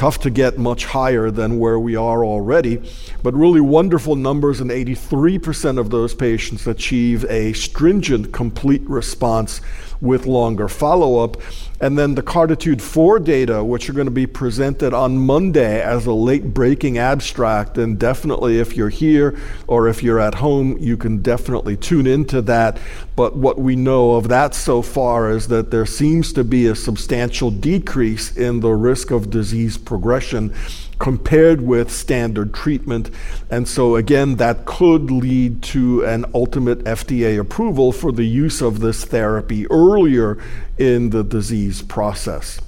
[0.00, 2.80] tough to get much higher than where we are already,
[3.22, 9.60] but really wonderful numbers, and 83% of those patients achieve a stringent complete response
[10.00, 11.36] with longer follow up.
[11.80, 16.06] And then the Cartitude 4 data, which are going to be presented on Monday as
[16.06, 17.78] a late breaking abstract.
[17.78, 22.42] And definitely, if you're here or if you're at home, you can definitely tune into
[22.42, 22.78] that.
[23.16, 26.74] But what we know of that so far is that there seems to be a
[26.74, 30.54] substantial decrease in the risk of disease progression
[31.00, 33.10] compared with standard treatment.
[33.50, 38.78] And so, again, that could lead to an ultimate FDA approval for the use of
[38.78, 40.38] this therapy earlier
[40.78, 42.60] in the disease process.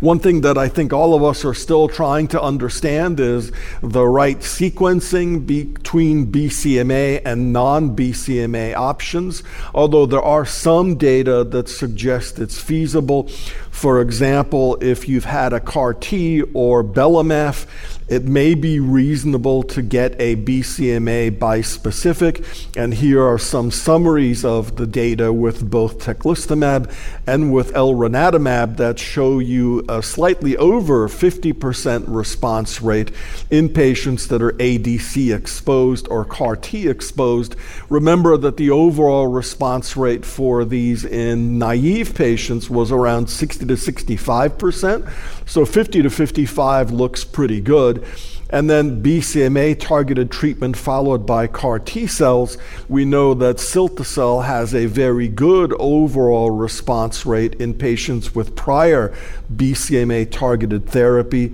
[0.00, 3.52] One thing that I think all of us are still trying to understand is
[3.82, 9.42] the right sequencing between BCMA and non BCMA options,
[9.74, 13.28] although there are some data that suggest it's feasible.
[13.70, 17.66] For example, if you've had a CAR T or Belamaf,
[18.10, 22.44] it may be reasonable to get a BCMA bispecific,
[22.76, 26.92] and here are some summaries of the data with both teclistamab
[27.24, 33.12] and with elranatamab that show you a slightly over 50% response rate
[33.48, 37.54] in patients that are ADC exposed or CAR T exposed.
[37.88, 43.74] Remember that the overall response rate for these in naive patients was around 60 to
[43.74, 45.10] 65%.
[45.46, 48.04] So 50 to 55 looks pretty good.
[48.52, 52.58] And then BCMA targeted treatment followed by CAR T cells,
[52.88, 59.14] we know that cilta-cel has a very good overall response rate in patients with prior
[59.54, 61.48] BCMA targeted therapy.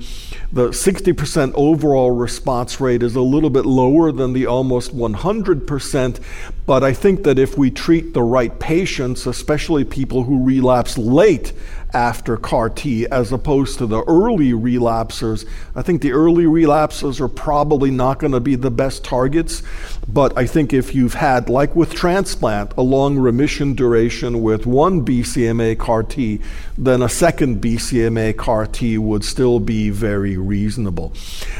[0.53, 6.21] The 60% overall response rate is a little bit lower than the almost 100%,
[6.65, 11.53] but I think that if we treat the right patients, especially people who relapse late
[11.97, 15.47] after CAR T as opposed to the early relapsers.
[15.75, 19.63] I think the early relapsers are probably not going to be the best targets,
[20.07, 25.07] but I think if you've had, like with transplant, a long remission duration with one
[25.07, 26.41] BCMA CAR T,
[26.77, 31.15] then a second BCMA CAR T would still be very reasonable.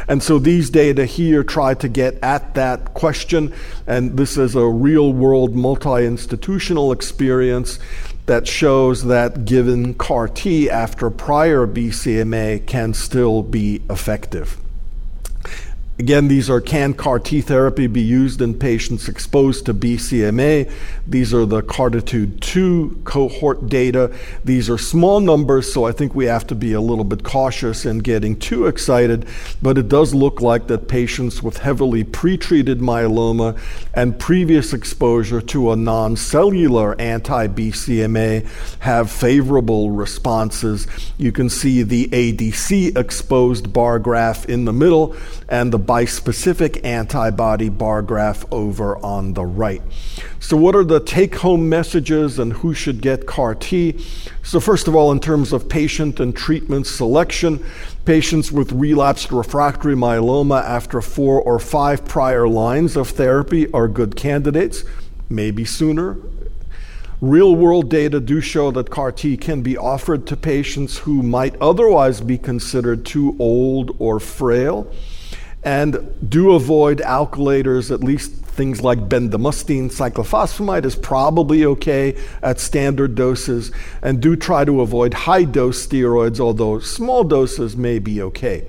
[0.07, 3.55] And so these data here try to get at that question,
[3.87, 7.79] and this is a real world multi institutional experience
[8.27, 14.59] that shows that given CAR T after prior BCMA can still be effective.
[15.99, 20.71] Again, these are can CAR T therapy be used in patients exposed to BCMA?
[21.07, 24.15] These are the CARTITUDE 2 cohort data.
[24.45, 27.87] These are small numbers, so I think we have to be a little bit cautious
[27.87, 29.27] in getting too excited,
[29.63, 33.59] but it does look like that patients with heavily pretreated myeloma
[33.95, 38.47] and previous exposure to a non cellular anti BCMA
[38.81, 40.87] have favorable responses.
[41.17, 45.17] You can see the ADC exposed bar graph in the middle
[45.49, 49.83] and the bispecific antibody bar graph over on the right.
[50.41, 54.05] So, what are the take home messages and who should get CAR T?
[54.43, 57.65] So, first of all, in terms of patient and treatment selection,
[58.05, 64.17] patients with relapsed refractory myeloma after four or five prior lines of therapy are good
[64.17, 64.85] candidates,
[65.31, 66.17] maybe sooner.
[67.23, 71.57] Real world data do show that CAR T can be offered to patients who might
[71.63, 74.93] otherwise be considered too old or frail.
[75.63, 79.91] And do avoid alkylators, at least things like bendamustine.
[79.91, 83.71] Cyclophosphamide is probably okay at standard doses.
[84.03, 88.67] And do try to avoid high dose steroids, although small doses may be okay.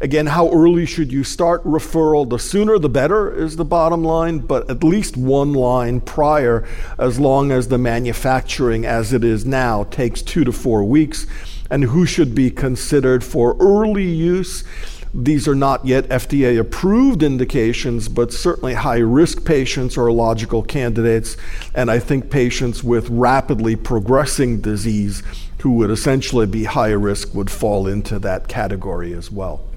[0.00, 2.28] Again, how early should you start referral?
[2.28, 6.64] The sooner the better is the bottom line, but at least one line prior,
[6.98, 11.26] as long as the manufacturing as it is now takes two to four weeks.
[11.68, 14.62] And who should be considered for early use?
[15.14, 21.36] These are not yet FDA approved indications, but certainly high risk patients are logical candidates.
[21.74, 25.22] And I think patients with rapidly progressing disease
[25.60, 29.67] who would essentially be high risk would fall into that category as well.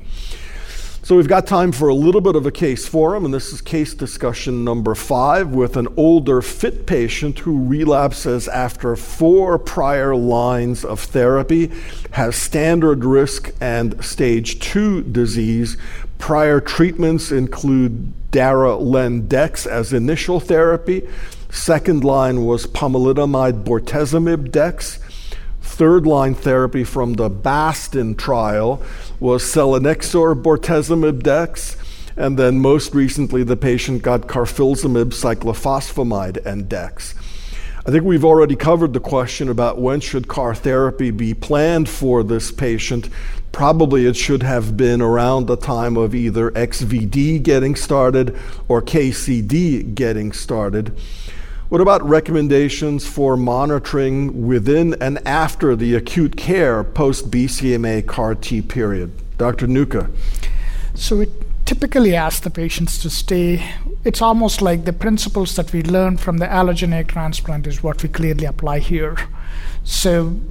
[1.12, 3.60] So we've got time for a little bit of a case forum, and this is
[3.60, 10.86] case discussion number five with an older fit patient who relapses after four prior lines
[10.86, 11.70] of therapy,
[12.12, 15.76] has standard risk and stage two disease.
[16.18, 21.06] Prior treatments include Dara-Len-Dex as initial therapy.
[21.50, 24.98] Second line was pomalidomide bortezomib dex.
[25.62, 28.82] Third line therapy from the BOSTON trial
[29.22, 31.78] was selinexor bortezomib dex.
[32.18, 37.16] And then most recently, the patient got carfilzomib cyclophosphamide and dex.
[37.86, 42.22] I think we've already covered the question about when should CAR therapy be planned for
[42.24, 43.10] this patient.
[43.52, 48.38] Probably it should have been around the time of either XVD getting started
[48.68, 50.96] or KCD getting started.
[51.72, 58.62] What about recommendations for monitoring within and after the acute care post BCMA CAR T
[58.62, 59.14] period?
[59.38, 59.68] Dr.
[59.68, 60.14] Nooka.
[60.96, 61.28] So we
[61.64, 63.64] typically ask the patients to stay.
[64.04, 68.10] It's almost like the principles that we learned from the allogeneic transplant is what we
[68.10, 69.16] clearly apply here.
[69.86, 70.42] So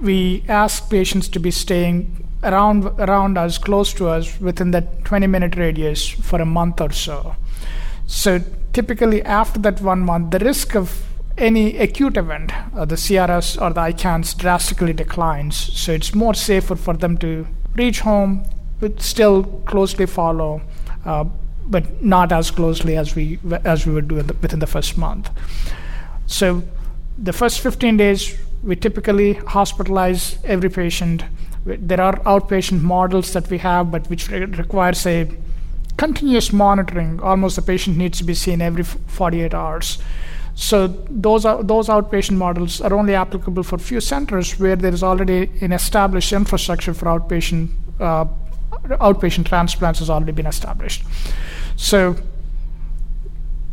[0.00, 5.26] we ask patients to be staying around around us, close to us, within that 20
[5.26, 7.36] minute radius for a month or so.
[8.06, 8.40] So
[8.72, 11.04] typically after that one month, the risk of
[11.36, 15.56] any acute event, uh, the CRS or the ICANS drastically declines.
[15.56, 17.46] So it's more safer for them to
[17.76, 18.44] reach home,
[18.80, 20.60] but still closely follow,
[21.04, 21.24] uh,
[21.66, 25.30] but not as closely as we as we would do within the first month.
[26.26, 26.62] So
[27.16, 31.24] the first 15 days, we typically hospitalize every patient.
[31.64, 35.28] There are outpatient models that we have, but which re- requires a
[35.98, 37.20] continuous monitoring.
[37.20, 39.98] Almost the patient needs to be seen every 48 hours.
[40.54, 45.02] So those are, those outpatient models are only applicable for few centers where there is
[45.02, 47.68] already an established infrastructure for outpatient
[48.00, 48.24] uh,
[48.84, 51.04] outpatient transplants has already been established.
[51.76, 52.16] So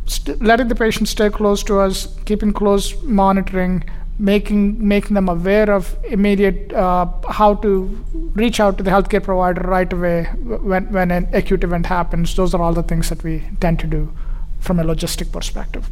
[0.06, 3.84] st- letting the patient stay close to us, keeping close monitoring,
[4.18, 9.60] making making them aware of immediate uh, how to reach out to the healthcare provider
[9.62, 12.34] right away when, when an acute event happens.
[12.34, 14.12] Those are all the things that we tend to do
[14.60, 15.88] from a logistic perspective.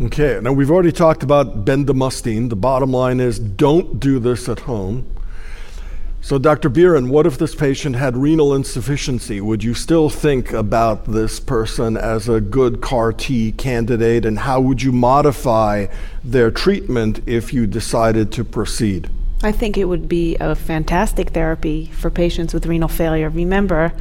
[0.00, 2.48] Okay, now we've already talked about bendamustine.
[2.48, 5.06] The bottom line is don't do this at home.
[6.24, 6.70] So, Dr.
[6.70, 9.40] Biran, what if this patient had renal insufficiency?
[9.40, 14.60] Would you still think about this person as a good CAR T candidate, and how
[14.60, 15.88] would you modify
[16.22, 19.10] their treatment if you decided to proceed?
[19.42, 23.28] I think it would be a fantastic therapy for patients with renal failure.
[23.28, 23.92] Remember,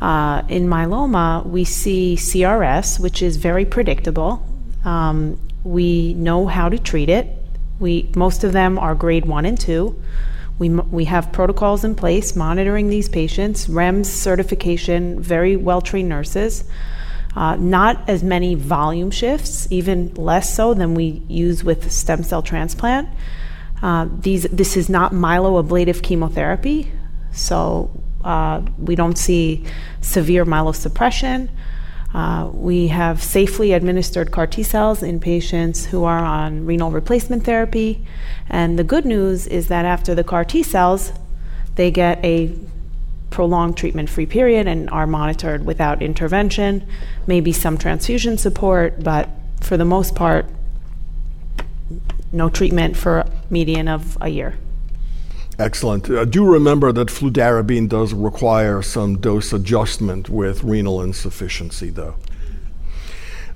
[0.00, 4.46] uh, in myeloma, we see CRS, which is very predictable.
[4.84, 7.26] Um, we know how to treat it.
[7.80, 10.00] We, most of them are grade one and two.
[10.58, 16.64] We, we have protocols in place monitoring these patients, REMS certification, very well trained nurses.
[17.34, 22.42] Uh, not as many volume shifts, even less so than we use with stem cell
[22.42, 23.08] transplant.
[23.82, 26.92] Uh, these, this is not myeloablative chemotherapy,
[27.32, 27.90] so
[28.22, 29.64] uh, we don't see
[30.02, 31.48] severe myelosuppression.
[32.14, 37.44] Uh, we have safely administered CAR T cells in patients who are on renal replacement
[37.44, 38.06] therapy.
[38.50, 41.12] And the good news is that after the CAR T cells,
[41.76, 42.54] they get a
[43.30, 46.86] prolonged treatment free period and are monitored without intervention,
[47.26, 49.30] maybe some transfusion support, but
[49.60, 50.44] for the most part,
[52.30, 54.58] no treatment for a median of a year.
[55.58, 56.08] Excellent.
[56.08, 62.16] Uh, do remember that fludarabine does require some dose adjustment with renal insufficiency, though.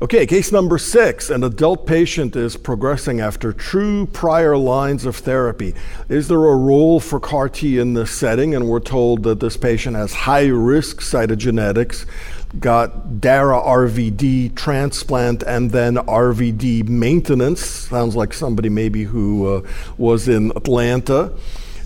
[0.03, 1.31] Okay, case number six.
[1.31, 5.75] An adult patient is progressing after true prior lines of therapy.
[6.11, 8.55] Is there a role for CAR T in this setting?
[8.55, 12.05] And we're told that this patient has high risk cytogenetics,
[12.61, 17.65] got DARA RVD transplant, and then RVD maintenance.
[17.65, 19.63] Sounds like somebody maybe who uh,
[19.97, 21.33] was in Atlanta.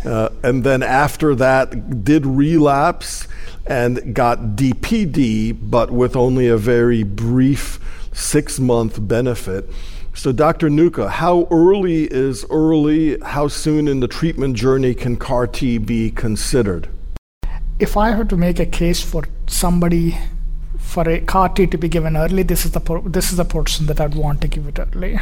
[0.04, 3.28] Uh, and then after that, did relapse
[3.66, 7.78] and got DPD, but with only a very brief
[8.12, 9.68] six month benefit.
[10.14, 10.68] So, Dr.
[10.68, 13.18] Nooka, how early is early?
[13.20, 16.88] How soon in the treatment journey can CAR T be considered?
[17.78, 20.18] If I had to make a case for somebody
[20.78, 23.86] for a CAR T to be given early, this is the this is the person
[23.86, 25.18] that I'd want to give it early.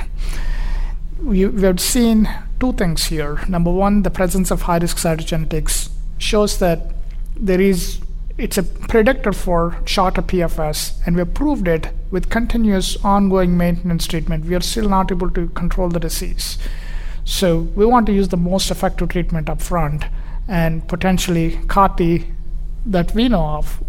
[1.22, 2.28] We, we have seen
[2.60, 3.40] two things here.
[3.48, 6.92] Number one, the presence of high risk cytogenetics shows that
[7.36, 8.00] there is
[8.36, 14.06] it's a predictor for shorter PFS, and we have proved it with continuous ongoing maintenance
[14.06, 14.44] treatment.
[14.44, 16.56] We are still not able to control the disease.
[17.24, 20.04] So we want to use the most effective treatment up front,
[20.46, 22.26] and potentially CAR T
[22.86, 23.82] that we know of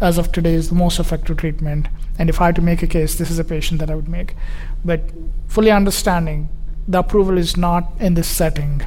[0.00, 1.86] as of today is the most effective treatment.
[2.18, 4.08] And if I had to make a case, this is a patient that I would
[4.08, 4.34] make.
[4.84, 5.02] But
[5.46, 6.48] fully understanding
[6.86, 8.82] the approval is not in this setting.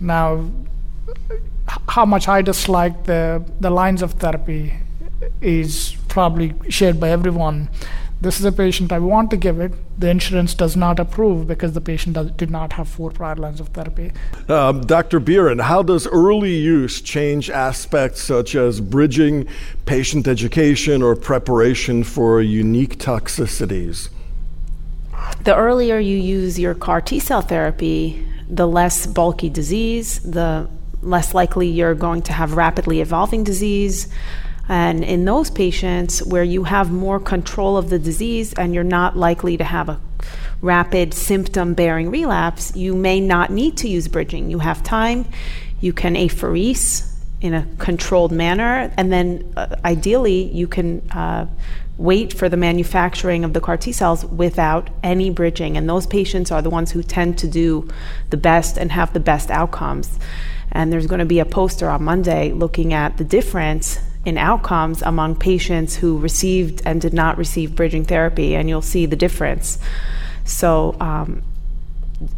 [0.00, 0.50] Now,
[1.88, 4.74] how much I dislike the, the lines of therapy
[5.40, 7.68] is probably shared by everyone.
[8.20, 9.72] This is a patient I want to give it.
[10.00, 13.60] The insurance does not approve because the patient does, did not have four prior lines
[13.60, 14.10] of therapy.
[14.48, 15.20] Um, Dr.
[15.20, 19.46] Biran, how does early use change aspects such as bridging
[19.86, 24.08] patient education or preparation for unique toxicities?
[25.42, 30.68] The earlier you use your CAR T cell therapy, the less bulky disease, the
[31.02, 34.08] less likely you're going to have rapidly evolving disease.
[34.68, 39.16] And in those patients where you have more control of the disease and you're not
[39.16, 40.00] likely to have a
[40.60, 44.50] rapid symptom bearing relapse, you may not need to use bridging.
[44.50, 45.26] You have time,
[45.80, 51.46] you can apheresis in a controlled manner, and then uh, ideally you can uh,
[51.96, 55.76] wait for the manufacturing of the CAR T cells without any bridging.
[55.76, 57.88] And those patients are the ones who tend to do
[58.30, 60.18] the best and have the best outcomes.
[60.70, 65.02] And there's going to be a poster on Monday looking at the difference in outcomes
[65.02, 69.78] among patients who received and did not receive bridging therapy, and you'll see the difference.
[70.44, 71.42] So, um,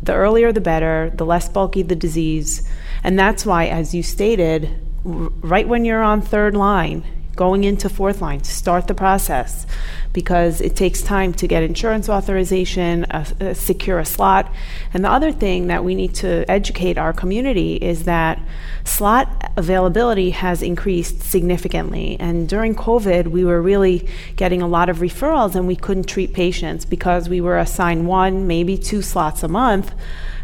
[0.03, 2.69] the earlier the better, the less bulky the disease.
[3.03, 7.05] And that's why, as you stated, right when you're on third line,
[7.37, 9.67] going into fourth line start the process
[10.13, 13.07] because it takes time to get insurance authorization,
[13.55, 14.53] secure a slot.
[14.93, 18.39] And the other thing that we need to educate our community is that
[18.85, 22.19] slot availability has increased significantly.
[22.21, 24.07] And during COVID, we were really
[24.37, 28.47] getting a lot of referrals and we couldn't treat patients because we were assigned one,
[28.47, 29.95] maybe two slots a month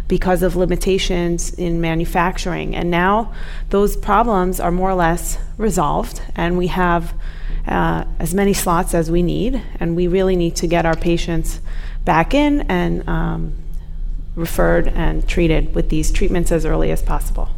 [0.09, 2.77] because of limitations in manufacturing.
[2.77, 3.33] And now
[3.71, 7.15] those problems are more or less resolved, and we have
[7.67, 11.61] uh, as many slots as we need, and we really need to get our patients
[12.05, 13.53] back in and um,
[14.37, 17.49] referred and treated with these treatments as early as possible.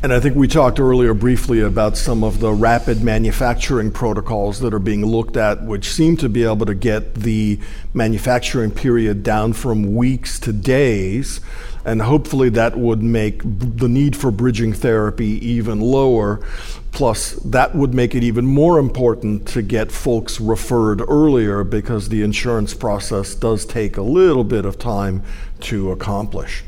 [0.00, 4.72] And I think we talked earlier briefly about some of the rapid manufacturing protocols that
[4.72, 7.58] are being looked at, which seem to be able to get the
[7.94, 11.40] manufacturing period down from weeks to days.
[11.84, 16.46] And hopefully that would make the need for bridging therapy even lower.
[16.92, 22.22] Plus, that would make it even more important to get folks referred earlier because the
[22.22, 25.24] insurance process does take a little bit of time
[25.62, 26.62] to accomplish.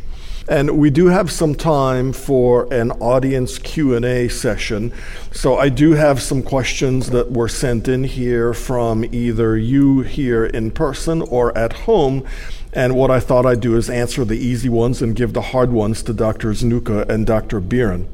[0.51, 4.93] And we do have some time for an audience Q&A session.
[5.31, 10.45] So I do have some questions that were sent in here from either you here
[10.45, 12.27] in person or at home.
[12.73, 15.71] And what I thought I'd do is answer the easy ones and give the hard
[15.71, 16.51] ones to Dr.
[16.51, 17.61] Nooka and Dr.
[17.61, 18.09] Biran.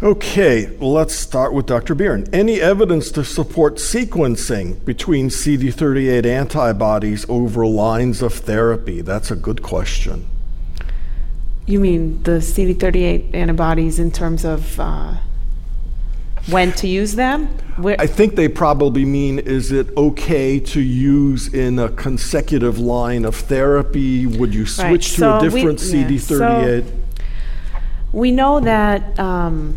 [0.00, 1.96] Okay, let's start with Dr.
[1.96, 2.32] Biran.
[2.32, 9.00] Any evidence to support sequencing between CD38 antibodies over lines of therapy?
[9.00, 10.28] That's a good question.
[11.66, 15.16] You mean the CD38 antibodies in terms of uh,
[16.48, 17.48] when to use them?
[17.76, 23.24] Where I think they probably mean is it okay to use in a consecutive line
[23.24, 24.26] of therapy?
[24.26, 25.02] Would you switch right.
[25.02, 26.84] to so a different we, CD38?
[26.84, 26.92] Yeah, so
[28.12, 29.76] we know that um,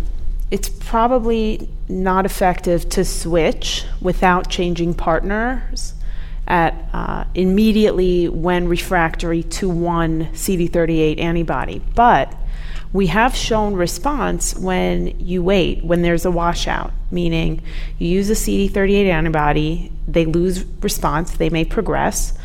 [0.51, 5.93] it's probably not effective to switch without changing partners
[6.45, 11.81] at uh, immediately when refractory to one CD38 antibody.
[11.95, 12.35] But
[12.91, 17.61] we have shown response when you wait, when there's a washout, meaning
[17.97, 22.37] you use a CD38 antibody, they lose response, they may progress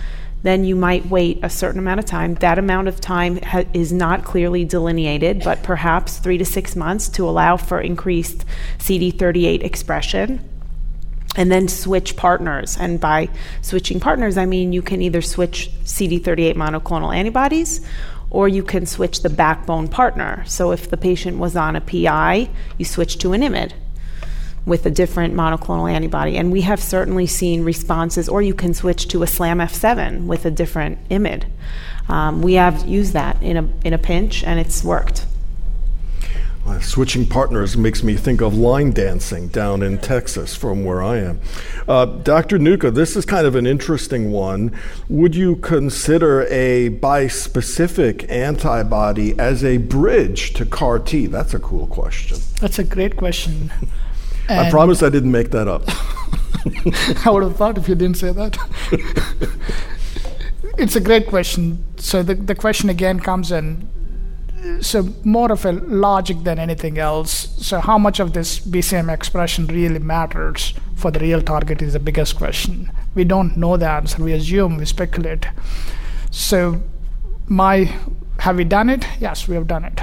[0.43, 2.35] then you might wait a certain amount of time.
[2.37, 7.09] That amount of time ha- is not clearly delineated, but perhaps three to six months
[7.11, 8.45] to allow for increased
[8.79, 10.49] CD38 expression.
[11.37, 12.79] And then switch partners.
[12.79, 13.29] And by
[13.61, 17.85] switching partners, I mean you can either switch CD38 monoclonal antibodies
[18.31, 20.45] or you can switch the backbone partner.
[20.47, 22.49] So if the patient was on a PI,
[22.79, 23.73] you switch to an IMiD
[24.67, 26.37] with a different monoclonal antibody.
[26.37, 30.45] And we have certainly seen responses, or you can switch to a SLAM F7 with
[30.45, 31.45] a different IMiD.
[32.09, 35.27] Um, we have used that in a, in a pinch, and it's worked.
[36.67, 41.19] Uh, switching partners makes me think of line dancing down in Texas from where I
[41.19, 41.41] am.
[41.87, 42.59] Uh, Dr.
[42.59, 44.77] Nooka, this is kind of an interesting one.
[45.09, 51.27] Would you consider a bispecific antibody as a bridge to CAR T?
[51.27, 52.39] That's a cool question.
[52.61, 53.71] That's a great question.
[54.49, 55.83] I promise I didn't make that up.
[57.27, 58.59] I would have thought if you didn't say that.
[60.79, 61.85] it's a great question.
[61.97, 63.89] So the, the question again comes in
[64.81, 67.55] so more of a logic than anything else.
[67.59, 71.99] So how much of this BCM expression really matters for the real target is the
[71.99, 72.91] biggest question.
[73.15, 74.23] We don't know the answer.
[74.23, 75.47] We assume, we speculate.
[76.31, 76.83] So
[77.47, 77.93] my
[78.41, 79.07] have we done it?
[79.19, 80.01] Yes, we have done it.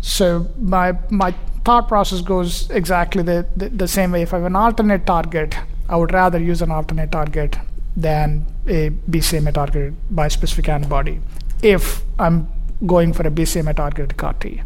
[0.00, 4.22] So my my thought process goes exactly the, the, the, same way.
[4.22, 5.54] If I have an alternate target,
[5.88, 7.58] I would rather use an alternate target
[7.96, 11.20] than a BCMA targeted bispecific antibody
[11.62, 12.48] if I'm
[12.86, 14.62] going for a BCMA targeted CAR T.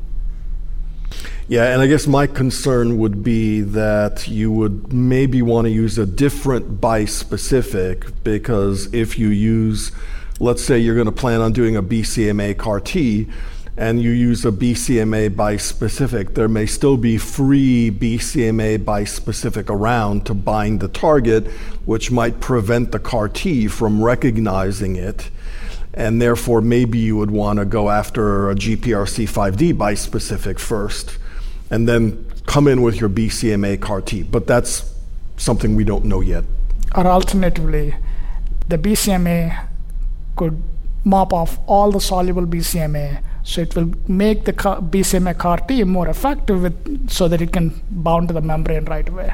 [1.47, 5.99] Yeah, and I guess my concern would be that you would maybe want to use
[5.99, 9.93] a different bispecific because if you use,
[10.41, 13.29] let's say you're going to plan on doing a BCMA CAR T,
[13.77, 20.35] and you use a BCMA bispecific, there may still be free BCMA bispecific around to
[20.35, 21.49] bind the target,
[21.85, 25.29] which might prevent the CAR T from recognizing it.
[25.93, 31.19] And therefore, maybe you would want to go after a GPRC5D bispecific first
[31.71, 34.23] and then come in with your BCMA CAR T.
[34.23, 34.95] But that's
[35.37, 36.45] something we don't know yet.
[36.95, 37.97] Or alternatively,
[38.69, 39.67] the BCMA
[40.37, 40.63] could
[41.05, 46.09] mop off all the soluble BCMA so it will make the BCMA CAR T more
[46.09, 49.33] effective with, so that it can bound to the membrane right away.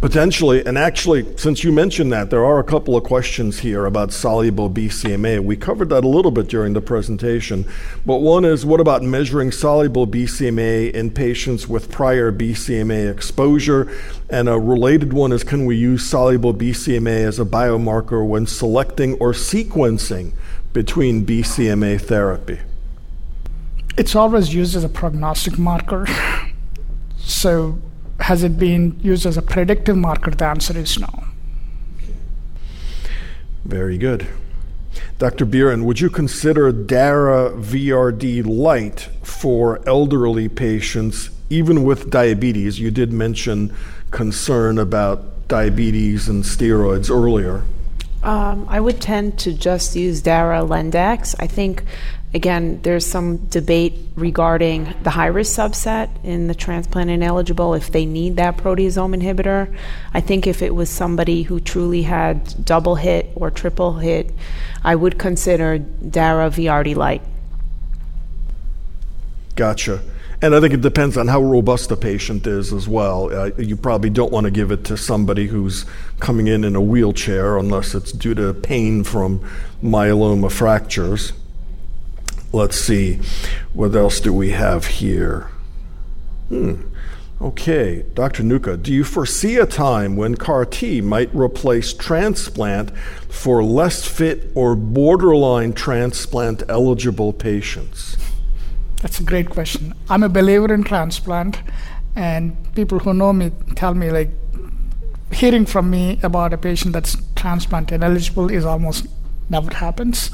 [0.00, 4.12] Potentially, and actually, since you mentioned that, there are a couple of questions here about
[4.12, 5.42] soluble BCMA.
[5.42, 7.64] We covered that a little bit during the presentation,
[8.04, 13.90] but one is what about measuring soluble BCMA in patients with prior BCMA exposure?
[14.28, 19.14] And a related one is can we use soluble BCMA as a biomarker when selecting
[19.14, 20.32] or sequencing
[20.74, 22.60] between BCMA therapy?
[23.96, 26.06] It's always used as a prognostic marker.
[27.18, 27.80] so,
[28.20, 30.30] has it been used as a predictive marker?
[30.30, 31.24] The answer is no.
[33.64, 34.26] Very good.
[35.18, 35.46] Dr.
[35.46, 42.80] Biran, would you consider DARA VRD light for elderly patients, even with diabetes?
[42.80, 43.74] You did mention
[44.10, 47.62] concern about diabetes and steroids earlier.
[48.22, 51.34] Um, I would tend to just use DARA Lendex.
[51.38, 51.84] I think
[52.34, 58.04] Again, there's some debate regarding the high risk subset in the transplant ineligible if they
[58.04, 59.72] need that proteasome inhibitor.
[60.12, 64.34] I think if it was somebody who truly had double hit or triple hit,
[64.82, 66.50] I would consider DARA
[66.96, 67.22] light.
[69.54, 70.02] Gotcha.
[70.42, 73.32] And I think it depends on how robust the patient is as well.
[73.32, 75.86] Uh, you probably don't want to give it to somebody who's
[76.18, 79.38] coming in in a wheelchair unless it's due to pain from
[79.80, 81.32] myeloma fractures.
[82.54, 83.18] Let's see,
[83.72, 85.48] what else do we have here?
[86.50, 86.82] Hmm.
[87.40, 88.44] Okay, Dr.
[88.44, 92.96] Nooka, do you foresee a time when CAR T might replace transplant
[93.28, 98.16] for less fit or borderline transplant eligible patients?
[99.02, 99.92] That's a great question.
[100.08, 101.60] I'm a believer in transplant,
[102.14, 104.30] and people who know me tell me, like,
[105.32, 109.08] hearing from me about a patient that's transplant ineligible is almost
[109.50, 110.30] never happens.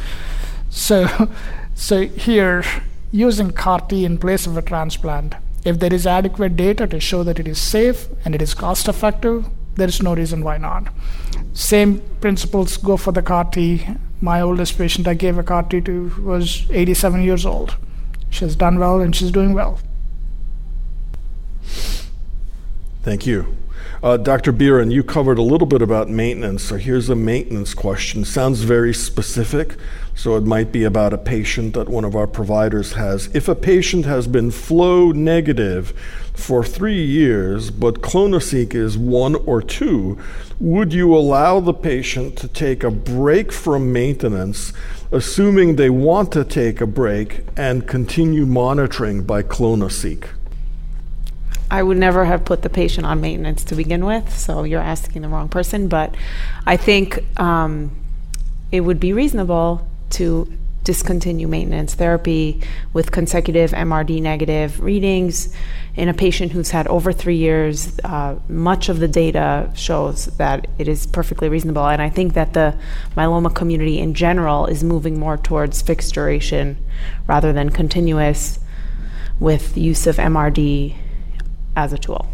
[0.71, 1.31] So,
[1.75, 2.65] so here,
[3.13, 5.35] using CAR T in place of a transplant
[5.65, 8.89] if there is adequate data to show that it is safe and it is cost
[8.89, 10.89] effective, there is no reason why not.
[11.53, 13.87] Same principles go for the CAR T.
[14.21, 17.77] My oldest patient I gave a CAR T to was 87 years old.
[18.31, 19.79] She's done well and she's doing well.
[23.03, 23.57] Thank you.
[24.03, 24.53] Uh, Dr.
[24.53, 28.25] Biran, you covered a little bit about maintenance, so here's a maintenance question.
[28.25, 29.77] Sounds very specific,
[30.15, 33.29] so it might be about a patient that one of our providers has.
[33.35, 35.93] If a patient has been flow negative
[36.33, 40.19] for three years, but clonoSEQ is one or two,
[40.59, 44.73] would you allow the patient to take a break from maintenance,
[45.13, 50.25] assuming they want to take a break, and continue monitoring by clonoSEQ?
[51.71, 55.23] I would never have put the patient on maintenance to begin with, so you're asking
[55.23, 55.89] the wrong person.
[55.89, 56.15] But
[56.67, 57.93] I think um,
[58.73, 60.53] it would be reasonable to
[60.83, 62.61] discontinue maintenance therapy
[62.93, 65.55] with consecutive MRD negative readings
[65.95, 67.99] in a patient who's had over three years.
[68.03, 71.87] Uh, much of the data shows that it is perfectly reasonable.
[71.87, 72.77] And I think that the
[73.17, 76.79] myeloma community in general is moving more towards fixed duration
[77.27, 78.59] rather than continuous
[79.39, 80.97] with use of MRD
[81.77, 82.27] as a tool?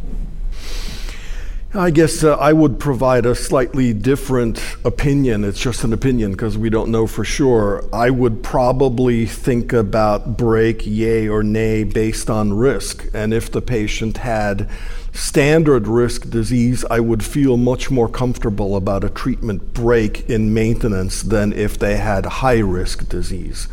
[1.75, 5.45] I guess uh, I would provide a slightly different opinion.
[5.45, 7.85] It's just an opinion because we don't know for sure.
[7.93, 13.07] I would probably think about break, yay or nay, based on risk.
[13.13, 14.71] And if the patient had
[15.13, 21.23] standard risk disease, I would feel much more comfortable about a treatment break in maintenance
[21.23, 23.69] than if they had high risk disease.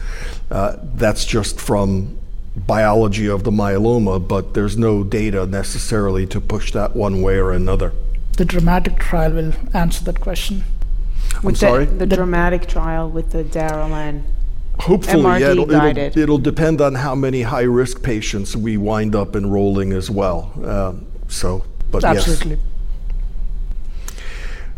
[0.51, 2.19] Uh, that's just from
[2.55, 7.51] biology of the myeloma, but there's no data necessarily to push that one way or
[7.51, 7.93] another.
[8.37, 10.63] The DRAMMATIC trial will answer that question.
[11.35, 11.85] I'm the, sorry?
[11.85, 14.23] The, the, DRAMMATIC trial with the Darylin.
[14.79, 16.11] Hopefully, MRD yeah, it'll, guided.
[16.11, 20.51] It'll, it'll, depend on how many high risk patients we wind up enrolling as well.
[20.63, 22.55] Um, so, but Absolutely.
[22.55, 22.59] yes.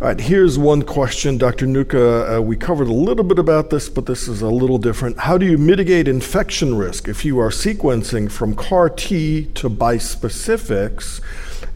[0.01, 1.65] All right, here's one question, Dr.
[1.65, 2.35] Nooka.
[2.35, 5.19] Uh, we covered a little bit about this, but this is a little different.
[5.19, 11.21] How do you mitigate infection risk if you are sequencing from CAR T to bispecifics?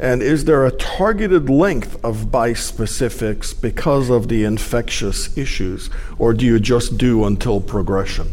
[0.02, 6.46] And is there a targeted length of bispecifics because of the infectious issues, or do
[6.46, 8.28] you just do until progression?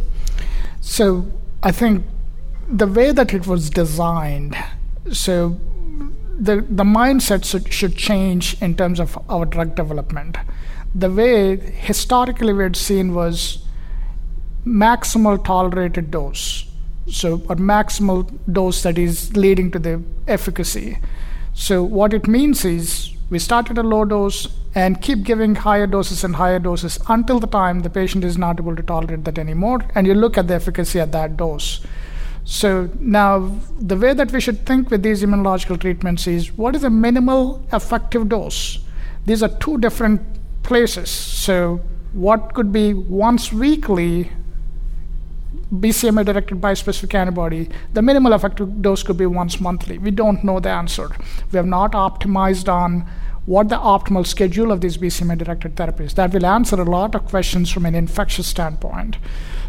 [0.81, 1.31] So
[1.63, 2.05] I think
[2.69, 4.57] the way that it was designed,
[5.13, 5.61] so
[6.39, 10.37] the, the mindset should, should change in terms of our drug development.
[10.95, 13.65] The way historically we had seen was
[14.67, 16.65] maximal tolerated dose.
[17.09, 20.99] So, a maximal dose that is leading to the efficacy.
[21.55, 25.87] So, what it means is we start at a low dose and keep giving higher
[25.87, 29.39] doses and higher doses until the time the patient is not able to tolerate that
[29.39, 31.81] anymore, and you look at the efficacy at that dose.
[32.47, 36.85] So now the way that we should think with these immunological treatments is what is
[36.85, 38.79] a minimal effective dose?
[39.27, 40.23] These are two different
[40.63, 41.11] places.
[41.11, 41.81] So
[42.13, 44.31] what could be once weekly
[45.75, 49.99] BCMA directed bispecific antibody, the minimal effective dose could be once monthly.
[49.99, 51.11] We don't know the answer.
[51.51, 53.05] We have not optimized on
[53.47, 56.15] what the optimal schedule of these BCMA directed therapies.
[56.15, 59.17] That will answer a lot of questions from an infectious standpoint.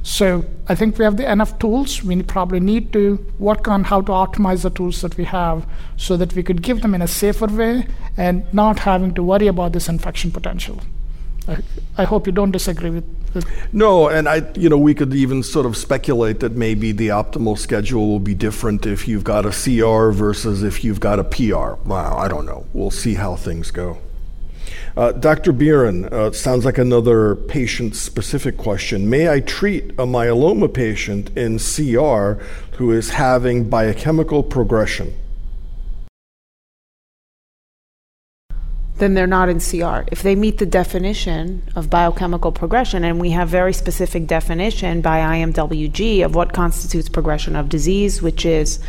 [0.07, 2.01] So I think we have the enough tools.
[2.01, 5.67] We probably need to work on how to optimize the tools that we have
[5.97, 7.85] so that we could give them in a safer way
[8.15, 10.79] and not having to worry about this infection potential.
[11.45, 11.57] I,
[11.97, 13.03] I hope you don't disagree with,
[13.33, 13.45] with.
[13.73, 17.57] No, and I, you know, we could even sort of speculate that maybe the optimal
[17.57, 21.73] schedule will be different if you've got a CR versus if you've got a PR.
[21.85, 22.65] Wow, I don't know.
[22.71, 23.97] We'll see how things go.
[24.97, 25.53] Uh, Dr.
[25.53, 29.07] Biran, uh, sounds like another patient specific question.
[29.07, 32.43] May I treat a myeloma patient in CR
[32.77, 35.13] who is having biochemical progression?
[38.95, 40.01] Then they're not in CR.
[40.11, 45.19] If they meet the definition of biochemical progression, and we have very specific definition by
[45.19, 48.79] IMWG of what constitutes progression of disease, which is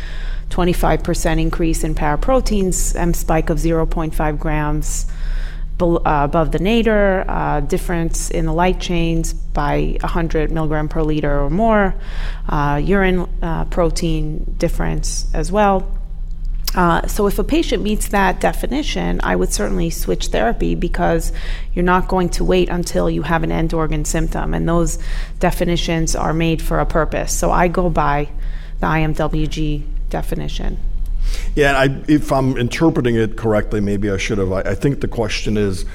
[0.49, 5.05] 25% increase in paraproteins, M spike of 0.5 grams
[5.81, 11.49] above the nadir, uh, difference in the light chains by 100 milligram per liter or
[11.49, 11.95] more,
[12.47, 15.95] uh, urine uh, protein difference as well.
[16.75, 21.31] Uh, so, if a patient meets that definition, I would certainly switch therapy because
[21.73, 24.99] you're not going to wait until you have an end organ symptom, and those
[25.39, 27.33] definitions are made for a purpose.
[27.33, 28.29] So, I go by
[28.81, 30.77] the IMWG definition.
[31.55, 34.51] Yeah, I, if I'm interpreting it correctly, maybe I should have.
[34.51, 35.85] I, I think the question is.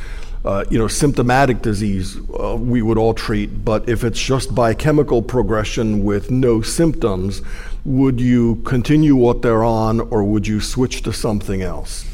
[0.47, 5.23] Uh, you know, symptomatic disease uh, we would all treat, but if it's just biochemical
[5.23, 7.41] progression with no symptoms,
[7.87, 12.05] would you continue what they're on or would you switch to something else?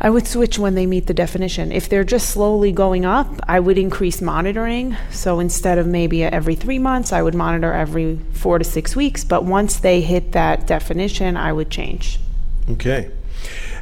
[0.00, 1.72] I would switch when they meet the definition.
[1.72, 4.96] If they're just slowly going up, I would increase monitoring.
[5.10, 9.24] So instead of maybe every three months, I would monitor every four to six weeks.
[9.24, 12.20] But once they hit that definition, I would change.
[12.70, 13.10] Okay.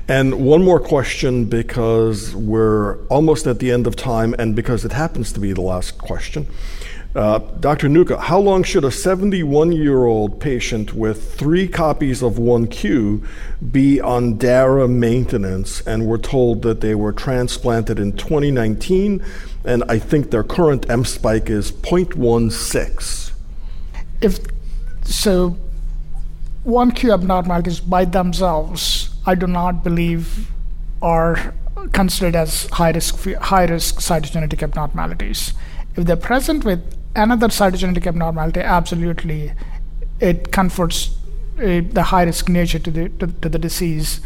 [0.09, 4.93] And one more question because we're almost at the end of time and because it
[4.93, 6.47] happens to be the last question.
[7.17, 7.89] Uh, Dr.
[7.89, 13.27] Nooka, how long should a 71 year old patient with three copies of 1Q
[13.73, 15.81] be on DARA maintenance?
[15.87, 19.25] And we're told that they were transplanted in 2019,
[19.65, 23.33] and I think their current M spike is 0.16.
[24.21, 24.39] If
[25.03, 25.57] so,
[26.67, 30.51] 1Q abnormalities by themselves I do not believe
[31.01, 31.55] are
[31.93, 35.53] considered as high risk high risk cytogenetic abnormalities.
[35.97, 39.53] If they're present with another cytogenetic abnormality, absolutely,
[40.21, 41.17] it confers
[41.59, 44.21] uh, the high risk nature to the to, to, the disease.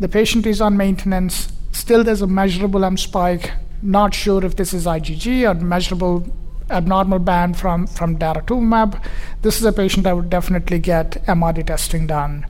[0.00, 1.52] The patient is on maintenance.
[1.72, 3.52] Still, there's a measurable M spike.
[3.82, 6.26] Not sure if this is IgG or measurable
[6.74, 9.00] abnormal band from from daratumumab.
[9.42, 12.46] This is a patient I would definitely get MRD testing done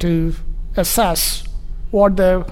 [0.00, 0.34] to
[0.76, 1.44] assess
[1.90, 2.44] what the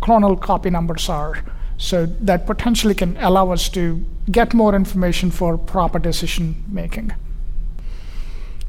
[0.00, 1.42] clonal copy numbers are.
[1.76, 7.12] So that potentially can allow us to get more information for proper decision making.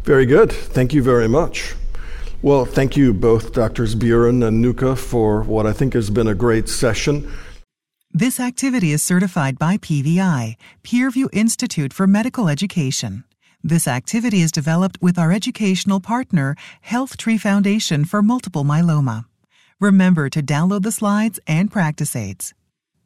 [0.04, 0.52] Very good.
[0.52, 1.76] Thank you very much.
[2.42, 3.96] Well, thank you both, Drs.
[3.96, 7.30] Biran and Nooka, for what I think has been a great session.
[8.14, 13.24] This activity is certified by PVI, Peerview Institute for Medical Education.
[13.64, 16.56] This activity is developed with our educational partner,
[16.88, 19.26] HealthTree Foundation for Multiple Myeloma.
[19.80, 22.56] Remember to download the slides and practice aids.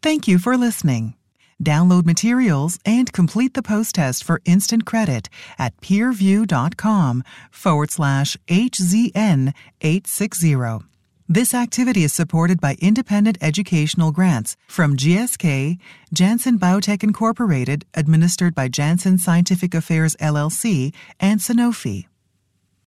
[0.02, 1.16] Thank you for listening.
[1.62, 5.28] Download materials and complete the post test for instant credit
[5.60, 10.93] at peerview.com forward slash HZN 860.
[11.30, 15.80] This activity is supported by independent educational grants from GSK,
[16.14, 22.08] Janssen Biotech Incorporated, administered by Janssen Scientific Affairs LLC, and Sanofi.